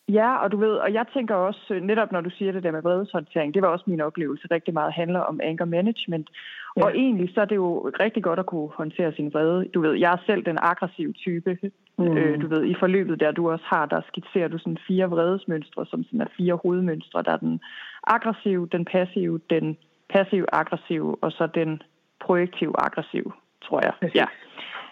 Ja, 0.09 0.37
og 0.37 0.53
du 0.53 0.57
ved, 0.57 0.75
og 0.75 0.92
jeg 0.92 1.07
tænker 1.14 1.35
også, 1.35 1.75
øh, 1.75 1.83
netop 1.83 2.12
når 2.12 2.21
du 2.21 2.31
siger 2.31 2.53
det 2.53 2.62
der 2.62 2.71
med 2.71 2.83
vredeshåndtering, 2.83 3.55
det 3.55 3.62
var 3.62 3.68
også 3.68 3.85
min 3.87 4.01
oplevelse, 4.01 4.49
rigtig 4.51 4.75
meget 4.75 4.92
handler 4.92 5.21
om 5.21 5.40
anger 5.42 5.64
management. 5.64 6.29
Ja. 6.77 6.85
Og 6.85 6.97
egentlig 6.97 7.31
så 7.35 7.40
er 7.40 7.44
det 7.44 7.57
jo 7.57 7.90
rigtig 8.01 8.23
godt 8.23 8.38
at 8.38 8.47
kunne 8.47 8.68
håndtere 8.68 9.12
sin 9.12 9.33
vrede. 9.35 9.68
Du 9.75 9.81
ved, 9.81 9.94
jeg 9.94 10.12
er 10.12 10.16
selv 10.27 10.44
den 10.44 10.59
aggressive 10.62 11.12
type. 11.12 11.59
Mm. 11.99 12.16
Øh, 12.16 12.42
du 12.42 12.47
ved, 12.47 12.64
i 12.64 12.75
forløbet 12.81 13.21
der 13.21 13.31
du 13.31 13.51
også 13.51 13.64
har, 13.68 13.87
der 13.87 14.01
skitserer 14.09 14.49
du 14.49 14.59
sådan 14.59 14.79
fire 14.87 15.11
vredesmønstre, 15.11 15.87
som 15.87 16.05
sådan 16.05 16.21
er 16.21 16.33
fire 16.37 16.59
hovedmønstre. 16.62 17.23
Der 17.23 17.33
er 17.33 17.37
den 17.37 17.61
aggressive, 18.07 18.68
den 18.73 18.85
passive, 18.85 19.40
den 19.51 19.77
passiv-aggressive, 20.12 21.16
og 21.21 21.33
så 21.33 21.49
den 21.55 21.83
projektiv-aggressiv, 22.21 23.33
tror 23.62 23.81
jeg. 23.85 24.11
Ja. 24.14 24.25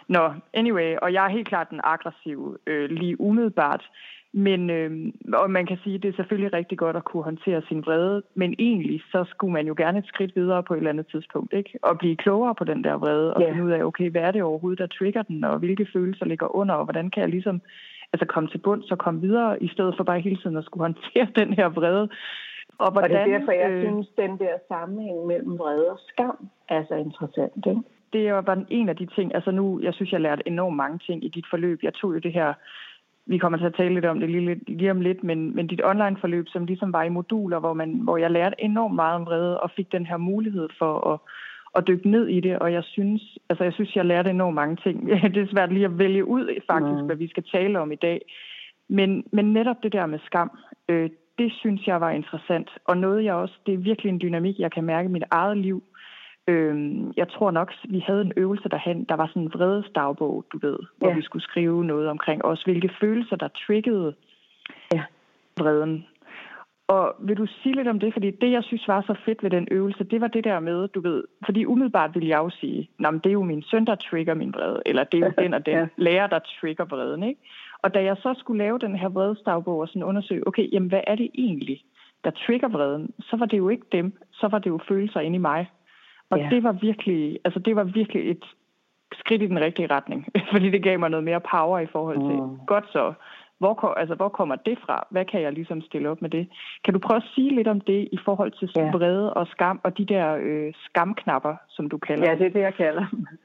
Nå, 0.08 0.32
anyway, 0.54 0.96
og 1.02 1.12
jeg 1.12 1.24
er 1.24 1.28
helt 1.28 1.48
klart 1.48 1.70
den 1.70 1.80
aggressive 1.84 2.58
øh, 2.66 2.90
lige 2.90 3.20
umiddelbart. 3.20 3.90
Men 4.32 4.70
øh, 4.70 5.12
og 5.34 5.50
man 5.50 5.66
kan 5.66 5.78
sige, 5.82 5.94
at 5.94 6.02
det 6.02 6.08
er 6.08 6.16
selvfølgelig 6.16 6.52
rigtig 6.52 6.78
godt 6.78 6.96
at 6.96 7.04
kunne 7.04 7.22
håndtere 7.22 7.62
sin 7.68 7.86
vrede, 7.86 8.22
men 8.34 8.54
egentlig 8.58 9.02
så 9.12 9.24
skulle 9.28 9.52
man 9.52 9.66
jo 9.66 9.74
gerne 9.76 9.98
et 9.98 10.06
skridt 10.06 10.36
videre 10.36 10.62
på 10.62 10.74
et 10.74 10.78
eller 10.78 10.90
andet 10.90 11.06
tidspunkt, 11.10 11.52
ikke? 11.52 11.78
Og 11.82 11.98
blive 11.98 12.16
klogere 12.16 12.54
på 12.54 12.64
den 12.64 12.84
der 12.84 12.94
vrede, 12.94 13.34
og 13.34 13.42
yeah. 13.42 13.52
finde 13.52 13.66
ud 13.66 13.70
af, 13.70 13.84
okay, 13.84 14.10
hvad 14.10 14.22
er 14.22 14.30
det 14.30 14.42
overhovedet, 14.42 14.78
der 14.78 14.86
trigger 14.86 15.22
den, 15.22 15.44
og 15.44 15.58
hvilke 15.58 15.86
følelser 15.92 16.26
ligger 16.26 16.56
under, 16.56 16.74
og 16.74 16.84
hvordan 16.84 17.10
kan 17.10 17.20
jeg 17.22 17.30
ligesom 17.30 17.60
altså 18.12 18.26
komme 18.26 18.48
til 18.48 18.58
bund, 18.58 18.82
så 18.82 18.96
komme 18.96 19.20
videre, 19.20 19.62
i 19.62 19.68
stedet 19.68 19.94
for 19.96 20.04
bare 20.04 20.20
hele 20.20 20.36
tiden 20.36 20.56
at 20.56 20.64
skulle 20.64 20.84
håndtere 20.84 21.28
den 21.40 21.52
her 21.54 21.68
vrede. 21.68 22.08
Og, 22.78 22.92
hvordan, 22.92 23.10
og 23.10 23.26
det 23.26 23.32
er 23.32 23.38
derfor, 23.38 23.52
jeg 23.52 23.70
øh, 23.70 23.82
synes, 23.82 24.08
den 24.16 24.38
der 24.38 24.54
sammenhæng 24.68 25.26
mellem 25.26 25.58
vrede 25.58 25.90
og 25.90 25.98
skam 26.08 26.48
er 26.68 26.84
så 26.88 26.94
interessant, 26.94 27.66
ikke? 27.66 27.82
Det 28.12 28.32
var 28.32 28.64
en 28.70 28.88
af 28.88 28.96
de 28.96 29.06
ting, 29.06 29.34
altså 29.34 29.50
nu, 29.50 29.80
jeg 29.82 29.94
synes, 29.94 30.12
jeg 30.12 30.20
lærte 30.20 30.42
enormt 30.46 30.76
mange 30.76 30.98
ting 31.06 31.24
i 31.24 31.28
dit 31.28 31.44
forløb. 31.50 31.78
Jeg 31.82 31.94
tog 31.94 32.14
jo 32.14 32.18
det 32.18 32.32
her 32.32 32.54
vi 33.26 33.38
kommer 33.38 33.58
til 33.58 33.66
at 33.66 33.74
tale 33.74 33.94
lidt 33.94 34.04
om 34.04 34.20
det 34.20 34.30
lige, 34.30 34.60
lige 34.68 34.90
om 34.90 35.00
lidt, 35.00 35.24
men, 35.24 35.56
men 35.56 35.66
dit 35.66 35.84
online-forløb, 35.84 36.48
som 36.48 36.66
ligesom 36.66 36.92
var 36.92 37.02
i 37.02 37.08
moduler, 37.08 37.58
hvor, 37.58 37.72
man, 37.72 37.90
hvor 37.90 38.16
jeg 38.16 38.30
lærte 38.30 38.56
enormt 38.58 38.94
meget 38.94 39.14
om 39.14 39.26
vrede 39.26 39.60
og 39.60 39.70
fik 39.76 39.92
den 39.92 40.06
her 40.06 40.16
mulighed 40.16 40.68
for 40.78 41.10
at, 41.12 41.18
at 41.76 41.88
dykke 41.88 42.10
ned 42.10 42.26
i 42.26 42.40
det, 42.40 42.58
og 42.58 42.72
jeg 42.72 42.84
synes, 42.84 43.38
altså 43.48 43.64
jeg 43.64 43.72
synes, 43.72 43.96
jeg 43.96 44.04
lærte 44.04 44.30
enormt 44.30 44.54
mange 44.54 44.76
ting. 44.76 45.08
det 45.34 45.42
er 45.42 45.52
svært 45.52 45.72
lige 45.72 45.84
at 45.84 45.98
vælge 45.98 46.24
ud 46.24 46.60
faktisk, 46.66 47.00
mm. 47.00 47.06
hvad 47.06 47.16
vi 47.16 47.28
skal 47.28 47.44
tale 47.52 47.80
om 47.80 47.92
i 47.92 47.96
dag. 47.96 48.20
Men, 48.88 49.24
men 49.32 49.52
netop 49.52 49.76
det 49.82 49.92
der 49.92 50.06
med 50.06 50.18
skam, 50.26 50.50
øh, 50.88 51.10
det 51.38 51.52
synes 51.52 51.86
jeg 51.86 52.00
var 52.00 52.10
interessant, 52.10 52.70
og 52.84 52.96
noget 52.96 53.24
jeg 53.24 53.34
også, 53.34 53.54
det 53.66 53.74
er 53.74 53.78
virkelig 53.78 54.10
en 54.10 54.20
dynamik, 54.20 54.58
jeg 54.58 54.72
kan 54.72 54.84
mærke 54.84 55.08
i 55.08 55.12
mit 55.12 55.24
eget 55.30 55.58
liv, 55.58 55.82
Øhm, 56.48 57.12
jeg 57.16 57.28
tror 57.28 57.50
nok, 57.50 57.72
vi 57.88 57.98
havde 58.06 58.20
en 58.20 58.32
øvelse 58.36 58.68
derhen, 58.68 59.04
der 59.04 59.14
var 59.14 59.26
sådan 59.26 59.42
en 59.42 59.52
vredesdagbog, 59.54 60.44
du 60.52 60.58
ved, 60.58 60.78
hvor 60.96 61.08
ja. 61.08 61.14
vi 61.14 61.22
skulle 61.22 61.42
skrive 61.42 61.84
noget 61.84 62.08
omkring 62.08 62.44
os, 62.44 62.62
hvilke 62.62 62.90
følelser, 63.00 63.36
der 63.36 63.48
triggede 63.48 64.14
ja. 64.94 65.02
vreden. 65.58 66.06
Og 66.88 67.14
vil 67.18 67.36
du 67.36 67.46
sige 67.46 67.74
lidt 67.74 67.88
om 67.88 68.00
det? 68.00 68.12
Fordi 68.12 68.30
det, 68.30 68.52
jeg 68.52 68.64
synes 68.64 68.88
var 68.88 69.00
så 69.00 69.14
fedt 69.24 69.42
ved 69.42 69.50
den 69.50 69.68
øvelse, 69.70 70.04
det 70.04 70.20
var 70.20 70.26
det 70.26 70.44
der 70.44 70.60
med, 70.60 70.88
du 70.88 71.00
ved, 71.00 71.24
fordi 71.44 71.64
umiddelbart 71.64 72.14
ville 72.14 72.28
jeg 72.28 72.38
jo 72.38 72.50
sige, 72.50 72.90
Nå, 72.98 73.10
men 73.10 73.20
det 73.20 73.26
er 73.26 73.32
jo 73.40 73.42
min 73.42 73.62
søn, 73.62 73.86
der 73.86 73.94
trigger 73.94 74.34
min 74.34 74.54
vrede, 74.54 74.82
eller 74.86 75.04
det 75.04 75.22
er 75.22 75.26
jo 75.26 75.32
den 75.44 75.54
og 75.54 75.66
den 75.66 75.74
ja. 75.74 75.86
lærer, 75.96 76.26
der 76.26 76.38
trigger 76.38 76.84
vreden, 76.84 77.22
ikke? 77.22 77.40
Og 77.82 77.94
da 77.94 78.02
jeg 78.02 78.16
så 78.16 78.34
skulle 78.38 78.58
lave 78.58 78.78
den 78.78 78.96
her 78.96 79.08
vredesdagbog 79.08 79.78
og 79.78 79.88
sådan 79.88 80.02
undersøge, 80.02 80.46
okay, 80.48 80.72
jamen 80.72 80.88
hvad 80.88 81.00
er 81.06 81.14
det 81.14 81.30
egentlig, 81.34 81.84
der 82.24 82.30
trigger 82.30 82.68
vreden, 82.68 83.10
så 83.20 83.36
var 83.36 83.46
det 83.46 83.58
jo 83.58 83.68
ikke 83.68 83.86
dem, 83.92 84.12
så 84.32 84.48
var 84.48 84.58
det 84.58 84.70
jo 84.70 84.78
følelser 84.88 85.20
inde 85.20 85.36
i 85.36 85.38
mig, 85.38 85.66
og 86.30 86.38
ja. 86.38 86.48
det 86.50 86.62
var 86.62 86.72
virkelig, 86.72 87.38
altså 87.44 87.60
det 87.60 87.76
var 87.76 87.84
virkelig 87.84 88.30
et 88.30 88.44
skridt 89.12 89.42
i 89.42 89.46
den 89.46 89.60
rigtige 89.60 89.86
retning, 89.90 90.26
fordi 90.52 90.70
det 90.70 90.82
gav 90.82 90.98
mig 90.98 91.10
noget 91.10 91.24
mere 91.24 91.40
power 91.40 91.78
i 91.78 91.86
forhold 91.86 92.18
til, 92.18 92.42
mm. 92.42 92.66
godt 92.66 92.84
så, 92.92 93.14
hvor, 93.58 93.94
altså, 93.94 94.14
hvor 94.14 94.28
kommer 94.28 94.56
det 94.56 94.78
fra? 94.86 95.06
Hvad 95.10 95.24
kan 95.24 95.42
jeg 95.42 95.52
ligesom 95.52 95.80
stille 95.82 96.08
op 96.08 96.22
med 96.22 96.30
det? 96.30 96.48
Kan 96.84 96.94
du 96.94 97.00
prøve 97.00 97.16
at 97.16 97.30
sige 97.34 97.54
lidt 97.54 97.68
om 97.68 97.80
det 97.80 98.08
i 98.12 98.18
forhold 98.24 98.52
til 98.52 98.70
ja. 98.76 98.90
vrede 98.90 99.34
og 99.34 99.46
skam, 99.46 99.80
og 99.84 99.98
de 99.98 100.04
der 100.04 100.36
øh, 100.40 100.72
skamknapper, 100.84 101.56
som 101.68 101.88
du 101.88 101.98
kalder 101.98 102.30
Ja, 102.30 102.34
det 102.34 102.46
er 102.46 102.50
det, 102.50 102.60
jeg 102.60 102.74
kalder 102.74 103.06
dem. 103.10 103.26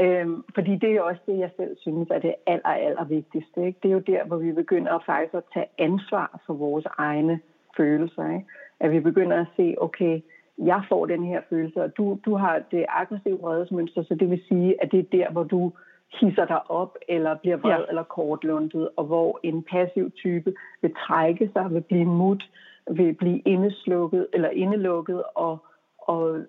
Øhm, 0.00 0.44
fordi 0.54 0.76
det 0.76 0.90
er 0.92 1.00
også 1.00 1.20
det, 1.26 1.38
jeg 1.38 1.50
selv 1.56 1.76
synes 1.80 2.08
er 2.10 2.18
det 2.18 2.34
aller, 2.46 2.68
aller 2.68 3.04
vigtigste. 3.04 3.66
Ikke? 3.66 3.78
Det 3.82 3.88
er 3.88 3.92
jo 3.92 4.02
der, 4.06 4.24
hvor 4.24 4.36
vi 4.36 4.52
begynder 4.52 4.92
at 4.92 5.02
faktisk 5.06 5.34
at 5.34 5.42
tage 5.54 5.66
ansvar 5.78 6.40
for 6.46 6.54
vores 6.54 6.86
egne 6.98 7.40
følelser. 7.76 8.30
Ikke? 8.30 8.44
At 8.80 8.90
vi 8.90 9.00
begynder 9.00 9.40
at 9.40 9.46
se, 9.56 9.74
okay, 9.78 10.20
jeg 10.58 10.82
får 10.88 11.06
den 11.06 11.24
her 11.24 11.40
følelse, 11.50 11.82
og 11.82 11.96
du, 11.96 12.18
du 12.24 12.34
har 12.34 12.62
det 12.70 12.86
aggressive 12.88 13.38
vredesmønster, 13.38 14.02
så 14.02 14.14
det 14.14 14.30
vil 14.30 14.42
sige, 14.48 14.82
at 14.82 14.92
det 14.92 14.98
er 14.98 15.10
der, 15.12 15.30
hvor 15.30 15.44
du 15.44 15.72
hisser 16.20 16.44
dig 16.44 16.70
op, 16.70 16.98
eller 17.08 17.34
bliver 17.34 17.56
vred 17.56 17.80
ja. 17.80 17.88
eller 17.88 18.02
kortlundet, 18.02 18.88
og 18.96 19.04
hvor 19.04 19.40
en 19.42 19.62
passiv 19.62 20.10
type 20.10 20.54
vil 20.82 20.94
trække 21.06 21.50
sig, 21.52 21.74
vil 21.74 21.80
blive 21.80 22.04
mut, 22.04 22.50
vil 22.90 23.14
blive 23.14 23.38
indeslukket 23.38 24.26
eller 24.32 24.48
indelukket, 24.48 25.22
og, 25.34 25.58
og 25.98 26.38
øh, 26.38 26.44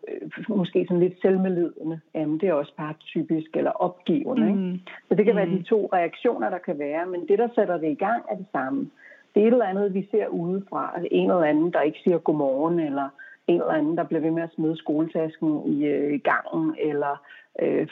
måske 0.50 0.86
sådan 0.88 1.00
lidt 1.00 1.22
selvmedlidende. 1.22 2.00
Jamen, 2.15 2.39
det 2.39 2.50
er 2.50 2.54
også 2.54 2.74
bare 2.78 2.93
typisk, 3.00 3.58
eller 3.58 3.72
opgivende. 3.72 4.54
Mm. 4.54 4.74
Ikke? 4.74 4.84
Så 5.08 5.15
det 5.15 5.26
kan 5.26 5.34
mm. 5.34 5.38
være 5.38 5.50
de 5.50 5.63
to 5.63 5.89
reaktioner, 5.93 6.50
der 6.50 6.58
kan 6.58 6.80
være, 6.80 7.06
men 7.06 7.28
det, 7.28 7.39
der 7.39 7.48
sætter 7.56 7.78
det 7.78 7.91
i 7.91 8.02
gang, 8.06 8.24
er 8.32 8.36
det 8.36 8.46
samme. 8.52 8.89
Det 9.36 9.43
er 9.43 9.48
et 9.48 9.52
eller 9.52 9.65
andet, 9.65 9.93
vi 9.93 10.08
ser 10.12 10.28
udefra, 10.28 10.91
altså 10.96 11.08
en 11.12 11.30
eller 11.30 11.43
anden, 11.43 11.74
der 11.74 11.82
ikke 11.82 12.00
siger 12.04 12.17
godmorgen, 12.17 12.80
eller 12.80 13.10
en 13.48 13.62
eller 13.62 13.74
anden, 13.74 13.98
der 13.98 14.04
bliver 14.04 14.22
ved 14.22 14.32
med 14.32 14.44
at 14.44 14.54
smide 14.56 14.78
skoletasken 14.78 15.74
i 15.74 15.86
øh, 15.86 16.20
gangen, 16.24 16.76
eller 16.80 17.24
øh, 17.62 17.88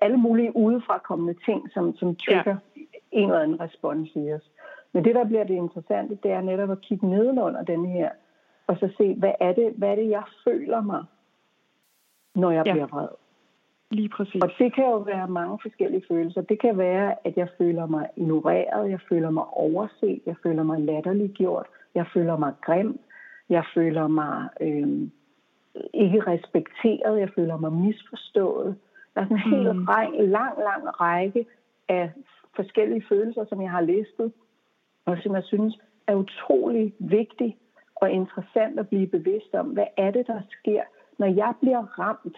alle 0.00 0.16
mulige 0.16 0.56
udefrakommende 0.56 1.34
ting, 1.44 1.70
som, 1.72 1.96
som 1.96 2.16
trigger 2.16 2.56
ja. 2.76 2.82
en 3.12 3.28
eller 3.28 3.42
anden 3.42 3.60
respons 3.60 4.10
i 4.14 4.32
os. 4.32 4.50
Men 4.92 5.04
det, 5.04 5.14
der 5.14 5.24
bliver 5.24 5.44
det 5.44 5.54
interessante, 5.54 6.18
det 6.22 6.30
er 6.30 6.40
netop 6.40 6.70
at 6.70 6.80
kigge 6.80 7.08
nedenunder 7.08 7.62
den 7.62 7.86
her, 7.86 8.10
og 8.66 8.76
så 8.80 8.88
se, 8.96 9.14
hvad 9.14 9.32
er 9.40 9.52
det, 9.52 9.72
hvad 9.76 9.88
er 9.88 9.94
det 9.94 10.10
jeg 10.10 10.22
føler 10.44 10.80
mig, 10.80 11.04
når 12.34 12.50
jeg 12.50 12.66
ja. 12.66 12.72
bliver 12.72 12.86
vred. 12.86 13.08
Lige 13.90 14.08
præcis. 14.08 14.42
Og 14.42 14.50
det 14.58 14.74
kan 14.74 14.84
jo 14.84 14.96
være 14.96 15.28
mange 15.28 15.58
forskellige 15.62 16.04
følelser. 16.08 16.40
Det 16.40 16.60
kan 16.60 16.78
være, 16.78 17.14
at 17.24 17.36
jeg 17.36 17.48
føler 17.58 17.86
mig 17.86 18.08
ignoreret, 18.16 18.90
jeg 18.90 19.00
føler 19.08 19.30
mig 19.30 19.44
overset, 19.44 20.20
jeg 20.26 20.34
føler 20.42 20.62
mig 20.62 20.80
latterliggjort, 20.80 21.66
jeg 21.94 22.06
føler 22.14 22.36
mig 22.36 22.52
grim, 22.60 23.00
jeg 23.48 23.64
føler 23.74 24.06
mig 24.06 24.48
øh, 24.60 25.08
ikke 25.94 26.20
respekteret. 26.26 27.20
Jeg 27.20 27.30
føler 27.34 27.56
mig 27.56 27.72
misforstået. 27.72 28.76
Der 29.14 29.20
er 29.20 29.24
sådan 29.24 29.36
en 29.36 29.50
helt 29.56 29.76
mm. 29.76 29.86
lang, 30.18 30.58
lang 30.58 31.00
række 31.00 31.46
af 31.88 32.12
forskellige 32.56 33.04
følelser, 33.08 33.44
som 33.48 33.62
jeg 33.62 33.70
har 33.70 33.80
listet, 33.80 34.32
og 35.04 35.18
som 35.22 35.34
jeg 35.34 35.44
synes 35.44 35.78
er 36.06 36.14
utrolig 36.14 36.94
vigtigt 36.98 37.56
og 37.96 38.10
interessant 38.10 38.78
at 38.78 38.88
blive 38.88 39.06
bevidst 39.06 39.54
om. 39.54 39.66
Hvad 39.66 39.86
er 39.96 40.10
det, 40.10 40.26
der 40.26 40.40
sker, 40.50 40.82
når 41.18 41.26
jeg 41.26 41.54
bliver 41.60 41.82
ramt? 41.98 42.36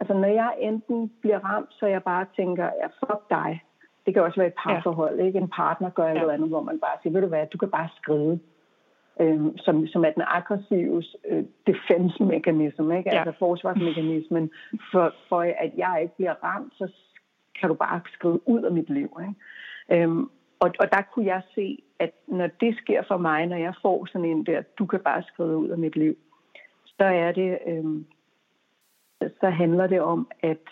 Altså 0.00 0.14
når 0.14 0.28
jeg 0.28 0.54
enten 0.58 1.12
bliver 1.20 1.38
ramt, 1.38 1.68
så 1.70 1.86
jeg 1.86 2.02
bare 2.02 2.26
tænker, 2.36 2.64
ja, 2.64 2.86
fuck 2.86 3.30
dig. 3.30 3.62
Det 4.06 4.14
kan 4.14 4.22
også 4.22 4.40
være 4.40 4.46
et 4.46 4.60
parforhold, 4.64 5.18
ja. 5.18 5.24
ikke? 5.24 5.38
En 5.38 5.48
partner 5.48 5.90
gør 5.90 6.06
ja. 6.06 6.14
noget 6.14 6.30
andet, 6.30 6.48
hvor 6.48 6.62
man 6.62 6.80
bare 6.80 6.96
siger, 7.02 7.12
ved 7.12 7.20
du 7.20 7.26
hvad, 7.26 7.46
du 7.46 7.58
kan 7.58 7.70
bare 7.70 7.88
skrive 7.96 8.40
øh, 9.20 9.40
som, 9.56 9.86
som 9.86 10.04
er 10.04 10.10
den 10.10 10.22
aggressive 10.26 11.02
øh, 11.28 11.44
defense 11.66 12.22
mechanism, 12.22 12.90
ikke? 12.90 13.10
Ja. 13.12 13.18
altså 13.18 13.38
forsvarsmekanismen, 13.38 14.50
for, 14.92 15.14
for 15.28 15.40
at 15.40 15.72
jeg 15.76 15.98
ikke 16.02 16.16
bliver 16.16 16.34
ramt, 16.44 16.72
så 16.78 16.92
kan 17.60 17.68
du 17.68 17.74
bare 17.74 18.00
skrive 18.14 18.48
ud 18.48 18.62
af 18.62 18.72
mit 18.72 18.90
liv. 18.90 19.10
Ikke? 19.20 20.02
Øhm, 20.02 20.30
og, 20.60 20.70
og 20.78 20.92
der 20.92 21.02
kunne 21.12 21.26
jeg 21.26 21.42
se, 21.54 21.82
at 21.98 22.10
når 22.26 22.46
det 22.60 22.76
sker 22.76 23.02
for 23.08 23.16
mig, 23.16 23.46
når 23.46 23.56
jeg 23.56 23.74
får 23.82 24.06
sådan 24.06 24.24
en 24.24 24.46
der, 24.46 24.62
du 24.78 24.86
kan 24.86 25.00
bare 25.00 25.22
skrive 25.22 25.56
ud 25.56 25.68
af 25.68 25.78
mit 25.78 25.96
liv, 25.96 26.16
så 26.86 27.04
er 27.04 27.32
det, 27.32 27.58
øhm, 27.66 28.06
så 29.40 29.50
handler 29.50 29.86
det 29.86 30.00
om, 30.00 30.28
at 30.42 30.64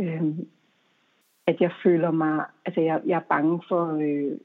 øhm, 0.00 0.48
at 1.50 1.60
jeg 1.60 1.72
føler 1.82 2.10
mig, 2.10 2.44
altså 2.66 2.80
jeg, 2.80 3.00
jeg 3.06 3.16
er 3.16 3.30
bange 3.34 3.62
for, 3.68 3.82
øh, 4.02 4.38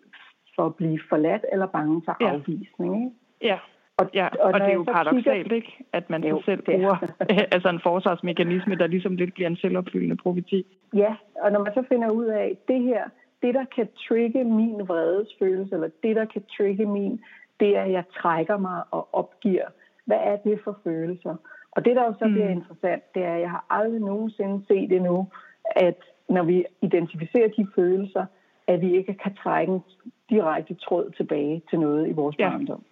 for 0.56 0.66
at 0.66 0.76
blive 0.76 1.00
forladt 1.10 1.46
eller 1.52 1.66
bange 1.66 2.02
for 2.06 2.18
ja. 2.22 2.30
afvisning. 2.30 3.04
Ikke? 3.04 3.16
Ja. 3.42 3.58
Og, 3.98 4.10
ja, 4.14 4.28
og, 4.28 4.54
og 4.54 4.60
det 4.60 4.70
er 4.70 4.74
jo 4.74 4.84
paradoxalt, 4.84 5.26
kigger... 5.26 5.56
ikke? 5.56 5.86
At 5.94 6.10
man 6.10 6.24
jo, 6.24 6.42
selv 6.46 6.62
bruger 6.62 6.96
altså 7.56 7.70
en 7.70 7.80
forsvarsmekanisme, 7.84 8.76
der 8.76 8.88
ligesom 8.88 9.16
lidt 9.16 9.34
bliver 9.34 9.50
en 9.50 9.56
selvopfyldende 9.58 10.16
profeti. 10.16 10.66
Ja, 10.94 11.16
og 11.44 11.52
når 11.52 11.64
man 11.64 11.74
så 11.74 11.84
finder 11.90 12.10
ud 12.10 12.26
af, 12.26 12.58
det 12.68 12.82
her, 12.82 13.04
det 13.42 13.54
der 13.54 13.66
kan 13.76 13.88
trigge 14.08 14.44
min 14.44 14.88
vredesfølelse, 14.88 15.76
eller 15.76 15.90
det 16.04 16.16
der 16.16 16.26
kan 16.26 16.44
trigge 16.58 16.86
min, 16.86 17.22
det 17.60 17.78
er, 17.78 17.82
at 17.82 17.92
jeg 17.92 18.04
trækker 18.22 18.58
mig 18.58 18.84
og 18.92 19.10
opgiver. 19.14 19.68
Hvad 20.06 20.20
er 20.22 20.36
det 20.36 20.60
for 20.64 20.80
følelser? 20.84 21.36
Og 21.72 21.86
det, 21.86 21.96
der 21.96 22.04
jo 22.04 22.14
så 22.20 22.26
mm. 22.26 22.34
bliver 22.34 22.50
interessant, 22.50 23.04
det 23.16 23.24
er, 23.24 23.34
at 23.34 23.42
jeg 23.42 23.50
har 23.50 23.66
aldrig 23.70 24.02
nogensinde 24.02 24.66
set 24.68 24.92
endnu, 24.92 25.28
at 25.76 25.98
når 26.30 26.44
vi 26.44 26.66
identificerer 26.82 27.48
de 27.48 27.68
følelser, 27.76 28.26
at 28.68 28.82
vi 28.82 28.96
ikke 28.96 29.14
kan 29.14 29.36
trække 29.44 29.74
en 29.74 29.84
direkte 30.30 30.74
tråd 30.74 31.12
tilbage 31.18 31.62
til 31.70 31.80
noget 31.80 32.08
i 32.08 32.12
vores 32.12 32.36
ja. 32.40 32.50
barndom. 32.50 32.84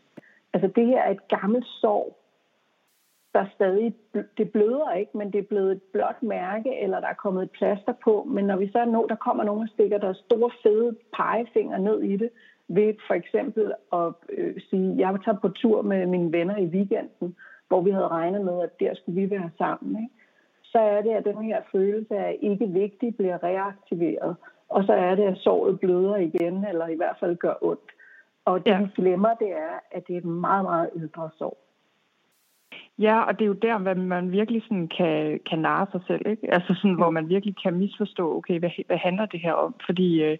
Altså 0.54 0.68
det 0.76 0.88
her 0.88 1.02
er 1.02 1.12
et 1.12 1.28
gammelt 1.28 1.66
sorg, 1.66 2.18
der 3.34 3.46
stadig, 3.56 3.96
det 4.38 4.52
bløder 4.52 4.92
ikke, 4.92 5.18
men 5.18 5.32
det 5.32 5.40
er 5.40 5.50
blevet 5.50 5.72
et 5.72 5.82
blåt 5.94 6.24
mærke, 6.24 6.80
eller 6.84 7.00
der 7.00 7.08
er 7.08 7.14
kommet 7.14 7.44
et 7.44 7.52
plaster 7.52 7.94
på. 8.04 8.28
Men 8.30 8.46
når 8.46 8.58
vi 8.58 8.72
så 8.72 8.80
er 8.80 8.86
nå, 8.86 9.08
der 9.10 9.16
kommer 9.16 9.50
og 9.50 9.68
stikker 9.74 9.98
der 9.98 10.14
store 10.14 10.52
fede 10.64 10.96
pegefinger 11.14 11.78
ned 11.78 12.02
i 12.02 12.18
det, 12.18 12.30
ved 12.68 12.94
for 13.08 13.14
eksempel 13.14 13.74
at 13.94 14.14
øh, 14.30 14.62
sige, 14.70 14.96
jeg 14.98 15.20
tager 15.26 15.40
på 15.40 15.50
tur 15.50 15.82
med 15.82 16.06
mine 16.06 16.32
venner 16.32 16.58
i 16.58 16.66
weekenden, 16.66 17.36
hvor 17.68 17.82
vi 17.82 17.92
havde 17.92 18.08
regnet 18.08 18.46
med, 18.46 18.62
at 18.62 18.80
der 18.80 18.94
skulle 18.96 19.22
vi 19.22 19.30
være 19.30 19.50
sammen. 19.58 20.04
Ikke? 20.04 20.14
Så 20.64 20.80
er 20.80 21.02
det, 21.02 21.12
at 21.12 21.26
den 21.26 21.44
her 21.44 21.62
følelse 21.72 22.18
af 22.18 22.38
ikke 22.42 22.68
vigtig 22.68 23.16
bliver 23.16 23.44
reaktiveret. 23.44 24.36
Og 24.76 24.84
så 24.84 24.94
er 24.94 25.16
det, 25.16 25.24
at 25.24 25.38
såret 25.38 25.80
bløder 25.80 26.16
igen, 26.16 26.66
eller 26.66 26.88
i 26.88 26.96
hvert 26.96 27.18
fald 27.20 27.36
gør 27.38 27.54
ondt. 27.62 27.90
Og 28.46 28.66
det, 28.66 28.72
ja. 28.72 28.80
vi 28.80 28.88
glemmer, 28.96 29.34
det 29.34 29.52
er, 29.52 29.74
at 29.92 30.08
det 30.08 30.14
er 30.14 30.18
et 30.18 30.26
meget, 30.26 30.64
meget 30.64 30.90
ældre 30.96 31.30
sår. 31.38 31.58
Ja, 33.00 33.22
og 33.22 33.34
det 33.34 33.42
er 33.46 33.54
jo 33.54 33.64
der, 33.68 33.78
hvor 33.78 33.94
man 33.94 34.32
virkelig 34.32 34.62
sådan 34.64 34.88
kan, 34.88 35.40
kan 35.50 35.60
narre 35.60 35.88
sig 35.92 36.02
selv. 36.08 36.28
Ikke? 36.28 36.54
Altså 36.54 36.74
sådan, 36.74 36.98
hvor 37.02 37.10
man 37.10 37.30
virkelig 37.30 37.56
kan 37.64 37.74
misforstå, 37.74 38.38
okay, 38.38 38.60
hvad, 38.60 38.70
hvad 38.88 38.98
handler 38.98 39.26
det 39.26 39.40
her 39.40 39.54
om? 39.54 39.76
Fordi 39.86 40.24
øh, 40.24 40.38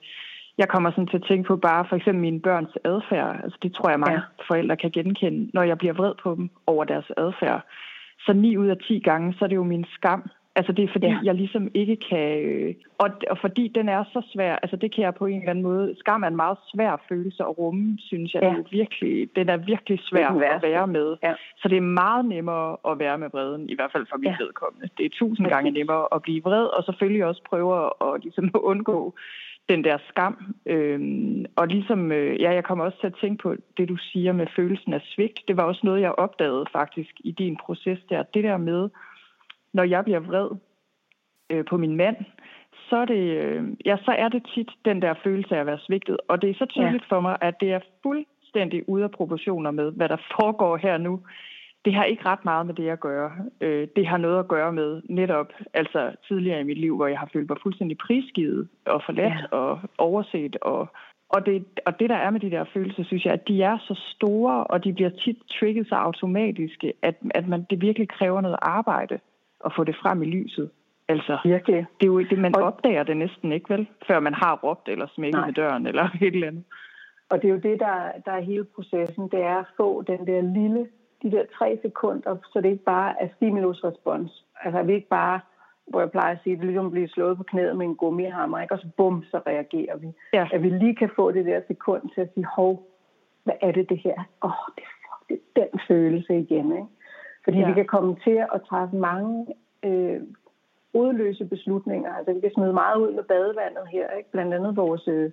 jeg 0.58 0.68
kommer 0.68 0.92
sådan 0.92 1.08
til 1.08 1.18
at 1.18 1.28
tænke 1.30 1.48
på 1.48 1.56
bare 1.58 1.86
for 1.90 1.96
eksempel 1.96 2.22
mine 2.22 2.40
børns 2.40 2.78
adfærd. 2.84 3.44
Altså 3.44 3.58
det 3.64 3.74
tror 3.74 3.90
jeg 3.90 4.00
mange 4.00 4.22
ja. 4.22 4.46
forældre 4.48 4.78
kan 4.78 4.92
genkende, 4.92 5.50
når 5.54 5.64
jeg 5.64 5.78
bliver 5.78 5.94
vred 5.94 6.14
på 6.24 6.36
dem 6.36 6.50
over 6.68 6.84
deres 6.84 7.12
adfærd. 7.18 7.62
Så 8.26 8.34
9 8.34 8.58
ud 8.58 8.68
af 8.68 8.78
10 8.78 9.00
gange, 9.00 9.34
så 9.34 9.46
er 9.46 9.50
det 9.50 9.56
jo 9.56 9.64
min 9.64 9.86
skam, 9.96 10.30
Altså 10.56 10.72
det 10.72 10.84
er 10.84 10.92
fordi, 10.92 11.08
ja. 11.08 11.20
jeg 11.24 11.36
ligesom 11.36 11.72
ikke 11.74 11.96
kan... 11.96 12.40
Øh, 12.40 12.76
og, 12.98 13.10
og 13.30 13.38
fordi 13.38 13.68
den 13.68 13.90
er 13.90 14.04
så 14.14 14.22
svær, 14.34 14.56
altså 14.56 14.76
det 14.76 14.96
kan 14.96 15.04
jeg 15.04 15.16
på 15.16 15.26
en 15.26 15.40
eller 15.40 15.50
anden 15.50 15.64
måde... 15.64 15.96
Skam 16.00 16.24
er 16.24 16.28
en 16.28 16.36
meget 16.36 16.58
svær 16.74 17.04
følelse 17.10 17.44
at 17.44 17.58
rumme, 17.58 17.98
synes 18.00 18.34
jeg. 18.34 18.44
Ja. 18.44 18.50
Det 18.50 18.58
er 18.58 18.64
virkelig, 18.72 19.30
den 19.36 19.50
er 19.50 19.58
virkelig 19.58 20.00
svær 20.04 20.28
at 20.30 20.62
være 20.62 20.88
med. 20.88 21.16
Ja. 21.24 21.34
Så 21.58 21.68
det 21.68 21.78
er 21.78 21.82
meget 21.82 22.26
nemmere 22.26 22.78
at 22.90 23.00
være 23.00 23.18
med 23.18 23.30
vreden, 23.34 23.70
i 23.70 23.76
hvert 23.76 23.92
fald 23.92 24.06
for 24.10 24.18
mit 24.18 24.28
ja. 24.28 24.36
vedkommende. 24.40 24.90
Det 24.98 25.06
er 25.06 25.10
tusind 25.10 25.48
gange 25.48 25.72
nemmere 25.72 26.08
at 26.16 26.22
blive 26.22 26.44
vred, 26.44 26.66
og 26.66 26.84
selvfølgelig 26.84 27.26
også 27.26 27.42
prøve 27.50 27.86
at, 27.86 28.24
ligesom 28.24 28.52
undgå 28.54 29.14
den 29.70 29.84
der 29.84 29.98
skam. 30.10 30.56
Øhm, 30.66 31.46
og 31.56 31.68
ligesom, 31.68 32.12
øh, 32.12 32.42
ja, 32.42 32.54
jeg 32.54 32.64
kommer 32.64 32.86
også 32.86 33.00
til 33.00 33.08
at 33.08 33.18
tænke 33.22 33.42
på 33.44 33.56
det, 33.78 33.90
du 33.90 33.98
siger 33.98 34.32
med 34.34 34.48
følelsen 34.56 34.94
af 34.94 35.02
svigt. 35.02 35.40
Det 35.48 35.58
var 35.58 35.64
også 35.64 35.82
noget, 35.84 36.02
jeg 36.02 36.12
opdagede 36.12 36.66
faktisk 36.72 37.14
i 37.24 37.32
din 37.32 37.58
proces 37.66 38.00
der. 38.10 38.24
Det 38.24 38.44
der 38.44 38.58
med 38.58 38.90
når 39.74 39.84
jeg 39.84 40.04
bliver 40.04 40.20
vred 40.20 40.50
øh, 41.50 41.66
på 41.66 41.78
min 41.78 41.96
mand, 41.96 42.16
så 42.90 42.96
er, 42.96 43.06
det, 43.06 43.24
øh, 43.44 43.64
ja, 43.86 43.98
så 44.06 44.12
er 44.12 44.30
det 44.30 44.44
tit 44.56 44.72
den 44.86 45.02
der 45.02 45.14
følelse 45.24 45.56
af 45.56 45.60
at 45.60 45.66
være 45.66 45.80
svigtet. 45.88 46.18
Og 46.28 46.42
det 46.42 46.50
er 46.50 46.54
så 46.54 46.66
tydeligt 46.66 47.06
ja. 47.12 47.16
for 47.16 47.22
mig, 47.22 47.38
at 47.42 47.56
det 47.60 47.74
er 47.74 47.80
fuldstændig 48.04 48.90
ude 48.90 49.04
af 49.04 49.12
proportioner 49.12 49.72
med, 49.72 49.92
hvad 49.92 50.10
der 50.10 50.18
foregår 50.40 50.78
her 50.78 50.98
nu. 50.98 51.20
Det 51.86 51.94
har 51.94 52.04
ikke 52.04 52.26
ret 52.26 52.46
meget 52.46 52.66
med 52.66 52.74
det 52.74 52.90
at 52.90 53.00
gøre. 53.00 53.32
Øh, 53.62 53.88
det 53.96 54.08
har 54.08 54.18
noget 54.18 54.40
at 54.40 54.48
gøre 54.48 54.74
med 54.74 55.02
netop, 55.10 55.54
altså 55.74 56.16
tidligere 56.28 56.60
i 56.60 56.64
mit 56.64 56.78
liv, 56.78 56.96
hvor 56.96 57.08
jeg 57.08 57.20
har 57.20 57.30
følt 57.34 57.50
mig 57.50 57.58
fuldstændig 57.64 57.98
prisgivet 57.98 58.68
og 58.86 59.02
forladt 59.06 59.34
ja. 59.34 59.58
og 59.58 59.80
overset. 59.98 60.56
Og, 60.62 60.88
og, 61.30 61.46
det, 61.46 61.66
og 61.86 62.00
det, 62.00 62.10
der 62.10 62.16
er 62.16 62.30
med 62.30 62.40
de 62.40 62.52
der 62.52 62.66
følelser, 62.74 63.04
synes 63.04 63.26
jeg, 63.26 63.34
at 63.34 63.48
de 63.48 63.64
er 63.64 63.78
så 63.78 64.02
store, 64.16 64.64
og 64.64 64.84
de 64.84 64.94
bliver 64.94 65.10
tit 65.10 65.38
trigget 65.60 65.88
så 65.88 65.96
automatisk, 65.96 66.84
at, 67.02 67.16
at 67.32 67.48
man, 67.48 67.66
det 67.70 67.82
virkelig 67.82 68.10
kræver 68.10 68.42
noget 68.42 68.58
arbejde 68.62 69.20
at 69.66 69.72
få 69.76 69.84
det 69.84 69.96
frem 69.96 70.24
i 70.24 70.26
lyset. 70.26 70.70
Altså, 71.08 71.38
Virkelig. 71.44 71.86
Det 72.00 72.06
er 72.08 72.12
jo 72.12 72.20
det, 72.20 72.40
man 72.40 72.56
og... 72.56 72.64
opdager 72.64 73.04
det 73.04 73.18
næsten 73.18 73.52
ikke, 73.52 73.70
vel? 73.74 73.88
Før 74.08 74.20
man 74.20 74.34
har 74.34 74.60
råbt 74.64 74.88
eller 74.90 75.08
smækket 75.16 75.40
Nej. 75.40 75.46
med 75.46 75.54
døren 75.54 75.88
eller 75.88 76.04
et 76.22 76.34
eller 76.36 76.48
andet. 76.48 76.64
Og 77.30 77.42
det 77.42 77.48
er 77.48 77.54
jo 77.54 77.60
det, 77.60 77.80
der, 77.80 78.12
der 78.26 78.32
er 78.32 78.42
hele 78.42 78.64
processen. 78.64 79.28
Det 79.28 79.42
er 79.42 79.58
at 79.58 79.66
få 79.78 80.02
den 80.02 80.28
der 80.28 80.42
lille, 80.42 80.88
de 81.24 81.32
der 81.32 81.44
tre 81.58 81.80
sekunder, 81.82 82.36
så 82.54 82.62
det 82.62 82.70
ikke 82.70 82.84
bare 82.84 83.22
er 83.22 83.28
stimulus-respons. 83.36 84.46
Altså, 84.64 84.80
at 84.80 84.88
vi 84.88 84.94
ikke 84.94 85.08
bare, 85.08 85.40
hvor 85.88 86.00
jeg 86.00 86.12
plejer 86.12 86.36
at 86.36 86.40
sige, 86.44 86.56
det 86.56 86.62
er 86.62 86.66
ligesom 86.66 86.86
at 86.86 86.92
blive 86.92 87.08
slået 87.08 87.38
på 87.38 87.44
knæet 87.44 87.78
med 87.78 87.86
en 87.86 87.96
gummihammer, 87.96 88.60
ikke? 88.60 88.74
og 88.74 88.80
så 88.80 88.88
bum, 88.98 89.24
så 89.32 89.42
reagerer 89.48 89.98
vi. 89.98 90.08
Ja. 90.34 90.48
At 90.54 90.64
vi 90.64 90.70
lige 90.70 90.96
kan 90.96 91.10
få 91.16 91.32
det 91.32 91.46
der 91.46 91.62
sekund 91.68 92.10
til 92.14 92.22
at 92.22 92.30
sige, 92.34 92.46
hov, 92.56 92.90
hvad 93.44 93.56
er 93.62 93.72
det 93.72 93.90
det 93.90 93.98
her? 93.98 94.24
Åh, 94.44 94.50
oh, 94.50 94.74
det, 94.78 94.84
det 95.30 95.40
er 95.56 95.66
den 95.66 95.80
følelse 95.88 96.40
igen, 96.40 96.72
ikke? 96.72 96.88
Fordi 97.44 97.60
ja. 97.60 97.68
vi 97.68 97.74
kan 97.74 97.86
komme 97.86 98.16
til 98.24 98.46
at 98.54 98.62
træffe 98.70 98.96
mange 98.96 99.48
øh, 99.84 100.22
udløse 100.94 101.46
beslutninger. 101.46 102.14
Altså 102.14 102.34
vi 102.34 102.40
kan 102.40 102.52
smide 102.54 102.74
meget 102.74 102.98
ud 102.98 103.12
med 103.14 103.24
badevandet 103.24 103.88
her, 103.92 104.12
ikke? 104.18 104.32
blandt 104.32 104.54
andet 104.54 104.76
vores 104.76 105.08
øh, 105.08 105.32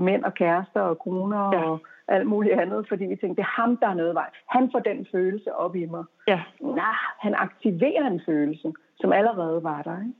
mænd 0.00 0.24
og 0.24 0.34
kærester 0.34 0.80
og 0.80 0.98
koner 0.98 1.50
ja. 1.52 1.70
og 1.70 1.80
alt 2.08 2.26
muligt 2.26 2.60
andet, 2.60 2.88
fordi 2.88 3.04
vi 3.04 3.16
tænker, 3.16 3.34
det 3.34 3.42
er 3.42 3.62
ham, 3.62 3.76
der 3.76 3.88
er 3.88 3.94
noget 3.94 4.14
vej. 4.14 4.30
Han 4.48 4.70
får 4.72 4.78
den 4.78 5.06
følelse 5.12 5.54
op 5.54 5.76
i 5.76 5.86
mig. 5.86 6.04
Ja. 6.28 6.42
Nah, 6.60 6.96
han 7.20 7.34
aktiverer 7.34 8.06
en 8.06 8.20
følelse, 8.26 8.72
som 9.00 9.12
allerede 9.12 9.62
var 9.62 9.82
der. 9.82 9.98
Ikke? 9.98 10.14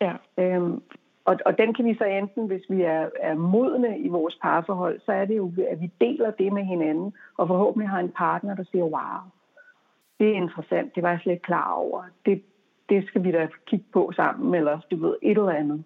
Ja. 0.00 0.14
Øhm, 0.42 0.82
og, 1.24 1.36
og 1.46 1.58
den 1.58 1.74
kan 1.74 1.84
vi 1.84 1.94
så 1.94 2.04
enten, 2.04 2.46
hvis 2.46 2.62
vi 2.68 2.82
er, 2.82 3.08
er 3.20 3.34
modne 3.34 3.98
i 3.98 4.08
vores 4.08 4.38
parforhold, 4.42 5.00
så 5.00 5.12
er 5.12 5.24
det 5.24 5.36
jo, 5.36 5.52
at 5.70 5.80
vi 5.80 5.90
deler 6.00 6.30
det 6.30 6.52
med 6.52 6.62
hinanden, 6.62 7.14
og 7.36 7.48
forhåbentlig 7.48 7.88
har 7.88 8.00
en 8.00 8.12
partner, 8.16 8.54
der 8.54 8.64
siger, 8.64 8.84
wow, 8.84 9.20
det 10.22 10.30
er 10.30 10.42
interessant, 10.42 10.94
det 10.94 11.02
var 11.02 11.10
jeg 11.10 11.20
slet 11.22 11.32
ikke 11.32 11.42
klar 11.42 11.72
over. 11.72 12.04
Det, 12.26 12.42
det 12.88 13.06
skal 13.06 13.24
vi 13.24 13.32
da 13.32 13.48
kigge 13.66 13.86
på 13.92 14.12
sammen, 14.16 14.54
eller 14.54 14.80
du 14.90 14.96
ved, 14.96 15.16
et 15.22 15.38
eller 15.38 15.50
andet. 15.50 15.84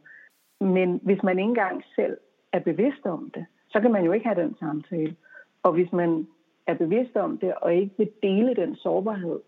Men 0.60 1.00
hvis 1.02 1.22
man 1.22 1.38
ikke 1.38 1.48
engang 1.48 1.82
selv 1.94 2.16
er 2.52 2.58
bevidst 2.58 3.06
om 3.06 3.30
det, 3.34 3.46
så 3.68 3.80
kan 3.80 3.92
man 3.92 4.04
jo 4.04 4.12
ikke 4.12 4.26
have 4.26 4.42
den 4.42 4.56
samtale. 4.58 5.16
Og 5.62 5.72
hvis 5.72 5.92
man 5.92 6.26
er 6.66 6.74
bevidst 6.74 7.16
om 7.16 7.38
det, 7.38 7.54
og 7.54 7.74
ikke 7.74 7.94
vil 7.98 8.10
dele 8.22 8.54
den 8.54 8.76
sårbarhed, 8.76 9.40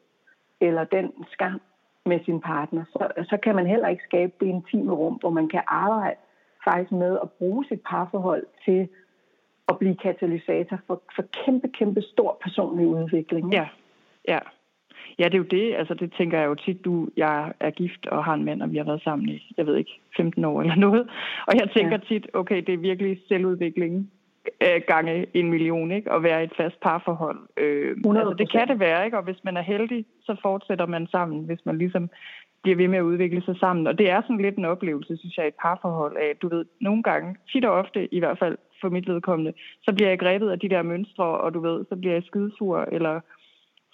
eller 0.61 0.85
den 0.85 1.13
skam 1.31 1.61
med 2.07 2.21
sin 2.25 2.41
partner, 2.41 2.85
så, 2.93 3.25
så 3.31 3.37
kan 3.43 3.55
man 3.55 3.67
heller 3.67 3.89
ikke 3.89 4.05
skabe 4.05 4.33
det 4.41 4.47
intime 4.47 4.93
rum, 4.93 5.15
hvor 5.15 5.31
man 5.31 5.49
kan 5.49 5.63
arbejde 5.67 6.21
faktisk 6.65 6.93
med 6.93 7.19
at 7.23 7.31
bruge 7.31 7.65
sit 7.65 7.83
parforhold 7.91 8.47
til 8.65 8.89
at 9.69 9.79
blive 9.79 9.97
katalysator 9.97 10.79
for, 10.87 11.03
for 11.17 11.25
kæmpe, 11.45 11.69
kæmpe 11.69 12.03
stor 12.03 12.39
personlig 12.43 12.87
udvikling. 12.87 13.53
Ja, 13.53 13.69
ja. 14.29 14.39
Ja, 15.19 15.25
det 15.25 15.35
er 15.35 15.39
jo 15.39 15.55
det. 15.59 15.75
Altså, 15.75 15.95
det 15.95 16.13
tænker 16.19 16.39
jeg 16.39 16.47
jo 16.47 16.55
tit, 16.55 16.85
du, 16.85 17.09
jeg 17.17 17.53
er 17.61 17.71
gift 17.71 18.07
og 18.07 18.25
har 18.25 18.35
en 18.35 18.45
mand, 18.45 18.63
og 18.63 18.73
vi 18.73 18.77
har 18.77 18.85
været 18.85 19.03
sammen 19.03 19.29
i, 19.29 19.53
jeg 19.57 19.67
ved 19.67 19.77
ikke, 19.77 20.01
15 20.17 20.45
år 20.45 20.61
eller 20.63 20.75
noget. 20.75 21.09
Og 21.47 21.55
jeg 21.61 21.71
tænker 21.77 21.99
ja. 22.01 22.15
tit, 22.15 22.27
okay, 22.35 22.63
det 22.67 22.75
er 22.75 22.79
virkelig 22.79 23.21
selvudvikling 23.29 24.11
øh, 24.63 24.81
gange 24.87 25.27
en 25.35 25.51
million, 25.51 25.93
ikke? 25.93 26.13
At 26.13 26.23
være 26.23 26.41
i 26.41 26.45
et 26.45 26.57
fast 26.57 26.81
parforhold. 26.81 27.39
Øh, 27.57 27.97
altså, 27.97 28.35
det 28.39 28.53
kan 28.53 28.69
det 28.69 28.81
være, 28.81 29.05
ikke? 29.05 29.17
Og 29.17 29.25
hvis 29.25 29.45
man 29.45 29.57
er 29.57 29.63
heldig, 29.63 30.05
så 30.23 30.37
fortsætter 30.43 30.87
man 30.87 31.07
sammen, 31.07 31.45
hvis 31.45 31.61
man 31.65 31.79
ligesom 31.79 32.11
bliver 32.63 32.77
ved 32.77 32.89
med 32.89 32.99
at 32.99 33.09
udvikle 33.13 33.43
sig 33.43 33.57
sammen. 33.61 33.87
Og 33.87 33.99
det 33.99 34.11
er 34.11 34.23
sådan 34.23 34.45
lidt 34.45 34.57
en 34.57 34.65
oplevelse, 34.65 35.17
synes 35.17 35.37
jeg, 35.37 35.47
et 35.47 35.55
parforhold 35.63 36.17
af, 36.17 36.37
du 36.43 36.49
ved, 36.49 36.65
nogle 36.81 37.03
gange, 37.03 37.37
tit 37.53 37.65
og 37.65 37.73
ofte 37.73 38.15
i 38.15 38.19
hvert 38.19 38.39
fald 38.39 38.57
for 38.81 38.89
mit 38.89 39.09
vedkommende, 39.09 39.53
så 39.83 39.95
bliver 39.95 40.09
jeg 40.09 40.19
grebet 40.19 40.51
af 40.51 40.59
de 40.59 40.69
der 40.69 40.83
mønstre, 40.83 41.25
og 41.25 41.55
du 41.55 41.61
ved, 41.61 41.85
så 41.89 41.97
bliver 41.97 42.15
jeg 42.15 42.23
skidesur, 42.23 42.79
eller 42.93 43.21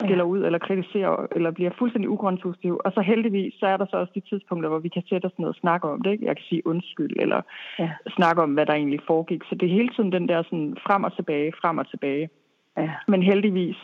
skiller 0.02 0.24
ud 0.24 0.42
eller 0.44 0.58
kritiserer, 0.58 1.26
eller 1.36 1.50
bliver 1.50 1.70
fuldstændig 1.78 2.10
ugrundspositiv. 2.10 2.80
Og 2.84 2.92
så 2.92 3.00
heldigvis, 3.00 3.54
så 3.60 3.66
er 3.66 3.76
der 3.76 3.86
så 3.90 3.96
også 3.96 4.12
de 4.14 4.28
tidspunkter, 4.30 4.68
hvor 4.68 4.78
vi 4.78 4.88
kan 4.88 5.02
sætte 5.08 5.26
os 5.26 5.38
ned 5.38 5.48
og 5.48 5.54
snakke 5.54 5.88
om 5.88 6.02
det. 6.02 6.10
Ikke? 6.10 6.26
Jeg 6.26 6.36
kan 6.36 6.44
sige 6.48 6.66
undskyld, 6.66 7.16
eller 7.20 7.40
ja. 7.78 7.90
snakke 8.16 8.42
om, 8.42 8.54
hvad 8.54 8.66
der 8.66 8.74
egentlig 8.74 9.00
foregik. 9.06 9.42
Så 9.48 9.54
det 9.54 9.66
er 9.66 9.74
hele 9.78 9.88
tiden 9.88 10.12
den 10.12 10.28
der 10.28 10.42
sådan 10.42 10.76
frem 10.86 11.04
og 11.04 11.16
tilbage, 11.16 11.52
frem 11.62 11.78
og 11.78 11.90
tilbage. 11.90 12.28
Ja. 12.76 12.90
Men 13.08 13.22
heldigvis 13.22 13.76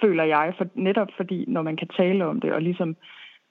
føler 0.00 0.24
jeg, 0.24 0.54
for, 0.58 0.66
netop 0.74 1.08
fordi, 1.16 1.44
når 1.48 1.62
man 1.62 1.76
kan 1.76 1.88
tale 1.88 2.26
om 2.26 2.40
det, 2.40 2.52
og 2.52 2.62
ligesom 2.62 2.96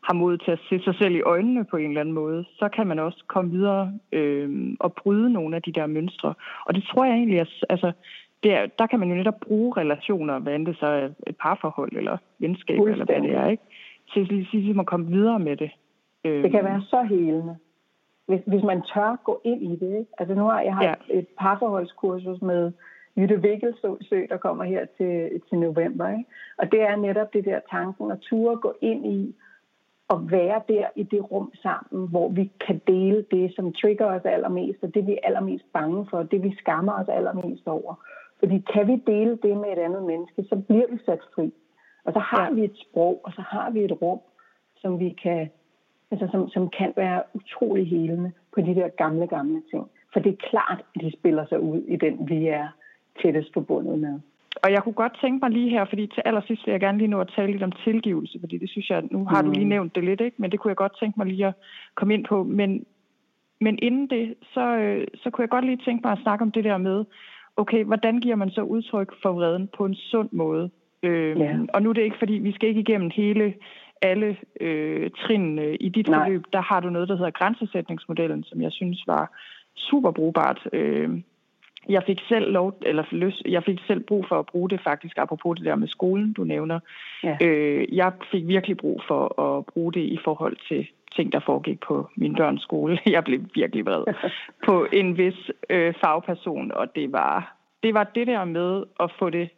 har 0.08 0.14
mod 0.14 0.38
til 0.38 0.51
at 0.51 0.60
se 0.70 0.84
sig 0.84 0.95
selv 0.95 1.16
i 1.16 1.22
øjnene 1.22 1.66
på 1.66 1.78
en 1.78 1.88
eller 1.88 2.01
anden 2.01 2.16
måde, 2.16 2.45
så 2.60 2.70
kan 2.76 2.88
man 2.88 2.99
også 2.99 3.24
komme 3.28 3.51
videre 3.51 3.93
øh, 4.12 4.76
og 4.80 4.93
bryde 4.93 5.34
nogle 5.34 5.56
af 5.56 5.62
de 5.62 5.72
der 5.72 5.88
mønstre. 5.88 6.34
Og 6.66 6.76
det 6.76 6.84
tror 6.84 7.06
jeg 7.06 7.14
egentlig, 7.14 7.39
at, 7.39 7.49
altså, 7.70 7.91
det 8.44 8.54
er, 8.54 8.66
der 8.80 8.88
kan 8.88 9.00
man 9.00 9.10
jo 9.10 9.16
netop 9.16 9.40
bruge 9.42 9.74
relationer, 9.78 10.40
hvad 10.40 10.56
end 10.56 10.66
det 10.66 10.78
så 10.78 10.86
er 10.86 11.10
et 11.28 11.36
parforhold 11.42 11.94
eller 11.94 12.18
venskab, 12.40 12.80
eller 12.80 13.06
hvad 13.06 13.22
det 13.22 13.32
er, 13.32 13.48
ikke? 13.48 13.64
til 14.14 14.22
at 14.22 14.54
ligesom 14.54 14.80
at 14.80 14.86
komme 14.86 15.08
videre 15.08 15.40
med 15.40 15.58
det. 15.58 15.72
Det 16.24 16.52
kan 16.52 16.64
være 16.64 16.82
så 16.82 17.02
helende, 17.02 17.56
hvis, 18.28 18.42
hvis 18.46 18.64
man 18.64 18.82
tør 18.82 19.16
gå 19.24 19.42
ind 19.44 19.64
i 19.64 19.76
det. 19.86 20.00
Ikke? 20.00 20.12
Altså 20.18 20.36
nu 20.36 20.44
har 20.44 20.62
jeg 20.62 20.76
haft 20.76 21.02
ja. 21.10 21.20
et 21.20 21.28
parforholdskursus 21.40 22.42
med 22.42 22.72
Jytte 23.18 23.42
Vikkelsø, 23.42 24.26
der 24.30 24.38
kommer 24.38 24.64
her 24.64 24.86
til, 24.98 25.42
til 25.50 25.58
november. 25.58 26.10
Ikke? 26.10 26.26
Og 26.58 26.72
det 26.72 26.82
er 26.82 26.96
netop 26.96 27.34
det 27.34 27.46
der 27.46 27.60
tanken 27.72 28.12
at 28.12 28.20
ture 28.20 28.56
gå 28.56 28.74
ind 28.82 29.06
i 29.06 29.36
og 30.08 30.32
være 30.32 30.62
der 30.68 30.88
i 30.96 31.04
det 31.04 31.32
rum 31.32 31.52
sammen, 31.62 32.08
hvor 32.08 32.30
vi 32.30 32.52
kan 32.68 32.82
dele 32.88 33.26
det, 33.32 33.56
som 33.56 33.74
trigger 33.74 34.06
os 34.06 34.26
allermest, 34.26 34.84
og 34.84 34.94
det 34.94 35.08
vi 35.08 35.12
er 35.12 35.28
allermest 35.28 35.66
bange 35.74 36.08
for, 36.10 36.24
det 36.24 36.44
vi 36.44 36.56
skammer 36.58 36.94
os 36.94 37.08
allermest 37.08 37.68
over. 37.68 37.96
Fordi 38.40 38.64
kan 38.74 38.88
vi 38.88 38.96
dele 39.08 39.38
det 39.44 39.58
med 39.58 39.70
et 39.76 39.82
andet 39.88 40.04
menneske, 40.04 40.44
så 40.50 40.56
bliver 40.68 40.88
vi 40.92 40.98
sat 41.06 41.20
fri. 41.36 41.54
Og 42.06 42.14
så 42.14 42.20
har 42.20 42.46
ja. 42.46 42.54
vi 42.54 42.64
et 42.64 42.78
sprog, 42.84 43.22
og 43.24 43.32
så 43.32 43.42
har 43.42 43.70
vi 43.70 43.80
et 43.84 44.02
rum, 44.02 44.20
som 44.82 45.00
vi 45.00 45.10
kan, 45.24 45.50
altså 46.12 46.28
som, 46.32 46.50
som 46.50 46.70
kan 46.70 46.94
være 46.96 47.24
utrolig 47.34 47.88
helende 47.90 48.32
på 48.54 48.62
de 48.62 48.76
der 48.76 48.88
gamle, 48.88 49.28
gamle 49.28 49.62
ting. 49.72 49.90
For 50.14 50.20
det 50.20 50.32
er 50.32 50.48
klart, 50.50 50.84
at 50.96 51.02
de 51.02 51.12
spiller 51.20 51.46
sig 51.46 51.60
ud 51.60 51.82
i 51.82 51.96
den, 51.96 52.30
vi 52.30 52.48
er 52.48 52.68
tættest 53.22 53.54
forbundet 53.54 54.00
med. 54.00 54.20
Og 54.64 54.72
jeg 54.72 54.84
kunne 54.84 54.94
godt 55.04 55.18
tænke 55.22 55.40
mig 55.44 55.52
lige 55.52 55.70
her, 55.70 55.86
fordi 55.86 56.08
til 56.08 56.22
allersidst 56.26 56.66
vil 56.66 56.72
jeg 56.72 56.80
gerne 56.80 56.98
lige 56.98 57.08
nå 57.08 57.20
at 57.20 57.34
tale 57.36 57.52
lidt 57.52 57.64
om 57.64 57.72
tilgivelse, 57.72 58.40
fordi 58.40 58.58
det 58.58 58.70
synes 58.70 58.90
jeg, 58.90 59.04
nu 59.12 59.26
har 59.26 59.42
du 59.42 59.52
lige 59.52 59.66
mm. 59.66 59.70
nævnt 59.70 59.96
det 59.96 60.04
lidt, 60.04 60.22
ikke? 60.22 60.42
men 60.42 60.52
det 60.52 60.60
kunne 60.60 60.70
jeg 60.70 60.78
godt 60.78 61.00
tænke 61.00 61.20
mig 61.20 61.28
lige 61.28 61.48
at 61.48 61.54
komme 61.96 62.14
ind 62.14 62.26
på. 62.26 62.44
Men, 62.44 62.86
men 63.62 63.80
inden 63.82 64.08
det, 64.10 64.36
så, 64.54 64.78
øh, 64.78 65.08
så 65.16 65.30
kunne 65.30 65.42
jeg 65.44 65.50
godt 65.50 65.66
lige 65.66 65.86
tænke 65.86 66.02
mig 66.04 66.12
at 66.12 66.24
snakke 66.24 66.44
om 66.44 66.52
det 66.52 66.64
der 66.64 66.78
med, 66.78 67.06
okay, 67.58 67.84
hvordan 67.84 68.20
giver 68.20 68.36
man 68.36 68.49
så 68.49 68.62
udtryk 68.62 69.14
for 69.22 69.32
vreden 69.32 69.70
på 69.78 69.86
en 69.86 69.95
sund 69.95 70.30
måde? 70.32 70.70
Øh, 71.03 71.39
ja. 71.39 71.58
Og 71.74 71.82
nu 71.82 71.89
er 71.89 71.93
det 71.93 72.01
ikke, 72.01 72.20
fordi 72.20 72.34
vi 72.34 72.51
skal 72.51 72.70
ikke 72.70 72.82
igennem 72.82 73.12
hele 73.14 73.53
alle 74.01 74.38
øh, 74.62 75.10
trinene 75.12 75.76
i 75.76 75.89
dit 75.89 76.08
Nej. 76.08 76.20
forløb. 76.20 76.43
Der 76.53 76.62
har 76.62 76.80
du 76.80 76.89
noget, 76.89 77.10
der 77.10 77.16
hedder 77.16 77.32
grænsesætningsmodellen, 77.32 78.43
som 78.43 78.62
jeg 78.62 78.72
synes 78.72 79.08
var 79.08 79.32
super 79.76 80.12
brugbart. 80.12 80.68
Øh, 80.74 81.10
jeg 81.89 82.03
fik 82.03 82.20
selv 82.28 82.51
lov, 82.51 82.78
eller 82.82 83.03
lyst, 83.12 83.41
jeg 83.45 83.64
fik 83.64 83.80
selv 83.88 83.99
brug 83.99 84.26
for 84.30 84.39
at 84.39 84.45
bruge 84.45 84.70
det 84.70 84.80
faktisk, 84.84 85.18
apropos 85.18 85.58
det 85.58 85.66
der 85.66 85.76
med 85.76 85.88
skolen, 85.88 86.34
du 86.34 86.43
nævner. 86.43 86.80
Ja. 87.24 87.38
Øh, 87.41 87.95
jeg 87.95 88.12
fik 88.32 88.47
virkelig 88.47 88.78
brug 88.78 89.01
for 89.08 89.41
at 89.41 89.66
bruge 89.66 89.93
det 89.93 90.01
i 90.01 90.20
forhold 90.24 90.58
til 90.68 90.88
ting, 91.16 91.32
der 91.32 91.39
foregik 91.45 91.80
på 91.80 92.09
min 92.16 92.36
børns 92.36 92.61
skole. 92.61 92.99
Jeg 93.16 93.24
blev 93.24 93.39
virkelig 93.55 93.86
vred 93.86 94.03
på 94.66 94.88
en 94.93 95.18
vis 95.18 95.51
øh, 95.70 95.93
fagperson, 96.01 96.72
og 96.72 96.95
det 96.95 97.11
var, 97.11 97.55
det 97.84 97.93
var 97.93 98.03
det 98.03 98.28
der 98.28 98.45
med 98.45 98.84
at 98.99 99.11
få 99.20 99.30
det 99.30 99.49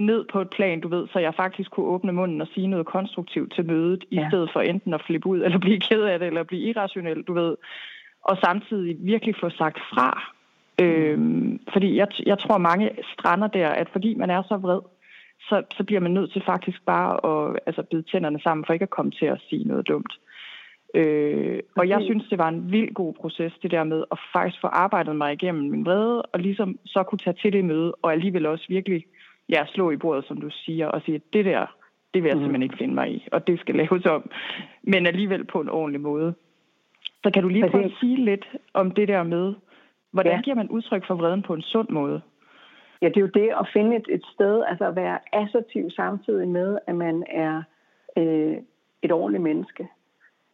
ned 0.00 0.24
på 0.32 0.40
et 0.40 0.50
plan, 0.50 0.80
du 0.80 0.88
ved, 0.88 1.08
så 1.12 1.18
jeg 1.18 1.34
faktisk 1.34 1.70
kunne 1.70 1.86
åbne 1.86 2.12
munden 2.12 2.40
og 2.40 2.48
sige 2.54 2.66
noget 2.66 2.86
konstruktivt 2.86 3.54
til 3.54 3.66
mødet, 3.66 4.04
ja. 4.12 4.26
i 4.26 4.30
stedet 4.30 4.50
for 4.52 4.60
enten 4.60 4.94
at 4.94 5.02
flippe 5.06 5.28
ud, 5.28 5.40
eller 5.44 5.58
blive 5.58 5.80
ked 5.80 6.02
af 6.02 6.18
det, 6.18 6.26
eller 6.26 6.42
blive 6.42 6.62
irrationel, 6.62 7.22
du 7.22 7.32
ved. 7.32 7.56
Og 8.22 8.36
samtidig 8.44 8.96
virkelig 9.00 9.34
få 9.40 9.50
sagt 9.50 9.78
fra. 9.94 10.32
Mm. 10.78 10.84
Øhm, 10.84 11.60
fordi 11.72 11.96
jeg, 11.96 12.08
jeg 12.26 12.38
tror, 12.38 12.58
mange 12.58 12.90
strander 13.12 13.46
der, 13.46 13.68
at 13.68 13.88
fordi 13.92 14.14
man 14.14 14.30
er 14.30 14.42
så 14.42 14.56
vred, 14.56 14.80
så, 15.48 15.62
så 15.76 15.84
bliver 15.84 16.00
man 16.00 16.10
nødt 16.10 16.32
til 16.32 16.42
faktisk 16.46 16.84
bare 16.86 17.12
at 17.30 17.58
altså, 17.66 17.82
bide 17.82 18.02
tænderne 18.02 18.40
sammen, 18.40 18.64
for 18.66 18.72
ikke 18.72 18.82
at 18.82 18.96
komme 18.96 19.10
til 19.10 19.26
at 19.26 19.40
sige 19.48 19.64
noget 19.64 19.88
dumt. 19.88 20.12
Øh, 20.94 21.60
og 21.76 21.88
jeg 21.88 22.00
synes, 22.02 22.24
det 22.30 22.38
var 22.38 22.48
en 22.48 22.72
vild 22.72 22.94
god 22.94 23.14
proces, 23.14 23.52
det 23.62 23.70
der 23.70 23.84
med 23.84 24.04
at 24.12 24.18
faktisk 24.32 24.60
få 24.60 24.66
arbejdet 24.66 25.16
mig 25.16 25.32
igennem 25.32 25.70
min 25.70 25.86
vrede, 25.86 26.22
og 26.22 26.40
ligesom 26.40 26.78
så 26.86 27.02
kunne 27.02 27.18
tage 27.18 27.36
til 27.42 27.52
det 27.52 27.64
møde, 27.64 27.92
og 28.02 28.12
alligevel 28.12 28.46
også 28.46 28.64
virkelig 28.68 29.04
ja, 29.48 29.66
slå 29.66 29.90
i 29.90 29.96
bordet, 29.96 30.24
som 30.24 30.40
du 30.40 30.50
siger, 30.50 30.86
og 30.86 31.02
sige, 31.02 31.14
at 31.14 31.22
det 31.32 31.44
der, 31.44 31.66
det 32.14 32.22
vil 32.22 32.28
jeg 32.28 32.36
mm. 32.36 32.42
simpelthen 32.42 32.62
ikke 32.62 32.76
finde 32.78 32.94
mig 32.94 33.10
i, 33.10 33.28
og 33.32 33.46
det 33.46 33.60
skal 33.60 33.74
laves 33.74 34.06
om, 34.06 34.30
men 34.82 35.06
alligevel 35.06 35.44
på 35.44 35.60
en 35.60 35.68
ordentlig 35.68 36.00
måde. 36.00 36.34
Så 37.22 37.30
kan 37.34 37.42
du 37.42 37.48
lige 37.48 37.70
prøve 37.70 37.84
at 37.84 37.92
sige 38.00 38.24
lidt 38.24 38.46
om 38.74 38.90
det 38.90 39.08
der 39.08 39.22
med, 39.22 39.54
hvordan 40.10 40.36
ja. 40.36 40.40
giver 40.40 40.56
man 40.56 40.68
udtryk 40.68 41.06
for 41.06 41.14
vreden 41.14 41.42
på 41.42 41.54
en 41.54 41.62
sund 41.62 41.88
måde? 41.88 42.20
Ja, 43.02 43.08
det 43.08 43.16
er 43.16 43.20
jo 43.20 43.30
det 43.34 43.50
at 43.60 43.68
finde 43.72 43.96
et, 43.96 44.06
et 44.10 44.24
sted, 44.34 44.62
altså 44.68 44.84
at 44.84 44.96
være 44.96 45.18
assertiv 45.32 45.90
samtidig 45.90 46.48
med, 46.48 46.78
at 46.86 46.94
man 46.94 47.24
er 47.28 47.62
øh, 48.16 48.56
et 49.02 49.12
ordentligt 49.12 49.42
menneske 49.42 49.88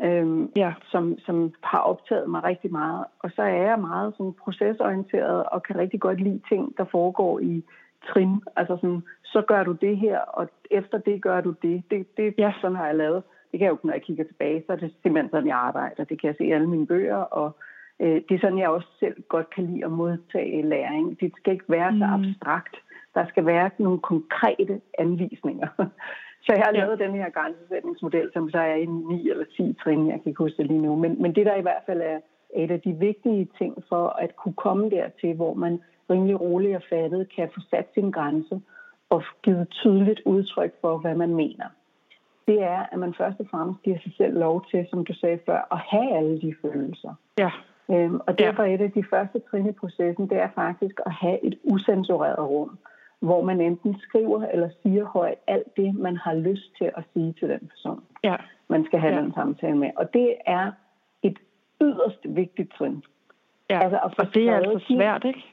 øhm, 0.02 0.52
ja. 0.56 0.72
som, 0.90 1.18
som 1.18 1.54
har 1.62 1.78
optaget 1.78 2.30
mig 2.30 2.44
rigtig 2.44 2.72
meget. 2.72 3.04
Og 3.18 3.30
så 3.36 3.42
er 3.42 3.62
jeg 3.68 3.78
meget 3.80 4.14
sådan 4.16 4.32
procesorienteret 4.32 5.44
og 5.44 5.62
kan 5.62 5.76
rigtig 5.76 6.00
godt 6.00 6.20
lide 6.20 6.40
ting, 6.48 6.74
der 6.76 6.84
foregår 6.84 7.38
i 7.40 7.64
trin. 8.08 8.42
Altså 8.56 8.76
sådan, 8.80 9.02
så 9.24 9.42
gør 9.48 9.64
du 9.64 9.72
det 9.72 9.96
her, 9.96 10.18
og 10.18 10.48
efter 10.70 10.98
det 10.98 11.22
gør 11.22 11.40
du 11.40 11.54
det. 11.62 11.82
Det, 11.90 12.16
det 12.16 12.34
ja. 12.38 12.52
sådan 12.60 12.76
har 12.76 12.86
jeg 12.86 12.96
lavet. 12.96 13.22
Det 13.52 13.58
kan 13.58 13.64
jeg 13.66 13.72
jo, 13.72 13.78
når 13.82 13.92
jeg 13.92 14.02
kigger 14.02 14.24
tilbage, 14.24 14.62
så 14.66 14.72
er 14.72 14.76
det 14.76 14.94
simpelthen 15.02 15.30
sådan, 15.30 15.48
jeg 15.48 15.56
arbejder. 15.56 16.04
Det 16.04 16.20
kan 16.20 16.28
jeg 16.28 16.34
se 16.38 16.44
i 16.44 16.52
alle 16.52 16.68
mine 16.68 16.86
bøger, 16.86 17.16
og 17.16 17.56
øh, 18.00 18.20
det 18.28 18.34
er 18.34 18.40
sådan, 18.40 18.58
jeg 18.58 18.68
også 18.68 18.88
selv 19.00 19.22
godt 19.28 19.50
kan 19.50 19.66
lide 19.66 19.84
at 19.84 19.92
modtage 19.92 20.62
læring. 20.62 21.20
Det 21.20 21.32
skal 21.36 21.52
ikke 21.52 21.64
være 21.68 21.90
så 21.90 22.06
mm. 22.06 22.12
abstrakt. 22.12 22.76
Der 23.14 23.26
skal 23.26 23.46
være 23.46 23.70
nogle 23.78 23.98
konkrete 23.98 24.80
anvisninger. 24.98 25.68
Så 26.42 26.52
jeg 26.52 26.62
har 26.64 26.72
ja. 26.74 26.80
lavet 26.80 26.98
den 26.98 27.14
her 27.14 27.30
grænsesætningsmodel, 27.30 28.30
som 28.32 28.50
så 28.50 28.58
er 28.58 28.74
i 28.74 28.84
9 28.84 29.30
eller 29.30 29.44
10 29.56 29.76
trin, 29.82 30.06
jeg 30.06 30.14
kan 30.14 30.26
ikke 30.26 30.44
huske 30.44 30.56
det 30.56 30.66
lige 30.66 30.82
nu. 30.82 30.96
Men, 30.96 31.22
men 31.22 31.34
det, 31.34 31.46
der 31.46 31.54
i 31.56 31.62
hvert 31.62 31.82
fald 31.86 32.00
er 32.00 32.20
et 32.54 32.70
af 32.70 32.80
de 32.80 32.92
vigtige 32.92 33.48
ting 33.58 33.84
for 33.88 34.08
at 34.08 34.36
kunne 34.36 34.54
komme 34.54 34.90
dertil, 34.90 35.34
hvor 35.34 35.54
man 35.54 35.80
rimelig 36.10 36.40
roligt 36.40 36.76
og 36.76 36.82
fattet 36.90 37.28
kan 37.36 37.50
få 37.54 37.60
sat 37.70 37.86
sin 37.94 38.10
grænse 38.10 38.60
og 39.10 39.22
givet 39.42 39.68
tydeligt 39.70 40.20
udtryk 40.24 40.72
for, 40.80 40.98
hvad 40.98 41.14
man 41.14 41.34
mener. 41.34 41.64
Det 42.46 42.62
er, 42.62 42.86
at 42.92 42.98
man 42.98 43.14
først 43.14 43.40
og 43.40 43.46
fremmest 43.50 43.82
giver 43.82 43.98
sig 43.98 44.12
selv 44.16 44.38
lov 44.38 44.64
til, 44.70 44.86
som 44.90 45.04
du 45.04 45.14
sagde 45.14 45.38
før, 45.46 45.68
at 45.72 45.78
have 45.78 46.16
alle 46.16 46.40
de 46.40 46.54
følelser. 46.62 47.14
Ja. 47.38 47.50
Øhm, 47.90 48.20
og 48.26 48.38
derfor 48.38 48.62
ja. 48.62 48.74
et 48.74 48.80
af 48.80 48.92
de 48.92 49.04
første 49.10 49.38
trin 49.50 49.68
i 49.68 49.72
processen, 49.72 50.30
det 50.30 50.38
er 50.38 50.48
faktisk 50.54 51.00
at 51.06 51.12
have 51.12 51.44
et 51.44 51.58
usensureret 51.64 52.48
rum 52.50 52.78
hvor 53.20 53.42
man 53.42 53.60
enten 53.60 53.96
skriver 54.00 54.46
eller 54.46 54.68
siger 54.82 55.04
højt 55.04 55.38
alt 55.46 55.76
det, 55.76 55.94
man 55.94 56.16
har 56.16 56.34
lyst 56.34 56.76
til 56.78 56.90
at 56.96 57.04
sige 57.12 57.34
til 57.38 57.48
den 57.48 57.70
person, 57.72 58.04
ja. 58.24 58.36
man 58.68 58.84
skal 58.84 58.98
have 59.00 59.14
ja. 59.14 59.20
den 59.20 59.34
samtale 59.34 59.76
med. 59.76 59.90
Og 59.96 60.12
det 60.12 60.34
er 60.46 60.72
et 61.22 61.38
yderst 61.80 62.20
vigtigt 62.24 62.72
trin. 62.78 63.04
Ja, 63.70 63.80
altså 63.82 63.98
at 64.04 64.18
og 64.18 64.34
det 64.34 64.48
er 64.48 64.56
altså 64.56 64.94
svært, 64.96 65.24
ikke? 65.24 65.44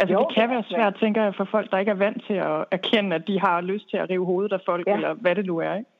Altså 0.00 0.12
jo, 0.12 0.18
det 0.18 0.34
kan 0.34 0.50
være 0.50 0.64
svært, 0.68 0.96
tænker 1.00 1.22
jeg, 1.22 1.34
for 1.34 1.44
folk, 1.44 1.70
der 1.70 1.78
ikke 1.78 1.90
er 1.90 1.94
vant 2.06 2.24
til 2.26 2.34
at 2.34 2.64
erkende, 2.70 3.16
at 3.16 3.26
de 3.26 3.40
har 3.40 3.60
lyst 3.60 3.90
til 3.90 3.96
at 3.96 4.10
rive 4.10 4.26
hovedet 4.26 4.52
af 4.52 4.60
folk, 4.66 4.86
ja. 4.86 4.94
eller 4.94 5.14
hvad 5.14 5.34
det 5.34 5.46
nu 5.46 5.58
er, 5.58 5.74
ikke? 5.74 5.90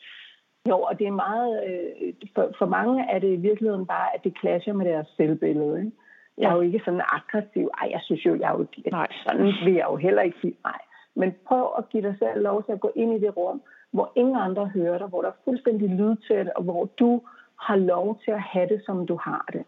Jo, 0.68 0.78
og 0.80 0.98
det 0.98 1.06
er 1.06 1.10
meget, 1.10 1.62
øh, 1.66 2.12
for, 2.34 2.50
for 2.58 2.66
mange 2.66 3.06
er 3.10 3.18
det 3.18 3.32
i 3.32 3.36
virkeligheden 3.36 3.86
bare, 3.86 4.08
at 4.14 4.24
det 4.24 4.34
clasher 4.40 4.72
med 4.72 4.86
deres 4.86 5.06
selvbillede, 5.16 5.78
ikke? 5.78 5.92
Jeg 6.38 6.50
er 6.50 6.54
jo 6.54 6.60
ikke 6.60 6.82
sådan 6.84 7.02
aggressiv. 7.12 7.70
Ej, 7.80 7.88
jeg 7.90 8.00
synes 8.04 8.26
jo, 8.26 8.34
jeg 8.40 8.48
er 8.52 8.58
jo... 8.58 8.66
Nej. 8.90 9.06
Sådan 9.26 9.52
vil 9.64 9.74
jeg 9.74 9.86
jo 9.90 9.96
heller 9.96 10.22
ikke 10.22 10.38
sige. 10.40 10.54
Nej, 10.64 10.80
men 11.14 11.34
prøv 11.46 11.68
at 11.78 11.88
give 11.88 12.02
dig 12.02 12.16
selv 12.18 12.42
lov 12.42 12.64
til 12.64 12.72
at 12.72 12.80
gå 12.80 12.90
ind 12.94 13.14
i 13.14 13.20
det 13.20 13.36
rum, 13.36 13.62
hvor 13.90 14.12
ingen 14.14 14.36
andre 14.36 14.66
hører 14.66 14.98
dig, 14.98 15.06
hvor 15.06 15.22
der 15.22 15.28
er 15.28 15.42
fuldstændig 15.44 15.88
lydtæt, 15.90 16.48
og 16.56 16.62
hvor 16.62 16.84
du 16.84 17.22
har 17.60 17.76
lov 17.76 18.20
til 18.24 18.30
at 18.30 18.42
have 18.42 18.68
det, 18.68 18.82
som 18.86 19.06
du 19.06 19.16
har 19.16 19.48
det. 19.52 19.64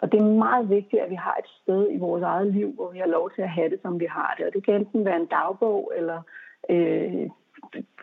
Og 0.00 0.12
det 0.12 0.20
er 0.20 0.24
meget 0.24 0.70
vigtigt, 0.70 1.02
at 1.02 1.10
vi 1.10 1.14
har 1.14 1.36
et 1.38 1.50
sted 1.62 1.88
i 1.90 1.98
vores 1.98 2.22
eget 2.22 2.52
liv, 2.52 2.72
hvor 2.74 2.90
vi 2.90 2.98
har 2.98 3.06
lov 3.06 3.30
til 3.30 3.42
at 3.42 3.48
have 3.48 3.70
det, 3.70 3.82
som 3.82 4.00
vi 4.00 4.06
har 4.06 4.34
det. 4.38 4.46
Og 4.46 4.52
det 4.52 4.64
kan 4.64 4.74
enten 4.74 5.04
være 5.04 5.16
en 5.16 5.26
dagbog, 5.26 5.92
eller 5.96 6.22
øh, 6.70 7.28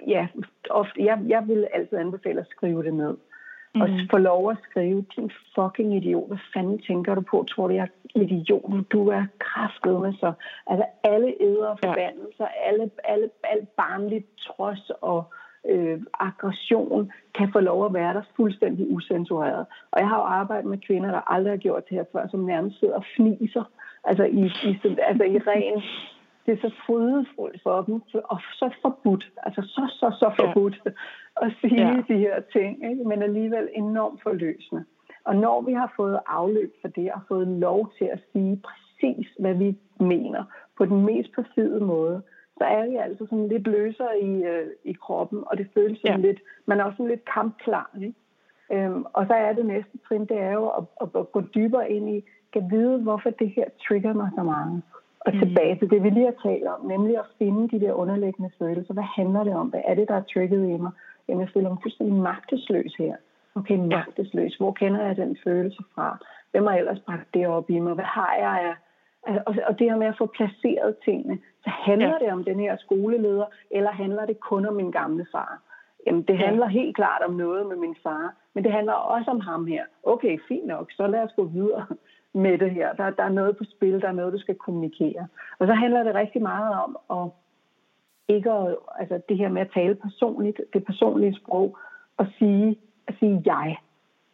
ja, 0.08 0.28
ofte, 0.70 1.06
jeg, 1.06 1.20
jeg 1.28 1.48
vil 1.48 1.68
altid 1.74 1.98
anbefale 1.98 2.40
at 2.40 2.48
skrive 2.48 2.84
det 2.84 2.94
ned 2.94 3.18
mm. 3.76 3.82
og 3.82 3.90
få 4.12 4.18
lov 4.18 4.52
at 4.52 4.58
skrive, 4.70 5.06
din 5.16 5.32
fucking 5.56 5.96
idiot, 5.96 6.28
hvad 6.28 6.38
fanden 6.54 6.80
tænker 6.80 7.16
du 7.16 7.22
på? 7.22 7.46
Tror 7.50 7.68
du, 7.68 7.74
jeg 7.74 7.88
er 8.16 8.20
idiot? 8.20 8.92
Du 8.92 9.08
er 9.08 9.26
kraftet 9.40 10.02
med 10.02 10.14
så. 10.14 10.34
Altså 10.68 10.86
alle 11.04 11.34
æder 11.42 11.68
og 11.68 11.80
forbandelser, 11.86 12.48
ja. 12.56 12.68
alle, 12.68 12.92
alle, 13.04 13.30
alle 13.44 13.66
barnligt 13.78 14.28
trods 14.38 14.92
og 15.02 15.24
øh, 15.70 16.00
aggression 16.20 17.12
kan 17.34 17.52
få 17.52 17.60
lov 17.60 17.86
at 17.86 17.94
være 17.94 18.14
der 18.14 18.22
fuldstændig 18.36 18.92
usensureret. 18.92 19.66
Og 19.92 20.00
jeg 20.00 20.08
har 20.08 20.18
jo 20.18 20.24
arbejdet 20.24 20.70
med 20.70 20.78
kvinder, 20.78 21.12
der 21.12 21.32
aldrig 21.34 21.52
har 21.52 21.58
gjort 21.58 21.90
det 21.90 21.98
her 21.98 22.06
før, 22.12 22.28
som 22.28 22.40
nærmest 22.40 22.80
sidder 22.80 22.96
og 22.96 23.06
fniser. 23.16 23.64
Altså 24.04 24.24
i, 24.24 24.46
i, 24.70 24.80
altså 25.10 25.24
i 25.24 25.38
ren 25.38 25.84
det 26.48 26.54
er 26.54 26.70
så 26.70 26.76
frydefuldt 26.86 27.62
for 27.64 27.82
dem, 27.82 28.02
og 28.24 28.40
så 28.54 28.70
forbudt, 28.82 29.32
altså 29.44 29.62
så, 29.62 29.84
så, 30.00 30.08
så 30.20 30.32
forbudt 30.40 30.82
ja. 30.86 30.92
at 31.46 31.52
sige 31.62 31.88
ja. 31.88 32.04
de 32.08 32.18
her 32.18 32.40
ting, 32.40 32.90
ikke? 32.90 33.04
men 33.04 33.22
alligevel 33.22 33.70
enormt 33.74 34.24
forløsende. 34.24 34.86
Og 35.24 35.36
når 35.36 35.62
vi 35.62 35.74
har 35.74 35.94
fået 35.96 36.20
afløb 36.28 36.74
for 36.82 36.88
det, 36.88 37.12
og 37.12 37.22
fået 37.28 37.48
lov 37.48 37.92
til 37.98 38.06
at 38.06 38.20
sige 38.32 38.62
præcis, 38.70 39.28
hvad 39.40 39.54
vi 39.54 39.78
mener, 40.00 40.44
på 40.78 40.86
den 40.86 41.06
mest 41.06 41.32
perfide 41.36 41.80
måde, 41.80 42.22
så 42.58 42.64
er 42.64 42.90
vi 42.90 42.96
altså 42.96 43.26
sådan 43.30 43.48
lidt 43.48 43.68
løsere 43.68 44.20
i, 44.22 44.44
øh, 44.44 44.68
i 44.84 44.94
kroppen, 44.94 45.44
og 45.46 45.58
det 45.58 45.68
føles 45.74 46.00
sådan 46.00 46.22
ja. 46.22 46.28
lidt, 46.28 46.40
man 46.66 46.80
er 46.80 46.84
også 46.84 46.98
sådan 46.98 47.10
lidt 47.10 47.30
kampklar. 47.34 47.92
Ikke? 48.02 48.14
Øhm, 48.74 49.06
og 49.14 49.26
så 49.28 49.34
er 49.34 49.54
det 49.54 49.66
næste 49.66 49.98
trin, 50.08 50.26
det 50.26 50.38
er 50.38 50.52
jo 50.52 50.68
at, 50.68 50.84
at, 51.02 51.08
at 51.16 51.32
gå 51.32 51.42
dybere 51.42 51.92
ind 51.92 52.10
i, 52.10 52.24
kan 52.54 52.72
vide, 52.72 52.98
hvorfor 52.98 53.30
det 53.30 53.50
her 53.50 53.66
trigger 53.88 54.14
mig 54.14 54.30
så 54.36 54.44
meget. 54.44 54.82
Og 55.28 55.34
mm. 55.34 55.40
tilbage 55.40 55.76
til 55.80 55.90
det, 55.90 56.04
vi 56.04 56.10
lige 56.10 56.32
har 56.32 56.50
talt 56.50 56.68
om, 56.68 56.82
nemlig 56.86 57.18
at 57.18 57.26
finde 57.38 57.64
de 57.74 57.86
der 57.86 57.94
underliggende 57.94 58.52
følelser. 58.60 58.94
Hvad 58.94 59.10
handler 59.16 59.44
det 59.44 59.56
om? 59.56 59.68
Hvad 59.68 59.82
er 59.86 59.96
det, 59.96 60.08
der 60.08 60.16
er 60.16 60.30
trigget 60.34 60.70
i 60.70 60.78
mig? 60.78 60.92
Jamen, 61.28 61.42
jeg 61.42 61.50
føler 61.54 61.70
mig 61.70 61.78
fuldstændig 61.82 62.16
magtesløs 62.16 62.94
her. 62.98 63.16
Okay, 63.56 63.78
magtesløs. 63.78 64.56
Hvor 64.56 64.72
kender 64.72 65.06
jeg 65.06 65.16
den 65.18 65.38
følelse 65.44 65.84
fra? 65.96 66.18
Hvem 66.52 66.66
har 66.66 66.76
ellers 66.76 67.00
bragt 67.00 67.34
det 67.34 67.48
op 67.48 67.70
i 67.70 67.80
mig? 67.80 67.94
Hvad 67.94 68.06
har 68.06 68.36
jeg 68.40 68.60
af 68.68 68.76
og 69.68 69.80
det 69.80 69.90
her 69.90 69.98
med 69.98 70.08
at 70.08 70.18
få 70.18 70.26
placeret 70.26 70.96
tingene, 71.06 71.40
så 71.64 71.70
handler 71.70 72.18
ja. 72.22 72.26
det 72.26 72.34
om 72.34 72.44
den 72.44 72.60
her 72.60 72.78
skoleleder, 72.78 73.46
eller 73.72 73.92
handler 73.92 74.26
det 74.26 74.40
kun 74.40 74.66
om 74.66 74.74
min 74.74 74.92
gamle 74.92 75.26
far? 75.32 75.62
Jamen, 76.06 76.22
det 76.22 76.38
handler 76.38 76.66
ja. 76.66 76.72
helt 76.80 76.96
klart 76.96 77.22
om 77.28 77.34
noget 77.34 77.68
med 77.68 77.76
min 77.76 77.96
far, 78.04 78.36
men 78.54 78.64
det 78.64 78.72
handler 78.72 78.94
også 78.94 79.32
om 79.32 79.40
ham 79.40 79.66
her. 79.66 79.84
Okay, 80.04 80.40
fint 80.48 80.68
nok, 80.68 80.92
så 80.92 81.08
lad 81.08 81.20
os 81.20 81.34
gå 81.36 81.44
videre 81.44 81.86
med 82.34 82.58
det 82.58 82.72
her. 82.72 82.94
Der, 82.94 83.10
der 83.10 83.24
er 83.24 83.30
noget 83.30 83.58
på 83.58 83.64
spil, 83.64 84.02
der 84.02 84.08
er 84.08 84.12
noget, 84.12 84.34
du 84.34 84.40
skal 84.40 84.56
kommunikere. 84.56 85.28
Og 85.60 85.68
så 85.68 85.74
handler 85.74 86.04
det 86.04 86.16
rigtig 86.16 86.42
meget 86.42 86.76
om 86.84 86.98
at 87.12 87.32
ikke 88.28 88.52
at, 88.52 88.76
altså 89.00 89.22
det 89.30 89.38
her 89.38 89.50
med 89.50 89.62
at 89.62 89.72
tale 89.74 89.96
personligt, 89.96 90.62
det 90.74 90.86
personlige 90.86 91.36
sprog, 91.36 91.78
og 92.18 92.28
sige, 92.40 92.78
at 93.08 93.16
sige 93.20 93.42
jeg. 93.46 93.78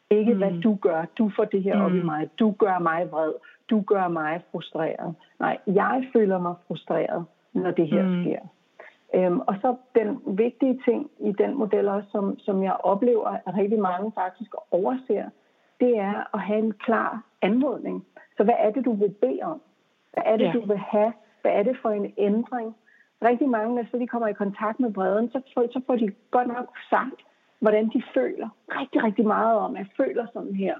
Ikke 0.09 0.33
mm. 0.33 0.37
hvad 0.37 0.61
du 0.61 0.75
gør. 0.75 1.05
Du 1.17 1.31
får 1.35 1.45
det 1.45 1.63
her 1.63 1.75
mm. 1.75 1.85
op 1.85 1.93
i 1.93 1.99
mm. 1.99 2.05
mig. 2.05 2.29
Du 2.39 2.51
gør 2.51 2.79
mig 2.79 3.11
vred. 3.11 3.33
Du 3.69 3.81
gør 3.81 4.07
mig 4.07 4.41
frustreret. 4.51 5.15
Nej, 5.39 5.57
jeg 5.67 6.09
føler 6.13 6.39
mig 6.39 6.55
frustreret, 6.67 7.25
når 7.53 7.71
det 7.71 7.87
her 7.87 8.03
mm. 8.03 8.23
sker. 8.23 8.39
Øhm, 9.15 9.39
og 9.39 9.55
så 9.61 9.75
den 9.95 10.37
vigtige 10.37 10.79
ting 10.85 11.09
i 11.19 11.31
den 11.31 11.57
model 11.57 11.87
også, 11.87 12.09
som, 12.11 12.39
som 12.39 12.63
jeg 12.63 12.73
oplever, 12.79 13.27
at 13.27 13.57
rigtig 13.57 13.79
mange 13.79 14.11
faktisk 14.15 14.51
overser, 14.71 15.29
det 15.79 15.97
er 15.97 16.35
at 16.35 16.39
have 16.39 16.59
en 16.59 16.73
klar 16.73 17.23
anmodning. 17.43 18.05
Så 18.37 18.43
hvad 18.43 18.55
er 18.59 18.71
det, 18.71 18.85
du 18.85 18.93
vil 18.93 19.09
bede 19.09 19.39
om? 19.41 19.61
Hvad 20.13 20.23
er 20.25 20.37
det, 20.37 20.45
ja. 20.45 20.51
du 20.51 20.65
vil 20.65 20.77
have 20.77 21.13
hvad 21.43 21.51
er 21.51 21.63
det 21.63 21.77
for 21.81 21.89
en 21.89 22.13
ændring? 22.17 22.75
Rigtig 23.21 23.49
mange, 23.49 23.75
når 23.75 23.85
så 23.91 23.97
de 23.97 24.07
kommer 24.07 24.27
i 24.27 24.33
kontakt 24.33 24.79
med 24.79 24.93
bredden, 24.93 25.29
så 25.31 25.41
får, 25.53 25.67
så 25.71 25.81
får 25.87 25.95
de 25.95 26.13
godt 26.31 26.47
nok 26.47 26.77
sagt, 26.89 27.19
hvordan 27.59 27.89
de 27.89 28.03
føler. 28.13 28.49
Rigtig, 28.79 29.03
rigtig 29.03 29.27
meget 29.27 29.57
om, 29.57 29.75
at 29.75 29.79
jeg 29.79 29.87
føler 29.97 30.25
sådan 30.33 30.55
her. 30.55 30.75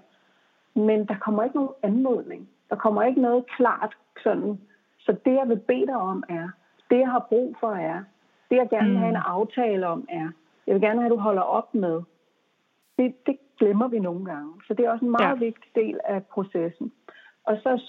Men 0.74 1.08
der 1.08 1.16
kommer 1.18 1.44
ikke 1.44 1.56
nogen 1.56 1.74
anmodning. 1.84 2.50
Der 2.70 2.76
kommer 2.76 3.04
ikke 3.04 3.22
noget 3.22 3.46
klart 3.58 3.96
sådan. 4.24 4.60
Så 5.00 5.12
det, 5.26 5.34
jeg 5.34 5.50
vil 5.50 5.60
bede 5.60 5.88
dig 5.88 5.98
om, 5.98 6.24
er, 6.30 6.50
det, 6.90 7.00
jeg 7.00 7.12
har 7.12 7.26
brug 7.30 7.56
for, 7.60 7.72
er, 7.72 8.04
det, 8.50 8.56
jeg 8.56 8.70
gerne 8.70 8.90
vil 8.90 8.98
have 8.98 9.10
en 9.10 9.24
mm. 9.26 9.32
aftale 9.36 9.88
om, 9.88 10.06
er, 10.10 10.30
jeg 10.68 10.76
vil 10.76 10.82
gerne 10.82 11.02
have, 11.02 11.06
at 11.06 11.18
du 11.18 11.22
holder 11.22 11.42
op 11.42 11.76
med. 11.76 12.02
Det, 13.04 13.26
det 13.26 13.38
glemmer 13.60 13.88
vi 13.88 14.00
nogle 14.00 14.26
gange. 14.26 14.54
Så 14.68 14.74
det 14.74 14.86
er 14.86 14.92
også 14.92 15.06
en 15.06 15.12
meget 15.12 15.40
ja. 15.40 15.46
vigtig 15.46 15.72
del 15.76 16.00
af 16.06 16.26
processen. 16.26 16.92
Og 17.44 17.58
så, 17.64 17.82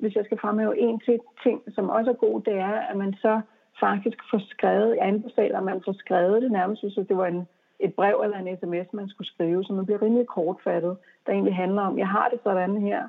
hvis 0.00 0.14
jeg 0.14 0.24
skal 0.24 0.38
fremhæve 0.38 0.78
en 0.78 1.00
til 1.00 1.18
ting, 1.42 1.62
som 1.74 1.90
også 1.90 2.10
er 2.10 2.14
god, 2.14 2.40
det 2.40 2.54
er, 2.54 2.74
at 2.90 2.96
man 2.96 3.14
så 3.14 3.40
faktisk 3.80 4.18
får 4.30 4.40
skrevet, 4.48 4.96
jeg 4.96 5.06
anbefaler, 5.06 5.58
at 5.58 5.64
man 5.64 5.82
får 5.84 5.92
skrevet 5.92 6.42
det 6.42 6.52
nærmest, 6.52 6.82
hvis 6.82 7.06
det 7.08 7.16
var 7.16 7.26
en, 7.26 7.48
et 7.80 7.94
brev 7.94 8.20
eller 8.24 8.38
en 8.38 8.56
sms, 8.58 8.92
man 8.92 9.08
skulle 9.08 9.28
skrive, 9.28 9.64
så 9.64 9.72
man 9.72 9.86
bliver 9.86 10.02
rimelig 10.02 10.26
kortfattet, 10.26 10.96
der 11.26 11.32
egentlig 11.32 11.56
handler 11.56 11.82
om, 11.82 11.98
jeg 11.98 12.08
har 12.08 12.28
det 12.28 12.40
sådan 12.42 12.76
her, 12.76 13.08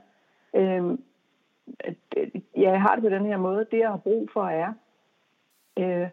øhm, 0.56 1.04
ja, 2.58 2.72
jeg 2.72 2.82
har 2.82 2.96
det 2.96 3.04
på 3.04 3.10
den 3.10 3.26
her 3.26 3.38
måde, 3.38 3.68
det 3.72 3.80
jeg 3.80 3.90
har 3.90 3.98
brug 3.98 4.30
for 4.34 4.46
er, 4.48 4.74
øh, 5.80 6.08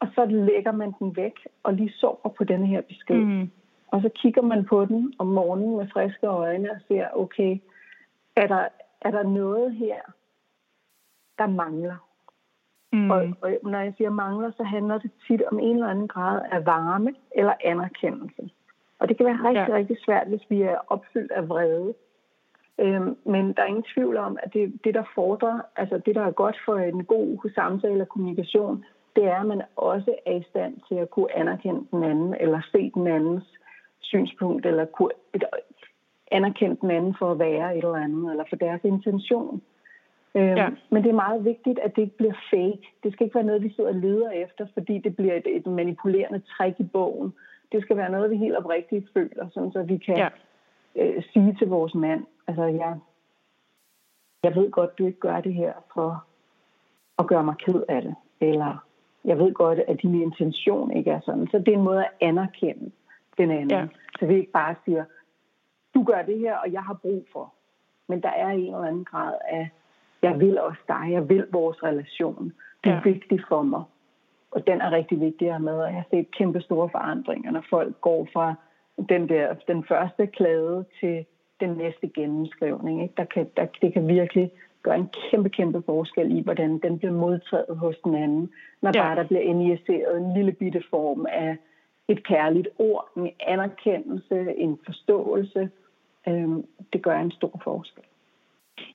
og 0.00 0.08
så 0.14 0.24
lægger 0.24 0.72
man 0.72 0.92
den 0.98 1.16
væk 1.16 1.36
og 1.62 1.72
lige 1.74 1.92
sover 1.92 2.28
på 2.38 2.44
den 2.44 2.66
her 2.66 2.80
besked. 2.80 3.16
Mm. 3.16 3.50
Og 3.92 4.02
så 4.02 4.10
kigger 4.14 4.42
man 4.42 4.64
på 4.64 4.84
den 4.84 5.14
om 5.18 5.26
morgenen 5.26 5.76
med 5.76 5.86
friske 5.92 6.26
øjne 6.26 6.70
og 6.70 6.76
ser, 6.88 7.06
okay, 7.14 7.58
er 8.36 8.46
der, 8.46 8.68
er 9.00 9.10
der 9.10 9.22
noget 9.22 9.74
her, 9.74 10.00
der 11.38 11.46
mangler? 11.46 12.08
Mm. 12.92 13.10
Og, 13.10 13.28
og 13.42 13.50
når 13.62 13.78
jeg 13.78 13.94
siger 13.96 14.10
mangler, 14.10 14.50
så 14.56 14.62
handler 14.62 14.98
det 14.98 15.10
tit 15.26 15.42
om 15.42 15.58
en 15.58 15.74
eller 15.74 15.88
anden 15.88 16.08
grad 16.08 16.42
af 16.52 16.66
varme 16.66 17.14
eller 17.34 17.54
anerkendelse. 17.64 18.50
Og 18.98 19.08
det 19.08 19.16
kan 19.16 19.26
være 19.26 19.48
rigtig, 19.48 19.68
ja. 19.68 19.74
rigtig 19.74 19.96
svært, 20.04 20.28
hvis 20.28 20.44
vi 20.48 20.62
er 20.62 20.76
opfyldt 20.88 21.32
af 21.32 21.48
vrede. 21.48 21.94
Øhm, 22.78 23.16
men 23.24 23.52
der 23.52 23.62
er 23.62 23.66
ingen 23.66 23.92
tvivl 23.94 24.16
om, 24.16 24.38
at 24.42 24.54
det, 24.54 24.84
det, 24.84 24.94
der 24.94 25.04
fordrer, 25.14 25.60
altså 25.76 25.98
det, 26.06 26.14
der 26.14 26.22
er 26.22 26.30
godt 26.30 26.56
for 26.64 26.76
en 26.76 27.04
god 27.04 27.50
samtale 27.54 28.02
og 28.02 28.08
kommunikation, 28.08 28.84
det 29.16 29.24
er, 29.24 29.40
at 29.40 29.46
man 29.46 29.62
også 29.76 30.14
er 30.26 30.36
i 30.36 30.44
stand 30.50 30.74
til 30.88 30.94
at 30.94 31.10
kunne 31.10 31.36
anerkende 31.36 31.86
den 31.90 32.02
anden, 32.02 32.34
eller 32.40 32.60
se 32.72 32.90
den 32.94 33.06
andens 33.06 33.58
synspunkt, 34.12 34.66
eller 34.66 34.84
kunne 34.84 35.14
anerkende 36.30 36.76
den 36.80 36.90
anden 36.90 37.14
for 37.18 37.30
at 37.30 37.38
være 37.38 37.76
et 37.76 37.84
eller 37.84 38.04
andet, 38.06 38.30
eller 38.30 38.44
for 38.50 38.56
deres 38.56 38.80
intention. 38.84 39.62
Øhm, 40.34 40.56
ja. 40.60 40.68
Men 40.90 41.02
det 41.02 41.10
er 41.10 41.24
meget 41.26 41.44
vigtigt, 41.44 41.78
at 41.78 41.96
det 41.96 42.02
ikke 42.02 42.16
bliver 42.16 42.38
fake. 42.50 42.84
Det 43.02 43.12
skal 43.12 43.24
ikke 43.24 43.34
være 43.34 43.50
noget, 43.50 43.62
vi 43.62 43.72
sidder 43.72 43.90
og 43.90 44.00
leder 44.06 44.30
efter, 44.30 44.66
fordi 44.74 44.98
det 44.98 45.16
bliver 45.16 45.34
et, 45.34 45.46
et 45.56 45.66
manipulerende 45.66 46.40
træk 46.52 46.74
i 46.78 46.88
bogen. 46.96 47.32
Det 47.72 47.82
skal 47.82 47.96
være 47.96 48.10
noget, 48.10 48.30
vi 48.30 48.36
helt 48.36 48.56
oprigtigt 48.56 49.06
føler, 49.14 49.48
sådan 49.54 49.72
så 49.72 49.82
vi 49.82 49.96
kan 49.96 50.16
ja. 50.16 50.28
øh, 50.96 51.22
sige 51.32 51.56
til 51.58 51.68
vores 51.68 51.94
mand, 51.94 52.24
altså 52.46 52.64
jeg, 52.64 52.98
jeg 54.42 54.56
ved 54.56 54.70
godt, 54.70 54.98
du 54.98 55.06
ikke 55.06 55.20
gør 55.20 55.40
det 55.40 55.54
her 55.54 55.72
for 55.94 56.24
at 57.18 57.26
gøre 57.26 57.44
mig 57.44 57.56
ked 57.64 57.82
af 57.88 58.02
det, 58.02 58.14
eller 58.40 58.84
jeg 59.24 59.38
ved 59.38 59.52
godt, 59.52 59.78
at 59.78 60.02
din 60.02 60.22
intention 60.22 60.96
ikke 60.96 61.10
er 61.10 61.20
sådan. 61.20 61.48
Så 61.50 61.58
det 61.58 61.68
er 61.68 61.78
en 61.78 61.84
måde 61.90 62.04
at 62.04 62.12
anerkende 62.20 62.90
den 63.38 63.50
anden. 63.50 63.70
Ja. 63.70 63.86
Så 64.18 64.26
vi 64.26 64.34
ikke 64.34 64.52
bare 64.52 64.74
siger, 64.84 65.04
du 65.94 66.04
gør 66.04 66.22
det 66.22 66.38
her, 66.38 66.56
og 66.56 66.72
jeg 66.72 66.82
har 66.82 66.94
brug 66.94 67.26
for. 67.32 67.54
Men 68.08 68.22
der 68.22 68.28
er 68.28 68.48
en 68.48 68.74
eller 68.74 68.84
anden 68.84 69.04
grad 69.04 69.34
af, 69.48 69.70
jeg 70.22 70.40
vil 70.40 70.60
også 70.60 70.80
dig, 70.88 71.12
jeg 71.12 71.28
vil 71.28 71.46
vores 71.52 71.82
relation. 71.82 72.52
Det 72.84 72.90
er 72.90 72.94
ja. 72.94 73.00
vigtigt 73.04 73.42
for 73.48 73.62
mig. 73.62 73.82
Og 74.50 74.66
den 74.66 74.80
er 74.80 74.90
rigtig 74.90 75.20
vigtig 75.20 75.60
med, 75.60 75.72
og 75.72 75.86
jeg 75.86 75.94
har 75.94 76.06
set 76.10 76.30
kæmpe 76.30 76.60
store 76.60 76.88
forandringer, 76.90 77.50
når 77.50 77.64
folk 77.70 78.00
går 78.00 78.28
fra 78.32 78.54
den, 79.08 79.28
der, 79.28 79.54
den 79.68 79.84
første 79.84 80.26
klade 80.26 80.84
til 81.00 81.24
den 81.60 81.70
næste 81.70 82.08
gennemskrivning. 82.08 83.02
Ikke? 83.02 83.14
Der 83.16 83.24
kan, 83.24 83.46
der, 83.56 83.66
det 83.82 83.92
kan 83.92 84.08
virkelig 84.08 84.50
gøre 84.82 84.96
en 84.96 85.10
kæmpe, 85.30 85.48
kæmpe 85.48 85.82
forskel 85.86 86.38
i, 86.38 86.40
hvordan 86.40 86.78
den 86.78 86.98
bliver 86.98 87.12
modtaget 87.12 87.76
hos 87.76 87.96
den 88.04 88.14
anden. 88.14 88.50
Når 88.82 88.92
ja. 88.94 89.02
bare 89.02 89.16
der 89.16 89.26
bliver 89.26 89.42
injiceret 89.42 90.16
en 90.16 90.34
lille 90.34 90.52
bitte 90.52 90.82
form 90.90 91.26
af 91.28 91.56
et 92.12 92.26
kærligt 92.26 92.68
ord, 92.78 93.08
en 93.16 93.30
anerkendelse, 93.46 94.54
en 94.56 94.78
forståelse. 94.86 95.70
Øhm, 96.28 96.64
det 96.92 97.02
gør 97.02 97.18
en 97.18 97.30
stor 97.30 97.60
forskel. 97.64 98.04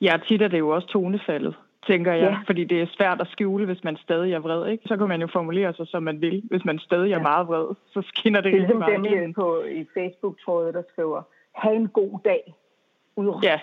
Ja, 0.02 0.14
tit 0.28 0.42
er 0.42 0.48
det 0.48 0.60
jo 0.60 0.70
også 0.70 0.88
tonefaldet, 0.88 1.56
tænker 1.88 2.14
jeg, 2.14 2.32
ja. 2.32 2.38
fordi 2.46 2.64
det 2.64 2.82
er 2.82 2.88
svært 2.98 3.22
at 3.22 3.28
skjule, 3.28 3.66
hvis 3.66 3.84
man 3.84 3.98
stadig 3.98 4.34
er 4.34 4.40
vred. 4.40 4.68
Ikke? 4.72 4.84
Så 4.88 4.98
kan 4.98 5.08
man 5.08 5.22
jo 5.22 5.28
formulere 5.28 5.74
sig, 5.74 5.88
som 5.88 6.04
man 6.04 6.22
vil. 6.22 6.44
Hvis 6.50 6.66
man 6.66 6.80
stadig 6.80 7.12
er 7.12 7.22
meget 7.22 7.48
vred, 7.48 7.76
så 7.94 8.02
skinner 8.02 8.42
det, 8.42 8.54
det 8.54 8.62
rigtig 8.62 8.78
meget 8.78 9.04
Det 9.04 9.18
er 9.18 9.22
dem 9.22 9.34
på 9.34 9.64
i 9.64 9.86
Facebook-trådet, 9.94 10.74
der 10.74 10.84
skriver, 10.92 11.22
have 11.52 11.76
en 11.76 11.88
god 11.88 12.20
dag. 12.26 12.54
Udråb. 13.16 13.44
Ja, 13.44 13.60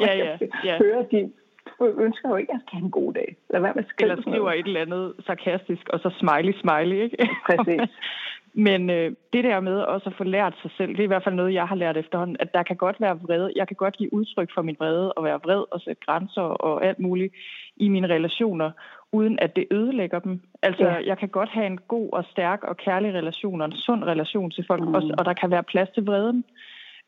ja, 0.00 0.16
ja. 0.16 0.38
ja. 0.64 0.78
Hører 0.78 1.02
de 1.02 1.32
ønsker 1.80 2.28
jo 2.28 2.36
ikke, 2.36 2.52
at 2.52 2.54
jeg 2.54 2.60
skal 2.66 2.76
have 2.78 2.84
en 2.84 2.90
god 2.90 3.12
dag. 3.12 3.36
Lad 3.50 3.60
være 3.60 3.72
med 3.74 3.84
at 3.84 3.90
skrive 3.90 4.10
Eller 4.10 4.22
skriver 4.22 4.52
et 4.52 4.66
eller 4.66 4.80
andet 4.80 5.14
sarkastisk, 5.26 5.88
og 5.88 6.00
så 6.00 6.10
smiley, 6.20 6.54
smiley, 6.62 7.02
ikke? 7.02 7.28
Præcis. 7.46 7.80
Men 8.58 8.90
øh, 8.90 9.12
det 9.32 9.44
der 9.44 9.60
med 9.60 9.78
også 9.78 10.08
at 10.10 10.16
få 10.16 10.24
lært 10.24 10.54
sig 10.62 10.70
selv, 10.76 10.90
det 10.90 11.00
er 11.00 11.04
i 11.04 11.12
hvert 11.14 11.24
fald 11.24 11.34
noget, 11.34 11.54
jeg 11.54 11.66
har 11.68 11.74
lært 11.74 11.96
efterhånden, 11.96 12.36
at 12.40 12.54
der 12.54 12.62
kan 12.62 12.76
godt 12.76 13.00
være 13.00 13.20
vrede. 13.20 13.52
Jeg 13.56 13.68
kan 13.68 13.76
godt 13.76 13.96
give 13.96 14.14
udtryk 14.14 14.50
for 14.54 14.62
min 14.62 14.76
vrede 14.78 15.12
og 15.12 15.24
være 15.24 15.40
vred 15.44 15.64
og 15.70 15.80
sætte 15.80 16.02
grænser 16.06 16.42
og 16.42 16.84
alt 16.84 16.98
muligt 16.98 17.34
i 17.76 17.88
mine 17.88 18.08
relationer, 18.08 18.70
uden 19.12 19.38
at 19.38 19.56
det 19.56 19.66
ødelægger 19.70 20.18
dem. 20.18 20.40
Altså, 20.62 20.88
ja. 20.88 21.06
jeg 21.06 21.18
kan 21.18 21.28
godt 21.28 21.48
have 21.48 21.66
en 21.66 21.78
god 21.88 22.08
og 22.12 22.24
stærk 22.24 22.64
og 22.64 22.76
kærlig 22.76 23.14
relation 23.14 23.60
og 23.60 23.66
en 23.66 23.72
sund 23.72 24.04
relation 24.04 24.50
til 24.50 24.64
folk, 24.66 24.82
mm. 24.82 24.94
og, 24.94 25.02
og 25.18 25.24
der 25.24 25.32
kan 25.32 25.50
være 25.50 25.62
plads 25.62 25.88
til 25.88 26.04
vreden. 26.04 26.44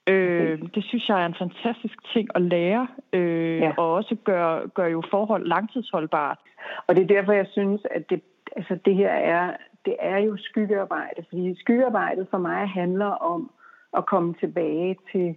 Øh, 0.08 0.58
det 0.74 0.84
synes 0.84 1.08
jeg 1.08 1.22
er 1.22 1.26
en 1.26 1.34
fantastisk 1.38 1.96
ting 2.12 2.28
at 2.34 2.42
lære, 2.42 2.86
øh, 3.12 3.58
ja. 3.58 3.72
og 3.76 3.94
også 3.94 4.16
gør, 4.24 4.66
gør 4.74 4.86
jo 4.86 5.02
forhold 5.10 5.46
langtidsholdbart. 5.46 6.38
Og 6.86 6.96
det 6.96 7.02
er 7.02 7.14
derfor, 7.16 7.32
jeg 7.32 7.46
synes, 7.52 7.80
at 7.90 8.10
det, 8.10 8.20
altså 8.56 8.78
det 8.84 8.94
her 8.94 9.10
er, 9.10 9.52
det 9.84 9.96
er 9.98 10.18
jo 10.18 10.36
skyggearbejde, 10.36 11.24
fordi 11.28 11.60
skyggearbejdet 11.60 12.26
for 12.30 12.38
mig 12.38 12.68
handler 12.68 13.06
om 13.06 13.50
at 13.96 14.06
komme 14.06 14.34
tilbage 14.40 14.96
til, 15.12 15.36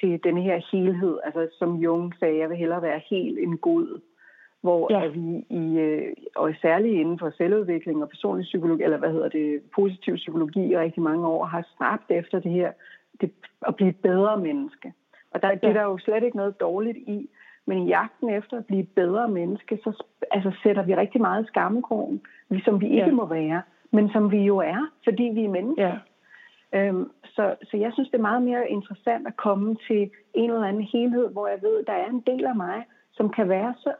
til 0.00 0.20
den 0.24 0.36
her 0.36 0.60
helhed. 0.72 1.18
Altså 1.24 1.48
som 1.58 1.76
Jung 1.76 2.14
sagde, 2.20 2.38
jeg 2.38 2.48
vil 2.48 2.56
hellere 2.56 2.82
være 2.82 3.00
helt 3.10 3.38
en 3.38 3.58
god 3.58 4.00
hvor 4.60 4.92
ja. 4.92 5.06
vi 5.06 5.44
i, 5.50 5.78
øh, 5.78 6.12
og 6.36 6.54
særligt 6.62 6.94
inden 6.94 7.18
for 7.18 7.30
selvudvikling 7.36 8.02
og 8.02 8.08
personlig 8.08 8.44
psykologi, 8.44 8.82
eller 8.82 8.98
hvad 8.98 9.12
hedder 9.12 9.28
det, 9.28 9.62
positiv 9.74 10.14
psykologi 10.16 10.70
i 10.70 10.78
rigtig 10.78 11.02
mange 11.02 11.26
år, 11.26 11.44
har 11.44 11.66
stræbt 11.74 12.10
efter 12.10 12.40
det 12.40 12.52
her 12.52 12.72
det, 13.20 13.30
at 13.66 13.76
blive 13.76 13.90
et 13.90 13.96
bedre 13.96 14.36
menneske. 14.36 14.92
Og 15.30 15.42
der, 15.42 15.48
ja. 15.48 15.54
det 15.54 15.64
er 15.64 15.72
der 15.72 15.82
jo 15.82 15.98
slet 15.98 16.22
ikke 16.22 16.36
noget 16.36 16.60
dårligt 16.60 16.96
i. 16.96 17.30
Men 17.66 17.78
i 17.78 17.86
jagten 17.86 18.30
efter 18.30 18.58
at 18.58 18.66
blive 18.66 18.84
bedre 18.84 19.28
menneske, 19.28 19.78
så 19.84 20.04
altså, 20.30 20.52
sætter 20.62 20.82
vi 20.82 20.94
rigtig 20.94 21.20
meget 21.20 21.46
skammekrogen, 21.46 22.20
som 22.64 22.80
vi 22.80 22.86
ikke 22.86 23.06
ja. 23.06 23.10
må 23.10 23.26
være, 23.26 23.62
men 23.90 24.10
som 24.12 24.30
vi 24.30 24.38
jo 24.38 24.56
er, 24.56 24.90
fordi 25.04 25.22
vi 25.22 25.44
er 25.44 25.48
mennesker. 25.48 25.86
Ja. 25.86 25.98
Øhm, 26.72 27.10
så, 27.24 27.56
så 27.62 27.76
jeg 27.76 27.92
synes, 27.92 28.08
det 28.10 28.18
er 28.18 28.28
meget 28.30 28.42
mere 28.42 28.70
interessant 28.70 29.26
at 29.26 29.36
komme 29.36 29.76
til 29.86 30.10
en 30.34 30.50
eller 30.50 30.68
anden 30.68 30.82
helhed, 30.82 31.28
hvor 31.28 31.48
jeg 31.48 31.62
ved, 31.62 31.84
der 31.84 31.92
er 31.92 32.08
en 32.10 32.20
del 32.20 32.46
af 32.46 32.56
mig, 32.56 32.86
som 33.12 33.30
kan 33.30 33.48
være 33.48 33.74
så 33.78 33.92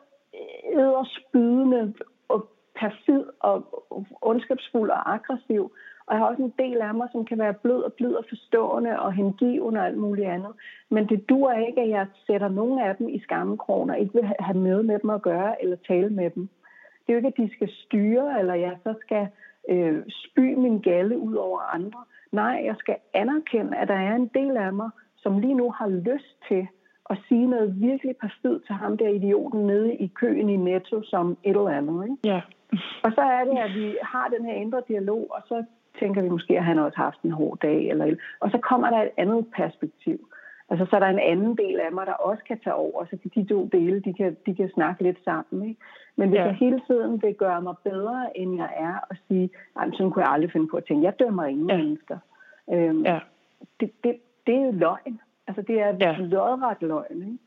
æderspydende 0.72 1.94
og 2.28 2.48
perfid 2.76 3.24
og 3.40 3.84
ondskabsfuld 4.22 4.90
og 4.90 5.14
aggressiv, 5.14 5.72
og 6.10 6.16
jeg 6.16 6.22
har 6.22 6.30
også 6.30 6.42
en 6.42 6.54
del 6.58 6.80
af 6.80 6.94
mig, 6.94 7.08
som 7.12 7.24
kan 7.24 7.38
være 7.38 7.54
blød 7.54 7.82
og 7.82 7.92
blød 7.92 8.14
og 8.14 8.24
forstående 8.28 9.00
og 9.00 9.12
hengivende 9.12 9.80
og 9.80 9.86
alt 9.86 9.98
muligt 9.98 10.28
andet. 10.28 10.52
Men 10.88 11.08
det 11.08 11.28
duer 11.28 11.66
ikke, 11.66 11.80
at 11.80 11.88
jeg 11.88 12.06
sætter 12.26 12.48
nogle 12.48 12.84
af 12.84 12.96
dem 12.96 13.08
i 13.08 13.20
skammekroner, 13.20 13.94
ikke 13.94 14.14
vil 14.14 14.24
have 14.40 14.58
noget 14.58 14.84
med 14.84 14.98
dem 14.98 15.10
at 15.10 15.22
gøre 15.22 15.62
eller 15.62 15.76
tale 15.76 16.10
med 16.10 16.30
dem. 16.30 16.48
Det 17.00 17.08
er 17.08 17.12
jo 17.12 17.16
ikke, 17.16 17.28
at 17.28 17.36
de 17.36 17.54
skal 17.56 17.70
styre, 17.84 18.38
eller 18.38 18.54
jeg 18.54 18.76
så 18.82 18.94
skal 19.00 19.28
øh, 19.68 20.02
spy 20.08 20.54
min 20.54 20.80
galle 20.80 21.18
ud 21.18 21.34
over 21.34 21.74
andre. 21.74 22.04
Nej, 22.32 22.62
jeg 22.64 22.76
skal 22.78 22.96
anerkende, 23.14 23.76
at 23.76 23.88
der 23.88 23.94
er 23.94 24.14
en 24.16 24.30
del 24.34 24.56
af 24.56 24.72
mig, 24.72 24.90
som 25.16 25.38
lige 25.38 25.54
nu 25.54 25.70
har 25.70 25.88
lyst 25.88 26.36
til 26.48 26.66
at 27.10 27.18
sige 27.28 27.46
noget 27.46 27.80
virkelig 27.80 28.16
perfidt 28.16 28.66
til 28.66 28.74
ham 28.74 28.96
der 28.96 29.08
idioten 29.08 29.66
nede 29.66 29.94
i 29.94 30.06
køen 30.06 30.48
i 30.48 30.56
Netto 30.56 31.02
som 31.02 31.30
et 31.30 31.56
eller 31.56 31.68
andet. 31.68 32.04
Ikke? 32.04 32.16
Ja. 32.24 32.40
Og 33.04 33.12
så 33.12 33.20
er 33.20 33.44
det, 33.44 33.58
at 33.58 33.74
vi 33.74 33.96
har 34.02 34.28
den 34.28 34.44
her 34.44 34.54
indre 34.54 34.82
dialog, 34.88 35.26
og 35.30 35.42
så 35.48 35.64
tænker 35.98 36.22
vi 36.22 36.28
måske, 36.28 36.58
at 36.58 36.64
han 36.64 36.78
også 36.78 36.96
har 36.96 37.04
haft 37.04 37.22
en 37.22 37.30
hård 37.30 37.58
dag. 37.58 37.88
Eller, 37.88 38.16
og 38.40 38.50
så 38.50 38.58
kommer 38.58 38.90
der 38.90 39.02
et 39.02 39.10
andet 39.16 39.46
perspektiv. 39.56 40.28
Altså, 40.70 40.86
så 40.90 40.96
er 40.96 41.00
der 41.00 41.06
en 41.06 41.18
anden 41.18 41.56
del 41.56 41.80
af 41.80 41.92
mig, 41.92 42.06
der 42.06 42.12
også 42.12 42.42
kan 42.44 42.60
tage 42.64 42.74
over, 42.74 43.04
så 43.04 43.18
de 43.34 43.44
to 43.44 43.68
dele, 43.72 44.00
de 44.00 44.14
kan, 44.14 44.36
de 44.46 44.54
kan 44.54 44.70
snakke 44.74 45.02
lidt 45.02 45.18
sammen. 45.24 45.68
Ikke? 45.68 45.80
Men 46.16 46.28
hvis 46.28 46.38
ja. 46.38 46.44
jeg 46.44 46.54
hele 46.54 46.80
tiden 46.86 47.22
vil 47.22 47.34
gøre 47.34 47.62
mig 47.62 47.74
bedre, 47.84 48.38
end 48.38 48.56
jeg 48.56 48.70
er, 48.76 48.94
og 49.10 49.16
sige, 49.28 49.50
nej, 49.74 49.90
sådan 49.92 50.10
kunne 50.10 50.24
jeg 50.24 50.32
aldrig 50.32 50.52
finde 50.52 50.68
på 50.68 50.76
at 50.76 50.84
tænke, 50.84 51.04
jeg 51.04 51.18
dømmer 51.18 51.44
ingen 51.44 51.70
ja. 51.70 51.76
mennesker. 51.76 52.18
Øhm, 52.72 53.02
ja. 53.02 53.20
det, 53.80 53.90
det, 54.04 54.16
det 54.46 54.54
er 54.54 54.64
jo 54.64 54.72
løgn. 54.72 55.20
Altså, 55.46 55.62
det 55.62 55.80
er 55.80 55.96
ja. 56.00 56.16
lodret 56.18 56.76
løgn. 56.80 57.22
Ikke? 57.22 57.38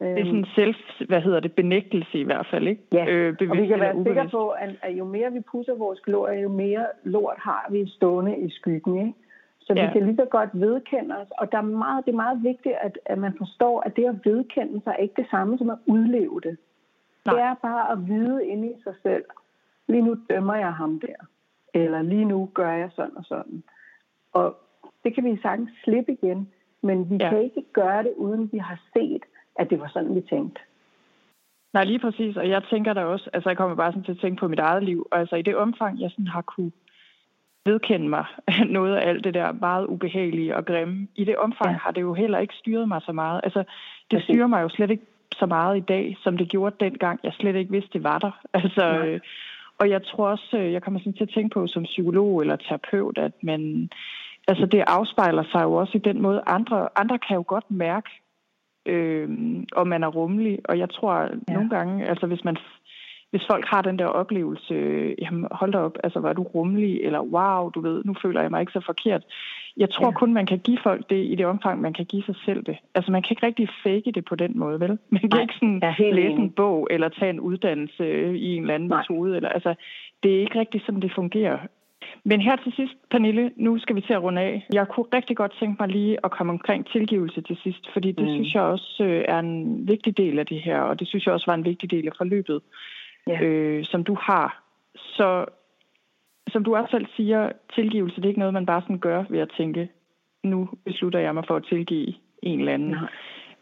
Det 0.00 0.20
er 0.20 0.24
sådan 0.24 0.46
selv, 0.54 0.74
hvad 1.08 1.20
hedder 1.20 1.40
det, 1.40 1.52
benægtelse 1.52 2.18
i 2.18 2.22
hvert 2.22 2.46
fald, 2.50 2.68
ikke? 2.68 2.82
Ja, 2.92 3.06
øh, 3.06 3.36
og 3.50 3.56
vi 3.56 3.66
kan 3.66 3.80
være 3.80 4.04
sikre 4.04 4.28
på, 4.28 4.48
at, 4.48 4.70
at 4.82 4.92
jo 4.92 5.04
mere 5.04 5.32
vi 5.32 5.40
pusser 5.40 5.74
vores 5.74 6.00
glorie, 6.00 6.40
jo 6.40 6.48
mere 6.48 6.86
lort 7.04 7.36
har 7.38 7.66
vi 7.70 7.88
stående 7.88 8.38
i 8.38 8.50
skyggen, 8.50 8.98
ikke? 8.98 9.14
Så 9.60 9.74
ja. 9.76 9.86
vi 9.86 9.92
kan 9.92 10.06
lige 10.06 10.16
så 10.16 10.24
godt 10.24 10.50
vedkende 10.52 11.16
os, 11.16 11.28
og 11.38 11.52
der 11.52 11.58
er 11.58 11.62
meget, 11.62 12.06
det 12.06 12.12
er 12.12 12.16
meget 12.16 12.42
vigtigt, 12.42 12.74
at, 12.80 12.98
at 13.06 13.18
man 13.18 13.34
forstår, 13.38 13.80
at 13.80 13.96
det 13.96 14.04
at 14.04 14.16
vedkende 14.24 14.80
sig 14.84 14.90
er 14.90 15.02
ikke 15.02 15.22
det 15.22 15.30
samme 15.30 15.58
som 15.58 15.70
at 15.70 15.78
udleve 15.86 16.40
det. 16.40 16.56
Nej. 17.26 17.34
Det 17.34 17.42
er 17.42 17.54
bare 17.62 17.92
at 17.92 18.08
vide 18.08 18.46
inde 18.46 18.68
i 18.68 18.82
sig 18.84 18.94
selv, 19.02 19.24
lige 19.88 20.02
nu 20.02 20.16
dømmer 20.30 20.54
jeg 20.54 20.72
ham 20.72 21.00
der, 21.00 21.26
eller 21.74 22.02
lige 22.02 22.24
nu 22.24 22.50
gør 22.54 22.72
jeg 22.72 22.90
sådan 22.96 23.16
og 23.16 23.24
sådan. 23.24 23.62
Og 24.32 24.56
det 25.04 25.14
kan 25.14 25.24
vi 25.24 25.38
sagtens 25.42 25.70
slippe 25.84 26.12
igen, 26.12 26.48
men 26.82 27.10
vi 27.10 27.16
ja. 27.20 27.30
kan 27.30 27.42
ikke 27.42 27.62
gøre 27.72 28.02
det, 28.02 28.12
uden 28.16 28.52
vi 28.52 28.58
har 28.58 28.80
set, 28.92 29.22
at 29.58 29.70
det 29.70 29.80
var 29.80 29.90
sådan, 29.94 30.14
vi 30.14 30.20
tænkte. 30.20 30.60
Nej, 31.72 31.84
lige 31.84 31.98
præcis. 31.98 32.36
Og 32.36 32.48
jeg 32.48 32.62
tænker 32.70 32.92
da 32.92 33.04
også, 33.04 33.30
altså 33.32 33.48
jeg 33.50 33.56
kommer 33.56 33.76
bare 33.76 33.92
sådan 33.92 34.04
til 34.04 34.12
at 34.12 34.18
tænke 34.18 34.40
på 34.40 34.48
mit 34.48 34.58
eget 34.58 34.84
liv. 34.84 35.06
Og 35.10 35.18
altså 35.18 35.36
i 35.36 35.42
det 35.42 35.56
omfang, 35.56 36.00
jeg 36.00 36.10
sådan 36.10 36.26
har 36.26 36.42
kunne 36.42 36.72
vedkende 37.64 38.08
mig 38.08 38.24
noget 38.76 38.96
af 38.96 39.08
alt 39.08 39.24
det 39.24 39.34
der 39.34 39.52
meget 39.52 39.86
ubehagelige 39.86 40.56
og 40.56 40.64
grimme, 40.64 41.08
i 41.14 41.24
det 41.24 41.36
omfang 41.36 41.70
ja. 41.70 41.78
har 41.78 41.90
det 41.90 42.00
jo 42.00 42.14
heller 42.14 42.38
ikke 42.38 42.54
styret 42.54 42.88
mig 42.88 43.00
så 43.02 43.12
meget. 43.12 43.40
Altså 43.44 43.64
det 44.10 44.22
styrer 44.22 44.46
mig 44.46 44.62
jo 44.62 44.68
slet 44.68 44.90
ikke 44.90 45.06
så 45.32 45.46
meget 45.46 45.76
i 45.76 45.80
dag, 45.80 46.16
som 46.22 46.36
det 46.36 46.48
gjorde 46.48 46.76
dengang. 46.80 47.20
Jeg 47.22 47.32
slet 47.32 47.56
ikke 47.56 47.70
vidste, 47.72 47.90
det 47.92 48.04
var 48.04 48.18
der. 48.18 48.30
Altså, 48.60 48.84
øh, 49.04 49.20
og 49.78 49.90
jeg 49.90 50.02
tror 50.06 50.28
også, 50.28 50.56
øh, 50.58 50.72
jeg 50.72 50.82
kommer 50.82 51.00
sådan 51.00 51.12
til 51.12 51.22
at 51.22 51.34
tænke 51.34 51.54
på 51.54 51.66
som 51.66 51.82
psykolog 51.82 52.40
eller 52.40 52.56
terapeut, 52.56 53.18
at 53.18 53.32
man, 53.42 53.90
altså 54.48 54.66
det 54.66 54.84
afspejler 54.86 55.44
sig 55.52 55.62
jo 55.62 55.72
også 55.72 55.92
i 55.94 56.06
den 56.08 56.22
måde, 56.22 56.42
andre, 56.46 56.88
andre 56.96 57.18
kan 57.18 57.36
jo 57.36 57.44
godt 57.46 57.70
mærke, 57.70 58.10
øh, 58.88 59.28
og 59.72 59.88
man 59.88 60.02
er 60.02 60.08
rummelig. 60.08 60.58
Og 60.64 60.78
jeg 60.78 60.90
tror 60.90 61.14
ja. 61.22 61.54
nogle 61.54 61.70
gange, 61.70 62.08
altså 62.08 62.26
hvis 62.26 62.44
man 62.44 62.56
hvis 63.30 63.46
folk 63.50 63.64
har 63.66 63.82
den 63.82 63.98
der 63.98 64.06
oplevelse, 64.06 64.74
jamen 65.18 65.46
hold 65.50 65.72
da 65.72 65.78
op, 65.78 65.96
altså 66.04 66.20
var 66.20 66.32
du 66.32 66.42
rummelig, 66.42 67.00
eller 67.02 67.20
wow, 67.20 67.70
du 67.70 67.80
ved, 67.80 68.04
nu 68.04 68.14
føler 68.22 68.40
jeg 68.40 68.50
mig 68.50 68.60
ikke 68.60 68.72
så 68.72 68.80
forkert. 68.86 69.22
Jeg 69.76 69.90
tror 69.90 70.06
ja. 70.06 70.12
kun, 70.12 70.34
man 70.34 70.46
kan 70.46 70.58
give 70.58 70.78
folk 70.82 71.10
det 71.10 71.24
i 71.24 71.34
det 71.34 71.46
omfang, 71.46 71.80
man 71.80 71.92
kan 71.92 72.04
give 72.04 72.22
sig 72.22 72.34
selv 72.44 72.62
det. 72.62 72.76
Altså 72.94 73.12
man 73.12 73.22
kan 73.22 73.32
ikke 73.32 73.46
rigtig 73.46 73.68
fake 73.82 74.12
det 74.14 74.24
på 74.24 74.34
den 74.34 74.58
måde, 74.58 74.80
vel? 74.80 74.98
Man 75.10 75.20
kan 75.20 75.30
Nej, 75.32 75.40
ikke 75.40 75.54
sådan 75.54 76.14
læse 76.14 76.38
en 76.46 76.50
bog, 76.50 76.88
eller 76.90 77.08
tage 77.08 77.30
en 77.30 77.40
uddannelse 77.40 78.36
i 78.38 78.56
en 78.56 78.62
eller 78.62 78.74
anden 78.74 78.88
Nej. 78.88 78.98
metode. 79.10 79.36
Eller, 79.36 79.48
altså, 79.48 79.74
det 80.22 80.36
er 80.36 80.40
ikke 80.40 80.58
rigtig 80.58 80.80
sådan, 80.86 81.02
det 81.02 81.12
fungerer. 81.14 81.58
Men 82.24 82.40
her 82.40 82.56
til 82.56 82.72
sidst, 82.76 82.94
Pernille, 83.10 83.50
nu 83.56 83.78
skal 83.78 83.96
vi 83.96 84.00
til 84.00 84.12
at 84.12 84.22
runde 84.22 84.40
af. 84.40 84.66
Jeg 84.72 84.88
kunne 84.88 85.06
rigtig 85.12 85.36
godt 85.36 85.56
tænke 85.60 85.76
mig 85.80 85.88
lige 85.88 86.18
at 86.24 86.30
komme 86.30 86.52
omkring 86.52 86.86
tilgivelse 86.86 87.40
til 87.40 87.56
sidst, 87.62 87.92
fordi 87.92 88.12
det 88.12 88.26
mm. 88.26 88.34
synes 88.34 88.54
jeg 88.54 88.62
også 88.62 89.04
øh, 89.04 89.24
er 89.28 89.38
en 89.38 89.88
vigtig 89.88 90.16
del 90.16 90.38
af 90.38 90.46
det 90.46 90.60
her, 90.62 90.80
og 90.80 91.00
det 91.00 91.08
synes 91.08 91.26
jeg 91.26 91.34
også 91.34 91.46
var 91.46 91.54
en 91.54 91.64
vigtig 91.64 91.90
del 91.90 92.06
af 92.06 92.12
forløbet, 92.16 92.60
ja. 93.26 93.42
øh, 93.42 93.84
som 93.84 94.04
du 94.04 94.16
har. 94.20 94.62
Så 94.94 95.44
som 96.52 96.64
du 96.64 96.76
også 96.76 96.90
selv 96.90 97.06
siger, 97.16 97.52
tilgivelse, 97.74 98.16
det 98.16 98.24
er 98.24 98.28
ikke 98.28 98.38
noget, 98.38 98.54
man 98.54 98.66
bare 98.66 98.82
sådan 98.82 98.98
gør 98.98 99.24
ved 99.28 99.38
at 99.38 99.50
tænke, 99.56 99.88
nu 100.44 100.68
beslutter 100.84 101.18
jeg 101.18 101.34
mig 101.34 101.44
for 101.46 101.56
at 101.56 101.64
tilgive 101.68 102.14
en 102.42 102.58
eller 102.58 102.72
anden. 102.72 102.90
Nej. 102.90 103.08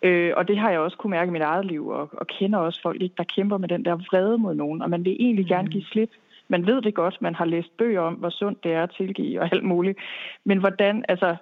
Øh, 0.03 0.33
og 0.37 0.49
det 0.49 0.59
har 0.59 0.71
jeg 0.71 0.81
også 0.81 0.97
kunne 0.97 1.11
mærke 1.11 1.29
i 1.29 1.33
mit 1.33 1.43
eget 1.43 1.67
liv, 1.67 1.89
og, 1.89 2.09
og 2.13 2.27
kender 2.27 2.59
også 2.59 2.83
folk, 2.83 3.01
der 3.19 3.25
kæmper 3.25 3.59
med 3.59 3.69
den 3.69 3.85
der 3.85 3.97
vrede 3.97 4.39
mod 4.39 4.55
nogen, 4.55 4.83
og 4.83 4.91
man 4.91 5.05
vil 5.05 5.17
egentlig 5.21 5.45
mm. 5.45 5.49
gerne 5.49 5.69
give 5.69 5.85
slip 5.85 6.11
man 6.49 6.67
ved 6.67 6.83
det 6.83 6.95
godt, 6.95 7.23
man 7.23 7.35
har 7.35 7.45
læst 7.45 7.77
bøger 7.77 8.01
om, 8.01 8.15
hvor 8.15 8.31
sundt 8.31 8.65
det 8.65 8.73
er 8.73 8.83
at 8.83 8.95
tilgive 8.97 9.41
og 9.41 9.49
alt 9.53 9.65
muligt. 9.65 9.99
Men 10.45 10.59
hvordan, 10.59 11.05
altså, 11.09 11.37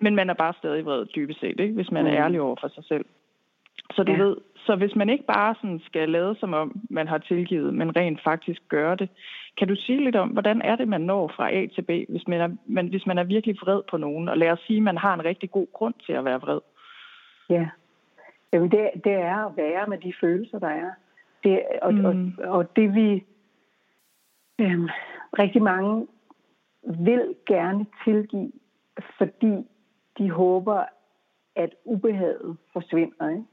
men 0.00 0.14
man 0.16 0.30
er 0.30 0.34
bare 0.34 0.54
stadig 0.58 0.84
vred 0.84 1.06
dybest 1.06 1.40
set, 1.40 1.60
ikke? 1.60 1.74
hvis 1.74 1.90
man 1.90 2.06
er 2.06 2.10
mm. 2.10 2.16
ærlig 2.16 2.40
over 2.40 2.56
for 2.60 2.68
sig 2.68 2.84
selv. 2.84 3.04
Så 3.94 4.02
du 4.02 4.12
ja. 4.12 4.22
ved, 4.22 4.36
så 4.56 4.76
hvis 4.76 4.96
man 4.96 5.10
ikke 5.10 5.24
bare 5.24 5.54
sådan 5.54 5.80
skal 5.84 6.08
lade 6.08 6.36
som 6.40 6.54
om, 6.54 6.80
man 6.90 7.08
har 7.08 7.18
tilgivet, 7.18 7.74
men 7.74 7.96
rent 7.96 8.20
faktisk 8.24 8.62
gøre 8.68 8.96
det, 8.96 9.08
kan 9.58 9.68
du 9.68 9.74
sige 9.76 10.04
lidt 10.04 10.16
om, 10.16 10.28
hvordan 10.28 10.62
er 10.62 10.76
det, 10.76 10.88
man 10.88 11.00
når 11.00 11.32
fra 11.36 11.52
A 11.52 11.66
til 11.66 11.82
B, 11.82 11.90
hvis 12.08 12.28
man 12.28 12.40
er, 12.40 12.48
man, 12.66 12.86
hvis 12.86 13.06
man 13.06 13.18
er 13.18 13.24
virkelig 13.24 13.56
vred 13.62 13.82
på 13.90 13.96
nogen, 13.96 14.28
og 14.28 14.38
lad 14.38 14.50
os 14.50 14.60
sige, 14.66 14.76
at 14.76 14.82
man 14.82 14.98
har 14.98 15.14
en 15.14 15.24
rigtig 15.24 15.50
god 15.50 15.66
grund 15.72 15.94
til 16.06 16.12
at 16.12 16.24
være 16.24 16.40
vred? 16.40 16.60
Ja, 17.50 17.68
Jamen 18.52 18.70
det, 18.70 18.90
det 19.04 19.12
er 19.12 19.46
at 19.46 19.56
være 19.56 19.86
med 19.86 19.98
de 19.98 20.12
følelser, 20.20 20.58
der 20.58 20.68
er. 20.68 20.90
Det, 21.44 21.62
og, 21.82 21.94
mm. 21.94 22.32
og, 22.38 22.50
og 22.50 22.76
det 22.76 22.94
vi 22.94 23.24
Øhm, 24.60 24.88
rigtig 25.38 25.62
mange 25.62 26.06
vil 26.82 27.34
gerne 27.46 27.86
tilgive, 28.04 28.52
fordi 29.18 29.66
de 30.18 30.30
håber, 30.30 30.84
at 31.56 31.74
ubehaget 31.84 32.56
forsvinder. 32.72 33.28
Ikke? 33.28 33.44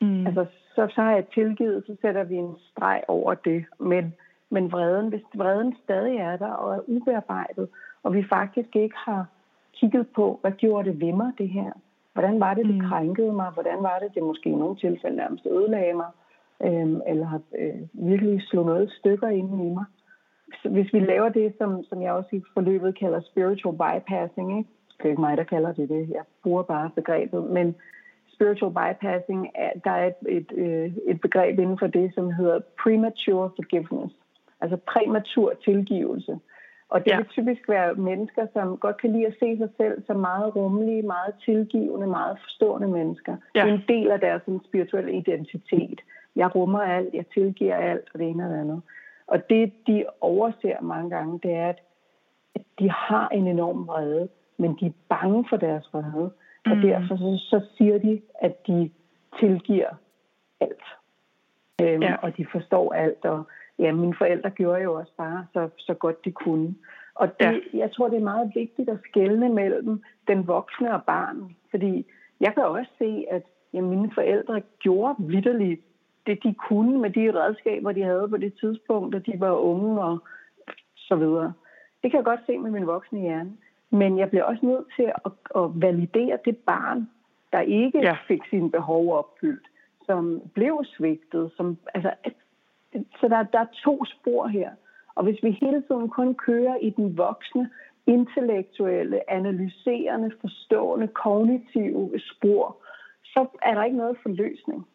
Mm. 0.00 0.26
Altså, 0.26 0.46
så, 0.74 0.88
så 0.94 1.02
har 1.02 1.12
jeg 1.12 1.26
tilgivet, 1.34 1.84
så 1.86 1.96
sætter 2.00 2.24
vi 2.24 2.34
en 2.34 2.56
streg 2.70 3.02
over 3.08 3.34
det. 3.34 3.64
Men, 3.80 4.14
men 4.50 4.72
vreden, 4.72 5.08
hvis 5.08 5.22
vreden 5.34 5.76
stadig 5.84 6.16
er 6.16 6.36
der 6.36 6.50
og 6.50 6.74
er 6.74 6.80
ubearbejdet, 6.86 7.68
og 8.02 8.14
vi 8.14 8.24
faktisk 8.28 8.76
ikke 8.76 8.96
har 8.96 9.26
kigget 9.74 10.08
på, 10.08 10.38
hvad 10.40 10.52
gjorde 10.52 10.90
det 10.90 11.00
ved 11.00 11.12
mig, 11.12 11.32
det 11.38 11.48
her? 11.48 11.72
Hvordan 12.12 12.40
var 12.40 12.54
det, 12.54 12.66
det 12.66 12.74
mm. 12.74 12.88
krænkede 12.88 13.32
mig? 13.32 13.50
Hvordan 13.50 13.82
var 13.82 13.98
det, 13.98 14.14
det 14.14 14.22
måske 14.22 14.48
i 14.48 14.54
nogle 14.54 14.76
tilfælde 14.76 15.16
nærmest 15.16 15.46
ødelagde 15.46 15.94
mig? 15.94 16.10
Øhm, 16.64 17.00
eller 17.06 17.26
har 17.26 17.40
øh, 17.58 17.80
virkelig 17.92 18.42
slået 18.42 18.66
noget 18.66 18.92
stykker 18.98 19.28
ind 19.28 19.64
i 19.64 19.68
mig? 19.68 19.84
Hvis 20.64 20.92
vi 20.92 20.98
laver 21.00 21.28
det, 21.28 21.54
som, 21.58 21.84
som 21.84 22.02
jeg 22.02 22.12
også 22.12 22.28
i 22.32 22.42
forløbet 22.54 22.98
kalder 22.98 23.20
spiritual 23.20 23.74
bypassing, 23.74 24.58
ikke? 24.58 24.70
det 24.98 25.04
er 25.04 25.08
ikke 25.08 25.20
mig, 25.20 25.36
der 25.36 25.44
kalder 25.44 25.72
det 25.72 25.88
det, 25.88 26.08
jeg 26.10 26.22
bruger 26.42 26.62
bare 26.62 26.90
begrebet, 26.94 27.44
men 27.44 27.74
spiritual 28.34 28.72
bypassing, 28.72 29.48
er, 29.54 29.70
der 29.84 29.90
er 29.90 30.06
et, 30.06 30.36
et, 30.36 30.52
øh, 30.56 30.92
et 31.06 31.20
begreb 31.20 31.58
inden 31.58 31.78
for 31.78 31.86
det, 31.86 32.14
som 32.14 32.32
hedder 32.32 32.60
premature 32.82 33.50
forgiveness, 33.56 34.14
altså 34.60 34.76
præmatur 34.76 35.52
tilgivelse. 35.64 36.38
Og 36.88 37.04
det 37.04 37.10
ja. 37.10 37.16
vil 37.16 37.26
typisk 37.26 37.68
være 37.68 37.94
mennesker, 37.94 38.46
som 38.52 38.76
godt 38.76 38.96
kan 39.00 39.12
lide 39.12 39.26
at 39.26 39.36
se 39.40 39.56
sig 39.56 39.68
selv 39.76 40.02
som 40.06 40.16
meget 40.16 40.56
rummelige, 40.56 41.02
meget 41.02 41.34
tilgivende, 41.44 42.06
meget 42.06 42.38
forstående 42.44 42.88
mennesker. 42.88 43.36
Ja. 43.54 43.60
Det 43.60 43.70
er 43.70 43.74
en 43.74 43.84
del 43.88 44.10
af 44.10 44.20
deres 44.20 44.42
spirituelle 44.68 45.12
identitet. 45.12 46.00
Jeg 46.36 46.54
rummer 46.54 46.80
alt, 46.80 47.14
jeg 47.14 47.24
tilgiver 47.34 47.76
alt, 47.76 48.08
og 48.14 48.18
det 48.20 48.28
ene 48.28 48.44
og 48.44 48.50
det 48.50 48.60
andet. 48.60 48.82
Og 49.32 49.50
det, 49.50 49.72
de 49.86 50.04
overser 50.20 50.80
mange 50.80 51.10
gange, 51.10 51.40
det 51.42 51.52
er, 51.54 51.68
at 51.68 51.82
de 52.78 52.90
har 52.90 53.28
en 53.28 53.46
enorm 53.46 53.86
vrede, 53.86 54.28
men 54.56 54.76
de 54.80 54.86
er 54.86 54.92
bange 55.08 55.44
for 55.48 55.56
deres 55.56 55.88
vrede. 55.92 56.30
Mm. 56.66 56.72
Og 56.72 56.76
derfor 56.76 57.16
så, 57.16 57.38
så 57.50 57.66
siger 57.76 57.98
de, 57.98 58.20
at 58.34 58.66
de 58.66 58.90
tilgiver 59.40 59.90
alt. 60.60 60.84
Øhm, 61.82 62.02
ja. 62.02 62.16
Og 62.22 62.36
de 62.36 62.46
forstår 62.52 62.92
alt. 62.92 63.24
Og 63.24 63.44
ja, 63.78 63.92
mine 63.92 64.14
forældre 64.18 64.50
gjorde 64.50 64.82
jo 64.82 64.94
også 64.94 65.12
bare 65.16 65.46
så, 65.52 65.68
så 65.78 65.94
godt 65.94 66.24
de 66.24 66.32
kunne. 66.32 66.74
Og 67.14 67.28
det, 67.40 67.62
ja. 67.74 67.78
jeg 67.78 67.92
tror, 67.92 68.08
det 68.08 68.16
er 68.16 68.30
meget 68.32 68.52
vigtigt 68.54 68.88
at 68.88 68.98
skelne 69.10 69.48
mellem 69.48 70.02
den 70.28 70.46
voksne 70.46 70.94
og 70.94 71.04
barn. 71.04 71.56
Fordi 71.70 72.06
jeg 72.40 72.54
kan 72.54 72.64
også 72.64 72.90
se, 72.98 73.24
at 73.30 73.42
ja, 73.72 73.80
mine 73.80 74.10
forældre 74.14 74.62
gjorde 74.78 75.14
vidderligt 75.18 75.80
det, 76.26 76.42
de 76.42 76.54
kunne 76.54 76.98
med 76.98 77.10
de 77.10 77.40
redskaber, 77.40 77.92
de 77.92 78.02
havde 78.02 78.28
på 78.28 78.36
det 78.36 78.54
tidspunkt, 78.60 79.12
da 79.14 79.18
de 79.18 79.40
var 79.40 79.50
unge 79.50 80.02
og 80.02 80.18
så 80.96 81.16
videre. 81.16 81.52
Det 82.02 82.10
kan 82.10 82.18
jeg 82.18 82.24
godt 82.24 82.40
se 82.46 82.58
med 82.58 82.70
min 82.70 82.86
voksne 82.86 83.20
hjerne. 83.20 83.52
Men 83.90 84.18
jeg 84.18 84.30
bliver 84.30 84.44
også 84.44 84.66
nødt 84.66 84.86
til 84.96 85.12
at, 85.24 85.32
at 85.56 85.70
validere 85.74 86.38
det 86.44 86.56
barn, 86.56 87.10
der 87.52 87.60
ikke 87.60 87.98
ja. 87.98 88.16
fik 88.28 88.40
sine 88.50 88.70
behov 88.70 89.14
opfyldt, 89.18 89.66
som 90.06 90.42
blev 90.54 90.84
svigtet. 90.84 91.50
Som, 91.56 91.78
altså, 91.94 92.10
så 92.92 93.28
der, 93.28 93.42
der 93.42 93.58
er 93.58 93.66
to 93.84 94.04
spor 94.04 94.46
her. 94.46 94.70
Og 95.14 95.24
hvis 95.24 95.42
vi 95.42 95.50
hele 95.50 95.82
tiden 95.88 96.08
kun 96.08 96.34
kører 96.34 96.76
i 96.76 96.90
den 96.90 97.18
voksne, 97.18 97.70
intellektuelle, 98.06 99.30
analyserende, 99.30 100.30
forstående, 100.40 101.08
kognitive 101.08 102.20
spor, 102.20 102.76
så 103.24 103.46
er 103.62 103.74
der 103.74 103.84
ikke 103.84 103.96
noget 103.96 104.16
forløsning. 104.22 104.86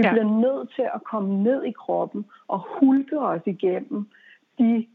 Vi 0.00 0.06
ja. 0.06 0.12
bliver 0.12 0.40
nødt 0.46 0.72
til 0.74 0.86
at 0.94 1.04
komme 1.04 1.42
ned 1.42 1.64
i 1.64 1.72
kroppen 1.72 2.24
og 2.48 2.58
hulke 2.58 3.18
os 3.18 3.40
igennem 3.46 4.08
de 4.58 4.86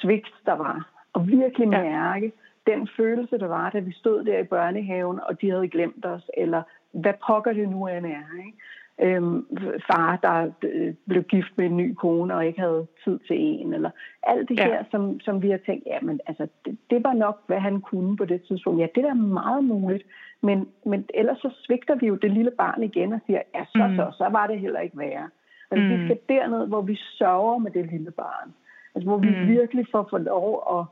svigt, 0.00 0.34
der 0.46 0.52
var. 0.52 0.90
Og 1.12 1.28
virkelig 1.28 1.68
mærke 1.68 2.32
ja. 2.66 2.72
den 2.72 2.88
følelse, 2.96 3.38
der 3.38 3.46
var, 3.46 3.70
da 3.70 3.78
vi 3.78 3.92
stod 3.92 4.24
der 4.24 4.38
i 4.38 4.44
børnehaven, 4.44 5.20
og 5.28 5.40
de 5.40 5.50
havde 5.50 5.68
glemt 5.68 6.06
os, 6.06 6.30
eller 6.36 6.62
hvad 6.92 7.12
pokker 7.26 7.52
det 7.52 7.68
nu 7.68 7.86
end 7.86 8.06
er. 8.06 8.44
Ikke? 8.46 8.58
Øhm, 9.02 9.46
far, 9.90 10.18
der 10.22 10.50
øh, 10.62 10.94
blev 11.08 11.22
gift 11.22 11.52
med 11.56 11.66
en 11.66 11.76
ny 11.76 11.94
kone 11.94 12.34
og 12.34 12.46
ikke 12.46 12.60
havde 12.60 12.86
tid 13.04 13.18
til 13.18 13.36
en, 13.38 13.74
eller 13.74 13.90
alt 14.22 14.48
det 14.48 14.58
ja. 14.58 14.64
her, 14.64 14.84
som, 14.90 15.20
som 15.20 15.42
vi 15.42 15.50
har 15.50 15.60
tænkt, 15.66 15.86
ja, 15.86 15.98
men 16.02 16.20
altså, 16.26 16.46
det, 16.64 16.78
det 16.90 17.04
var 17.04 17.12
nok, 17.12 17.40
hvad 17.46 17.60
han 17.60 17.80
kunne 17.80 18.16
på 18.16 18.24
det 18.24 18.42
tidspunkt. 18.42 18.80
Ja, 18.80 18.86
det 18.94 19.04
er 19.04 19.14
meget 19.14 19.64
muligt, 19.64 20.04
men, 20.42 20.68
men 20.86 21.04
ellers 21.14 21.38
så 21.38 21.50
svigter 21.64 21.94
vi 21.94 22.06
jo 22.06 22.14
det 22.14 22.30
lille 22.30 22.50
barn 22.50 22.82
igen 22.82 23.12
og 23.12 23.20
siger, 23.26 23.42
ja, 23.54 23.64
så, 23.64 23.86
mm. 23.86 23.96
så, 23.96 24.12
så 24.18 24.28
var 24.28 24.46
det 24.46 24.60
heller 24.60 24.80
ikke 24.80 24.98
værre. 24.98 25.28
Altså, 25.70 25.84
mm. 25.84 25.90
vi 25.90 26.04
skal 26.06 26.18
derned, 26.28 26.66
hvor 26.66 26.82
vi 26.82 26.96
sørger 26.96 27.58
med 27.58 27.70
det 27.70 27.86
lille 27.86 28.10
barn. 28.10 28.54
Altså, 28.94 29.08
hvor 29.08 29.18
vi 29.18 29.28
mm. 29.28 29.48
virkelig 29.48 29.86
får 29.92 30.06
for 30.10 30.18
lov 30.18 30.78
at, 30.78 30.84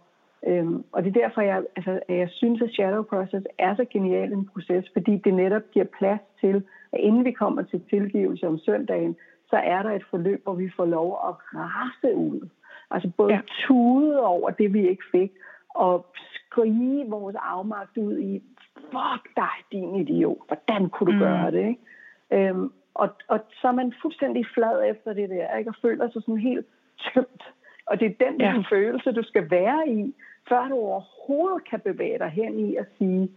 Øhm, 0.46 0.84
og 0.92 1.04
det 1.04 1.16
er 1.16 1.20
derfor, 1.20 1.40
jeg, 1.40 1.62
altså, 1.76 2.00
jeg 2.08 2.28
synes, 2.30 2.62
at 2.62 2.70
shadow 2.70 3.02
process 3.02 3.46
er 3.58 3.76
så 3.76 3.84
genial 3.92 4.32
en 4.32 4.48
proces, 4.52 4.84
fordi 4.92 5.16
det 5.16 5.34
netop 5.34 5.62
giver 5.72 5.84
plads 5.98 6.20
til, 6.40 6.62
at 6.92 7.00
inden 7.00 7.24
vi 7.24 7.32
kommer 7.32 7.62
til 7.62 7.82
tilgivelse 7.90 8.46
om 8.46 8.58
søndagen, 8.58 9.16
så 9.50 9.56
er 9.56 9.82
der 9.82 9.90
et 9.90 10.04
forløb, 10.10 10.42
hvor 10.44 10.54
vi 10.54 10.70
får 10.76 10.84
lov 10.84 11.08
at 11.28 11.34
rase 11.54 12.16
ud. 12.16 12.48
Altså 12.90 13.10
både 13.16 13.32
ja. 13.32 13.40
tude 13.66 14.20
over 14.20 14.50
det, 14.50 14.72
vi 14.72 14.88
ikke 14.88 15.04
fik, 15.12 15.32
og 15.68 16.06
skrige 16.34 17.10
vores 17.10 17.36
afmagt 17.40 17.96
ud 17.96 18.18
i, 18.18 18.42
fuck 18.80 19.36
dig, 19.36 19.56
din 19.72 19.94
idiot, 19.94 20.38
hvordan 20.46 20.88
kunne 20.88 21.12
du 21.12 21.16
mm. 21.16 21.18
gøre 21.18 21.50
det? 21.50 21.68
Ikke? 21.68 22.48
Øhm, 22.48 22.72
og, 22.94 23.08
og 23.28 23.40
så 23.60 23.68
er 23.68 23.72
man 23.72 23.94
fuldstændig 24.02 24.46
flad 24.54 24.90
efter 24.90 25.12
det 25.12 25.30
der, 25.30 25.56
ikke? 25.56 25.70
og 25.70 25.76
føler 25.82 26.10
sig 26.10 26.22
sådan 26.22 26.38
helt 26.38 26.66
tømt. 26.98 27.42
Og 27.86 28.00
det 28.00 28.06
er 28.06 28.30
den 28.30 28.40
ja. 28.40 28.62
følelse, 28.70 29.12
du 29.12 29.22
skal 29.22 29.50
være 29.50 29.88
i, 29.88 30.14
før 30.48 30.68
du 30.68 30.74
overhovedet 30.74 31.68
kan 31.70 31.80
bevæge 31.80 32.18
dig 32.18 32.30
hen 32.30 32.58
i 32.58 32.76
at 32.76 32.86
sige, 32.98 33.30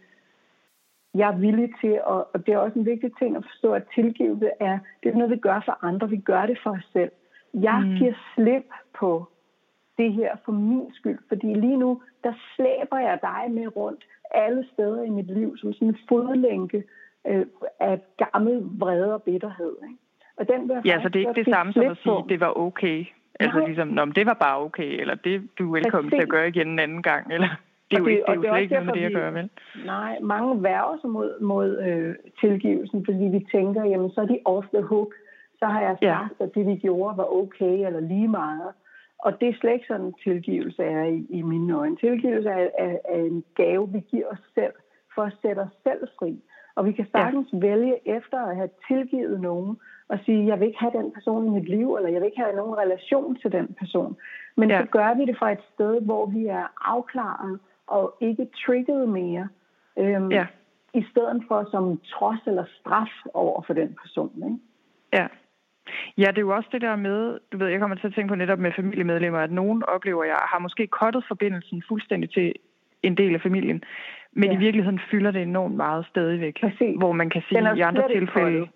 jeg 1.13 1.29
er 1.29 1.37
villig 1.37 1.69
til, 1.81 1.93
at, 1.93 2.23
og 2.33 2.45
det 2.45 2.53
er 2.53 2.57
også 2.57 2.79
en 2.79 2.85
vigtig 2.85 3.11
ting 3.19 3.35
at 3.35 3.43
forstå, 3.45 3.73
at 3.73 3.83
tilgivelse 3.95 4.49
er, 4.59 4.79
det 5.03 5.09
er 5.09 5.15
noget, 5.15 5.31
vi 5.31 5.37
gør 5.37 5.61
for 5.65 5.85
andre, 5.85 6.09
vi 6.09 6.17
gør 6.17 6.45
det 6.45 6.57
for 6.63 6.69
os 6.69 6.89
selv. 6.93 7.11
Jeg 7.53 7.81
mm. 7.85 7.95
giver 7.97 8.13
slip 8.35 8.69
på 8.99 9.27
det 9.97 10.13
her 10.13 10.35
for 10.45 10.51
min 10.51 10.93
skyld, 10.93 11.19
fordi 11.27 11.53
lige 11.53 11.77
nu, 11.77 12.01
der 12.23 12.33
slæber 12.55 12.97
jeg 12.97 13.19
dig 13.21 13.51
med 13.51 13.75
rundt 13.75 14.05
alle 14.33 14.65
steder 14.73 15.03
i 15.03 15.09
mit 15.09 15.27
liv, 15.27 15.57
som 15.57 15.73
sådan 15.73 15.87
en 15.87 15.97
fodlænke 16.09 16.83
øh, 17.27 17.45
af 17.79 17.99
gammel 18.17 18.61
vrede 18.79 19.13
og 19.13 19.23
bitterhed. 19.23 19.75
Ikke? 19.83 19.97
Og 20.37 20.47
den 20.47 20.69
vil 20.69 20.77
ja, 20.85 21.01
så 21.01 21.09
det 21.09 21.21
er 21.21 21.29
ikke 21.29 21.43
det 21.43 21.53
samme 21.53 21.73
som 21.73 21.85
at 21.85 21.97
sige, 22.03 22.17
at 22.17 22.29
det 22.29 22.39
var 22.39 22.57
okay. 22.57 23.05
Altså 23.39 23.57
Nej. 23.57 23.67
ligesom, 23.67 23.87
Nå, 23.87 24.05
det 24.05 24.25
var 24.25 24.33
bare 24.33 24.57
okay, 24.59 24.99
eller 25.01 25.15
det 25.15 25.49
du 25.59 25.67
er 25.67 25.73
velkommen 25.79 26.09
Præcis. 26.09 26.17
til 26.17 26.23
at 26.23 26.29
gøre 26.29 26.47
igen 26.47 26.67
en 26.67 26.79
anden 26.79 27.03
gang, 27.03 27.33
eller 27.33 27.47
det 27.91 27.97
er 27.97 28.01
jo, 28.01 28.05
det, 28.05 28.11
ikke, 28.11 28.23
det 28.27 28.29
er 28.29 28.35
jo 28.35 28.41
slet 28.41 28.61
ikke 28.61 28.73
noget 28.73 28.85
med 28.85 28.93
det 28.93 29.05
at 29.05 29.13
gøre, 29.13 29.33
vel? 29.33 29.49
Nej, 29.85 30.19
mange 30.21 30.63
værger 30.63 30.97
sig 31.01 31.09
mod, 31.09 31.39
mod 31.41 31.67
øh, 31.87 32.15
tilgivelsen, 32.39 33.05
fordi 33.05 33.23
vi 33.23 33.47
tænker, 33.51 33.83
jamen 33.83 34.11
så 34.11 34.21
er 34.21 34.25
de 34.25 34.39
off 34.45 34.67
the 34.73 34.81
hook, 34.81 35.13
så 35.59 35.65
har 35.65 35.81
jeg 35.81 35.95
sagt, 36.01 36.03
ja. 36.39 36.43
at 36.43 36.55
det 36.55 36.67
vi 36.67 36.75
gjorde 36.75 37.17
var 37.17 37.33
okay, 37.33 37.85
eller 37.87 37.99
lige 37.99 38.27
meget. 38.27 38.71
Og 39.21 39.39
det 39.41 39.49
er 39.49 39.53
slet 39.59 39.73
ikke 39.73 39.87
sådan, 39.87 40.13
tilgivelse 40.23 40.83
er 40.83 41.03
i, 41.03 41.25
i 41.29 41.41
mine 41.41 41.77
øjne. 41.77 41.95
Tilgivelse 41.95 42.49
er, 42.49 42.67
er, 42.77 42.97
er 43.05 43.23
en 43.23 43.43
gave, 43.55 43.91
vi 43.91 43.99
giver 43.99 44.27
os 44.27 44.43
selv, 44.55 44.73
for 45.15 45.21
at 45.21 45.33
sætte 45.41 45.59
os 45.59 45.75
selv 45.83 46.07
fri. 46.19 46.41
Og 46.75 46.85
vi 46.85 46.91
kan 46.91 47.07
sagtens 47.11 47.47
ja. 47.53 47.57
vælge 47.57 47.95
efter 48.17 48.39
at 48.39 48.55
have 48.55 48.69
tilgivet 48.87 49.41
nogen, 49.41 49.77
og 50.07 50.19
sige, 50.25 50.47
jeg 50.47 50.59
vil 50.59 50.67
ikke 50.67 50.79
have 50.79 50.97
den 51.01 51.11
person 51.11 51.47
i 51.47 51.49
mit 51.49 51.69
liv, 51.69 51.95
eller 51.95 52.09
jeg 52.09 52.21
vil 52.21 52.25
ikke 52.25 52.41
have 52.41 52.55
nogen 52.55 52.77
relation 52.77 53.35
til 53.35 53.51
den 53.51 53.75
person. 53.79 54.17
Men 54.57 54.69
ja. 54.69 54.81
så 54.81 54.87
gør 54.87 55.13
vi 55.13 55.25
det 55.25 55.37
fra 55.37 55.51
et 55.51 55.63
sted, 55.73 56.01
hvor 56.01 56.25
vi 56.25 56.45
er 56.45 56.67
afklaret 56.81 57.59
og 57.87 58.15
ikke 58.21 58.47
trigget 58.65 59.09
mere, 59.09 59.47
øhm, 59.97 60.31
ja. 60.31 60.47
i 60.93 61.03
stedet 61.11 61.43
for 61.47 61.67
som 61.71 61.99
trods 62.13 62.39
eller 62.47 62.65
straf 62.79 63.11
over 63.33 63.61
for 63.61 63.73
den 63.73 63.97
person. 64.01 64.43
Ikke? 64.45 64.57
Ja. 65.13 65.27
Ja, 66.17 66.27
det 66.27 66.37
er 66.37 66.41
jo 66.41 66.55
også 66.55 66.69
det 66.71 66.81
der 66.81 66.95
med, 66.95 67.39
du 67.51 67.57
ved, 67.57 67.67
jeg 67.67 67.79
kommer 67.79 67.95
til 67.95 68.07
at 68.07 68.13
tænke 68.13 68.29
på 68.29 68.35
netop 68.35 68.59
med 68.59 68.71
familiemedlemmer, 68.75 69.39
at 69.39 69.51
nogen 69.51 69.83
oplever, 69.87 70.23
at 70.23 70.29
jeg 70.29 70.37
har 70.51 70.59
måske 70.59 70.87
kottet 70.87 71.23
forbindelsen 71.27 71.83
fuldstændig 71.87 72.29
til 72.29 72.53
en 73.03 73.17
del 73.17 73.33
af 73.35 73.41
familien, 73.41 73.83
men 74.33 74.51
ja. 74.51 74.55
i 74.55 74.59
virkeligheden 74.59 75.01
fylder 75.11 75.31
det 75.31 75.41
enormt 75.41 75.75
meget 75.75 76.05
stadigvæk. 76.05 76.55
Præcis. 76.61 76.97
Hvor 76.97 77.11
man 77.11 77.29
kan 77.29 77.41
sige 77.49 77.77
i 77.77 77.81
andre 77.81 78.07
tilfælde, 78.07 78.59
kottet. 78.59 78.69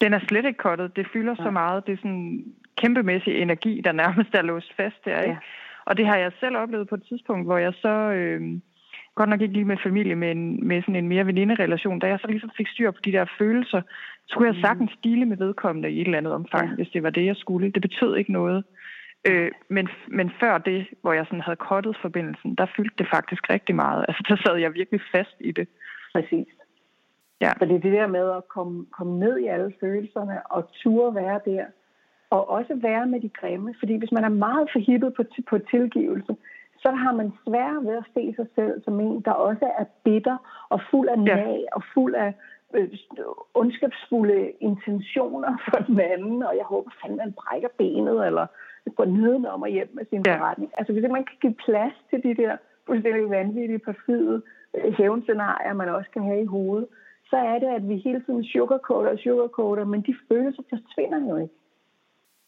den 0.00 0.14
er 0.14 0.20
slet 0.28 0.44
ikke 0.44 0.58
kottet. 0.58 0.96
Det 0.96 1.06
fylder 1.12 1.34
ja. 1.38 1.44
så 1.44 1.50
meget. 1.50 1.86
Det 1.86 1.92
er 1.92 1.96
sådan 1.96 2.44
kæmpemæssig 2.76 3.42
energi, 3.42 3.80
der 3.84 3.92
nærmest 3.92 4.34
er 4.34 4.42
låst 4.42 4.76
fast 4.76 5.04
der. 5.04 5.20
Ikke? 5.20 5.30
Ja. 5.30 5.38
Og 5.84 5.96
det 5.96 6.06
har 6.06 6.16
jeg 6.16 6.32
selv 6.40 6.56
oplevet 6.56 6.88
på 6.88 6.94
et 6.94 7.04
tidspunkt, 7.08 7.46
hvor 7.46 7.58
jeg 7.58 7.72
så... 7.74 7.94
Øh, 8.18 8.60
godt 9.18 9.30
nok 9.30 9.42
ikke 9.42 9.54
lige 9.54 9.70
med 9.72 9.84
familie, 9.88 10.16
men 10.26 10.36
med 10.68 10.82
sådan 10.82 10.96
en 10.96 11.08
mere 11.12 11.26
veninderelation, 11.26 11.98
da 11.98 12.06
jeg 12.06 12.18
så 12.20 12.26
ligesom 12.26 12.50
fik 12.56 12.68
styr 12.68 12.90
på 12.90 13.00
de 13.04 13.12
der 13.12 13.24
følelser, 13.38 13.80
så 14.26 14.32
skulle 14.32 14.48
jeg 14.50 14.58
mm. 14.58 14.64
sagtens 14.66 14.92
stile 14.98 15.24
med 15.26 15.36
vedkommende 15.36 15.90
i 15.90 16.00
et 16.00 16.04
eller 16.04 16.18
andet 16.18 16.32
omfang, 16.32 16.68
ja. 16.68 16.74
hvis 16.74 16.92
det 16.94 17.02
var 17.02 17.10
det, 17.10 17.24
jeg 17.26 17.36
skulle. 17.36 17.72
Det 17.72 17.82
betød 17.82 18.16
ikke 18.16 18.32
noget. 18.32 18.64
Øh, 19.28 19.50
men, 19.68 19.88
men 20.08 20.30
før 20.40 20.58
det, 20.58 20.80
hvor 21.00 21.12
jeg 21.12 21.24
sådan 21.26 21.46
havde 21.48 21.64
kottet 21.70 21.96
forbindelsen, 22.02 22.54
der 22.54 22.66
fyldte 22.76 22.98
det 22.98 23.06
faktisk 23.14 23.50
rigtig 23.50 23.74
meget. 23.74 24.04
Altså, 24.08 24.22
der 24.28 24.36
sad 24.44 24.56
jeg 24.56 24.74
virkelig 24.74 25.00
fast 25.14 25.36
i 25.40 25.52
det. 25.52 25.68
Præcis. 26.14 26.48
Ja. 27.40 27.50
Så 27.58 27.64
det 27.64 27.74
er 27.76 27.86
det 27.86 27.92
der 27.92 28.06
med 28.06 28.26
at 28.38 28.48
komme, 28.48 28.86
komme 28.96 29.18
ned 29.24 29.38
i 29.38 29.46
alle 29.46 29.72
følelserne 29.80 30.36
og 30.52 30.60
ture 30.82 31.14
være 31.14 31.40
der. 31.44 31.64
Og 32.30 32.50
også 32.50 32.78
være 32.82 33.06
med 33.06 33.20
de 33.20 33.28
grimme. 33.28 33.74
Fordi 33.78 33.94
hvis 33.96 34.12
man 34.12 34.24
er 34.24 34.28
meget 34.28 34.68
forhippet 34.72 35.14
på, 35.14 35.22
på 35.50 35.58
tilgivelse, 35.58 36.36
så 36.82 36.90
har 36.90 37.12
man 37.12 37.32
svært 37.46 37.86
ved 37.86 37.96
at 37.96 38.10
se 38.14 38.34
sig 38.36 38.46
selv 38.54 38.82
som 38.84 39.00
en, 39.00 39.20
der 39.20 39.30
også 39.30 39.66
er 39.78 39.84
bitter 40.04 40.36
og 40.68 40.80
fuld 40.90 41.08
af 41.08 41.18
nag 41.18 41.58
ja. 41.60 41.76
og 41.76 41.82
fuld 41.94 42.14
af 42.14 42.34
øh, 42.74 42.88
ondskabsfulde 43.54 44.52
intentioner 44.60 45.52
for 45.68 45.78
den 45.88 46.00
anden, 46.00 46.42
og 46.42 46.56
jeg 46.56 46.64
håber 46.64 46.90
fandme, 47.02 47.16
man 47.16 47.32
brækker 47.32 47.68
benet, 47.78 48.26
eller 48.26 48.46
går 48.96 49.04
nedenom 49.04 49.62
og 49.62 49.68
hjem 49.68 49.90
med 49.92 50.04
sin 50.10 50.22
ja. 50.26 50.36
forretning. 50.36 50.70
Altså 50.78 50.92
hvis 50.92 51.04
man 51.10 51.24
kan 51.24 51.36
give 51.40 51.54
plads 51.64 51.92
til 52.10 52.22
de 52.22 52.42
der 52.42 52.56
fuldstændig 52.86 53.30
vanvittige, 53.30 53.78
perfide 53.78 54.42
øh, 54.76 54.92
hævnscenarier, 54.92 55.72
man 55.72 55.88
også 55.88 56.10
kan 56.10 56.22
have 56.22 56.42
i 56.42 56.52
hovedet, 56.56 56.88
så 57.30 57.36
er 57.36 57.58
det, 57.58 57.66
at 57.66 57.88
vi 57.88 57.96
hele 57.96 58.22
tiden 58.26 58.44
sugarcoater 58.44 59.10
og 59.10 59.18
sugarcoater, 59.18 59.84
men 59.84 60.00
de 60.00 60.14
følelser 60.28 60.62
forsvinder 60.70 61.28
jo 61.30 61.36
ikke, 61.36 61.54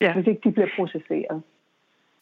ja. 0.00 0.14
hvis 0.14 0.26
ikke 0.26 0.40
de 0.44 0.52
bliver 0.52 0.68
processeret. 0.76 1.42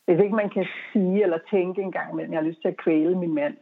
Hvis 0.09 0.20
ikke 0.24 0.40
man 0.42 0.50
kan 0.56 0.66
sige 0.92 1.22
eller 1.22 1.38
tænke 1.50 1.82
en 1.82 1.92
gang 1.92 2.12
imellem, 2.12 2.32
jeg 2.32 2.40
har 2.40 2.48
lyst 2.48 2.62
til 2.62 2.68
at 2.68 2.82
kvæle 2.84 3.14
min 3.18 3.34
mand. 3.34 3.56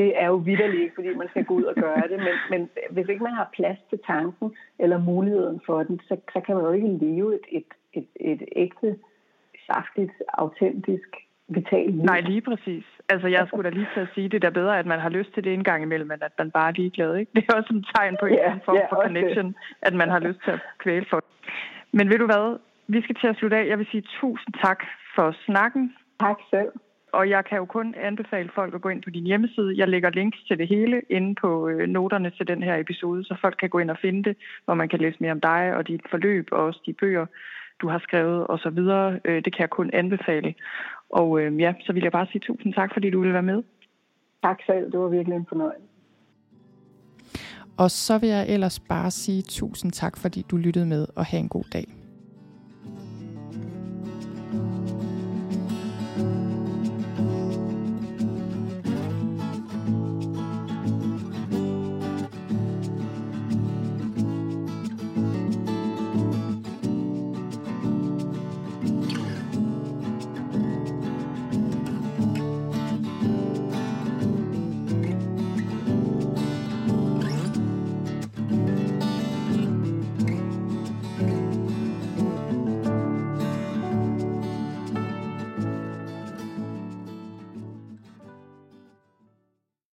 Det 0.00 0.22
er 0.22 0.26
jo 0.26 0.36
vidderligt 0.48 0.82
ikke, 0.82 0.94
fordi 0.94 1.14
man 1.14 1.28
skal 1.28 1.44
gå 1.44 1.54
ud 1.54 1.62
og 1.62 1.74
gøre 1.74 2.08
det, 2.10 2.18
men, 2.26 2.34
men 2.50 2.68
hvis 2.90 3.08
ikke 3.08 3.22
man 3.22 3.32
har 3.40 3.50
plads 3.56 3.78
til 3.90 3.98
tanken 4.06 4.56
eller 4.78 4.98
muligheden 4.98 5.60
for 5.66 5.82
den, 5.82 6.00
så, 6.08 6.16
så 6.32 6.40
kan 6.40 6.54
man 6.56 6.64
jo 6.64 6.72
ikke 6.72 6.98
leve 7.06 7.34
et, 7.34 7.46
et, 7.58 7.70
et, 7.92 8.08
et 8.20 8.42
ægte, 8.56 8.98
saftigt, 9.66 10.12
autentisk, 10.28 11.08
vitalt 11.48 11.94
liv. 11.94 12.04
Nej, 12.04 12.20
lige 12.20 12.40
præcis. 12.40 12.84
Altså, 13.08 13.28
jeg 13.28 13.46
skulle 13.46 13.70
da 13.70 13.74
lige 13.74 13.88
til 13.94 14.00
at 14.00 14.08
sige, 14.14 14.28
det 14.28 14.44
er 14.44 14.50
bedre, 14.50 14.78
at 14.78 14.86
man 14.86 15.00
har 15.00 15.08
lyst 15.08 15.34
til 15.34 15.44
det 15.44 15.54
en 15.54 15.64
gang 15.64 15.82
imellem, 15.82 16.10
end 16.10 16.22
at 16.22 16.32
man 16.38 16.50
bare 16.50 16.68
er 16.68 16.72
ligeglad, 16.72 17.16
ikke? 17.16 17.32
Det 17.34 17.44
er 17.48 17.54
også 17.54 17.72
en 17.74 17.86
tegn 17.94 18.16
på 18.20 18.26
en 18.26 18.34
yeah, 18.34 18.58
form 18.64 18.76
yeah, 18.76 18.88
for 18.88 18.96
connection, 19.02 19.46
det. 19.46 19.56
at 19.82 19.94
man 19.94 20.08
har 20.08 20.20
lyst 20.20 20.40
til 20.44 20.50
at 20.50 20.60
kvæle 20.78 21.06
for 21.10 21.24
Men 21.92 22.10
ved 22.10 22.18
du 22.18 22.26
hvad? 22.26 22.58
Vi 22.88 23.02
skal 23.02 23.14
til 23.14 23.26
at 23.26 23.36
slutte 23.36 23.56
af. 23.56 23.66
Jeg 23.66 23.78
vil 23.78 23.86
sige 23.90 24.04
tusind 24.20 24.54
tak 24.64 24.80
for 25.16 25.36
snakken. 25.46 25.94
Tak 26.20 26.38
selv. 26.50 26.72
Og 27.12 27.30
jeg 27.30 27.44
kan 27.44 27.58
jo 27.58 27.64
kun 27.64 27.94
anbefale 28.08 28.50
folk 28.54 28.74
at 28.74 28.82
gå 28.82 28.88
ind 28.88 29.02
på 29.02 29.10
din 29.10 29.26
hjemmeside. 29.26 29.78
Jeg 29.78 29.88
lægger 29.88 30.10
links 30.10 30.38
til 30.48 30.58
det 30.58 30.68
hele 30.68 31.02
inde 31.10 31.34
på 31.34 31.68
øh, 31.68 31.88
noterne 31.88 32.30
til 32.30 32.48
den 32.48 32.62
her 32.62 32.76
episode, 32.76 33.24
så 33.24 33.34
folk 33.40 33.56
kan 33.60 33.70
gå 33.70 33.78
ind 33.78 33.90
og 33.90 33.98
finde 34.02 34.22
det, 34.28 34.36
hvor 34.64 34.74
man 34.74 34.88
kan 34.88 34.98
læse 34.98 35.16
mere 35.20 35.32
om 35.32 35.40
dig 35.40 35.76
og 35.76 35.88
dit 35.88 36.00
forløb 36.10 36.48
og 36.52 36.64
også 36.64 36.80
de 36.86 36.92
bøger, 36.92 37.26
du 37.80 37.88
har 37.88 37.98
skrevet 37.98 38.46
osv. 38.48 38.78
Øh, 39.24 39.44
det 39.44 39.52
kan 39.54 39.60
jeg 39.60 39.70
kun 39.70 39.90
anbefale. 39.92 40.54
Og 41.10 41.40
øh, 41.40 41.60
ja, 41.60 41.74
så 41.80 41.92
vil 41.92 42.02
jeg 42.02 42.12
bare 42.12 42.26
sige 42.26 42.40
tusind 42.40 42.74
tak, 42.74 42.90
fordi 42.92 43.10
du 43.10 43.20
ville 43.20 43.34
være 43.34 43.50
med. 43.52 43.62
Tak 44.42 44.58
selv. 44.66 44.92
Det 44.92 45.00
var 45.00 45.08
virkelig 45.08 45.36
en 45.36 45.46
fornøjelse. 45.48 45.86
Og 47.78 47.90
så 47.90 48.18
vil 48.18 48.28
jeg 48.28 48.48
ellers 48.48 48.80
bare 48.80 49.10
sige 49.10 49.42
tusind 49.42 49.92
tak, 49.92 50.16
fordi 50.16 50.46
du 50.50 50.56
lyttede 50.56 50.86
med, 50.86 51.06
og 51.16 51.24
have 51.24 51.40
en 51.40 51.48
god 51.48 51.64
dag. 51.72 52.05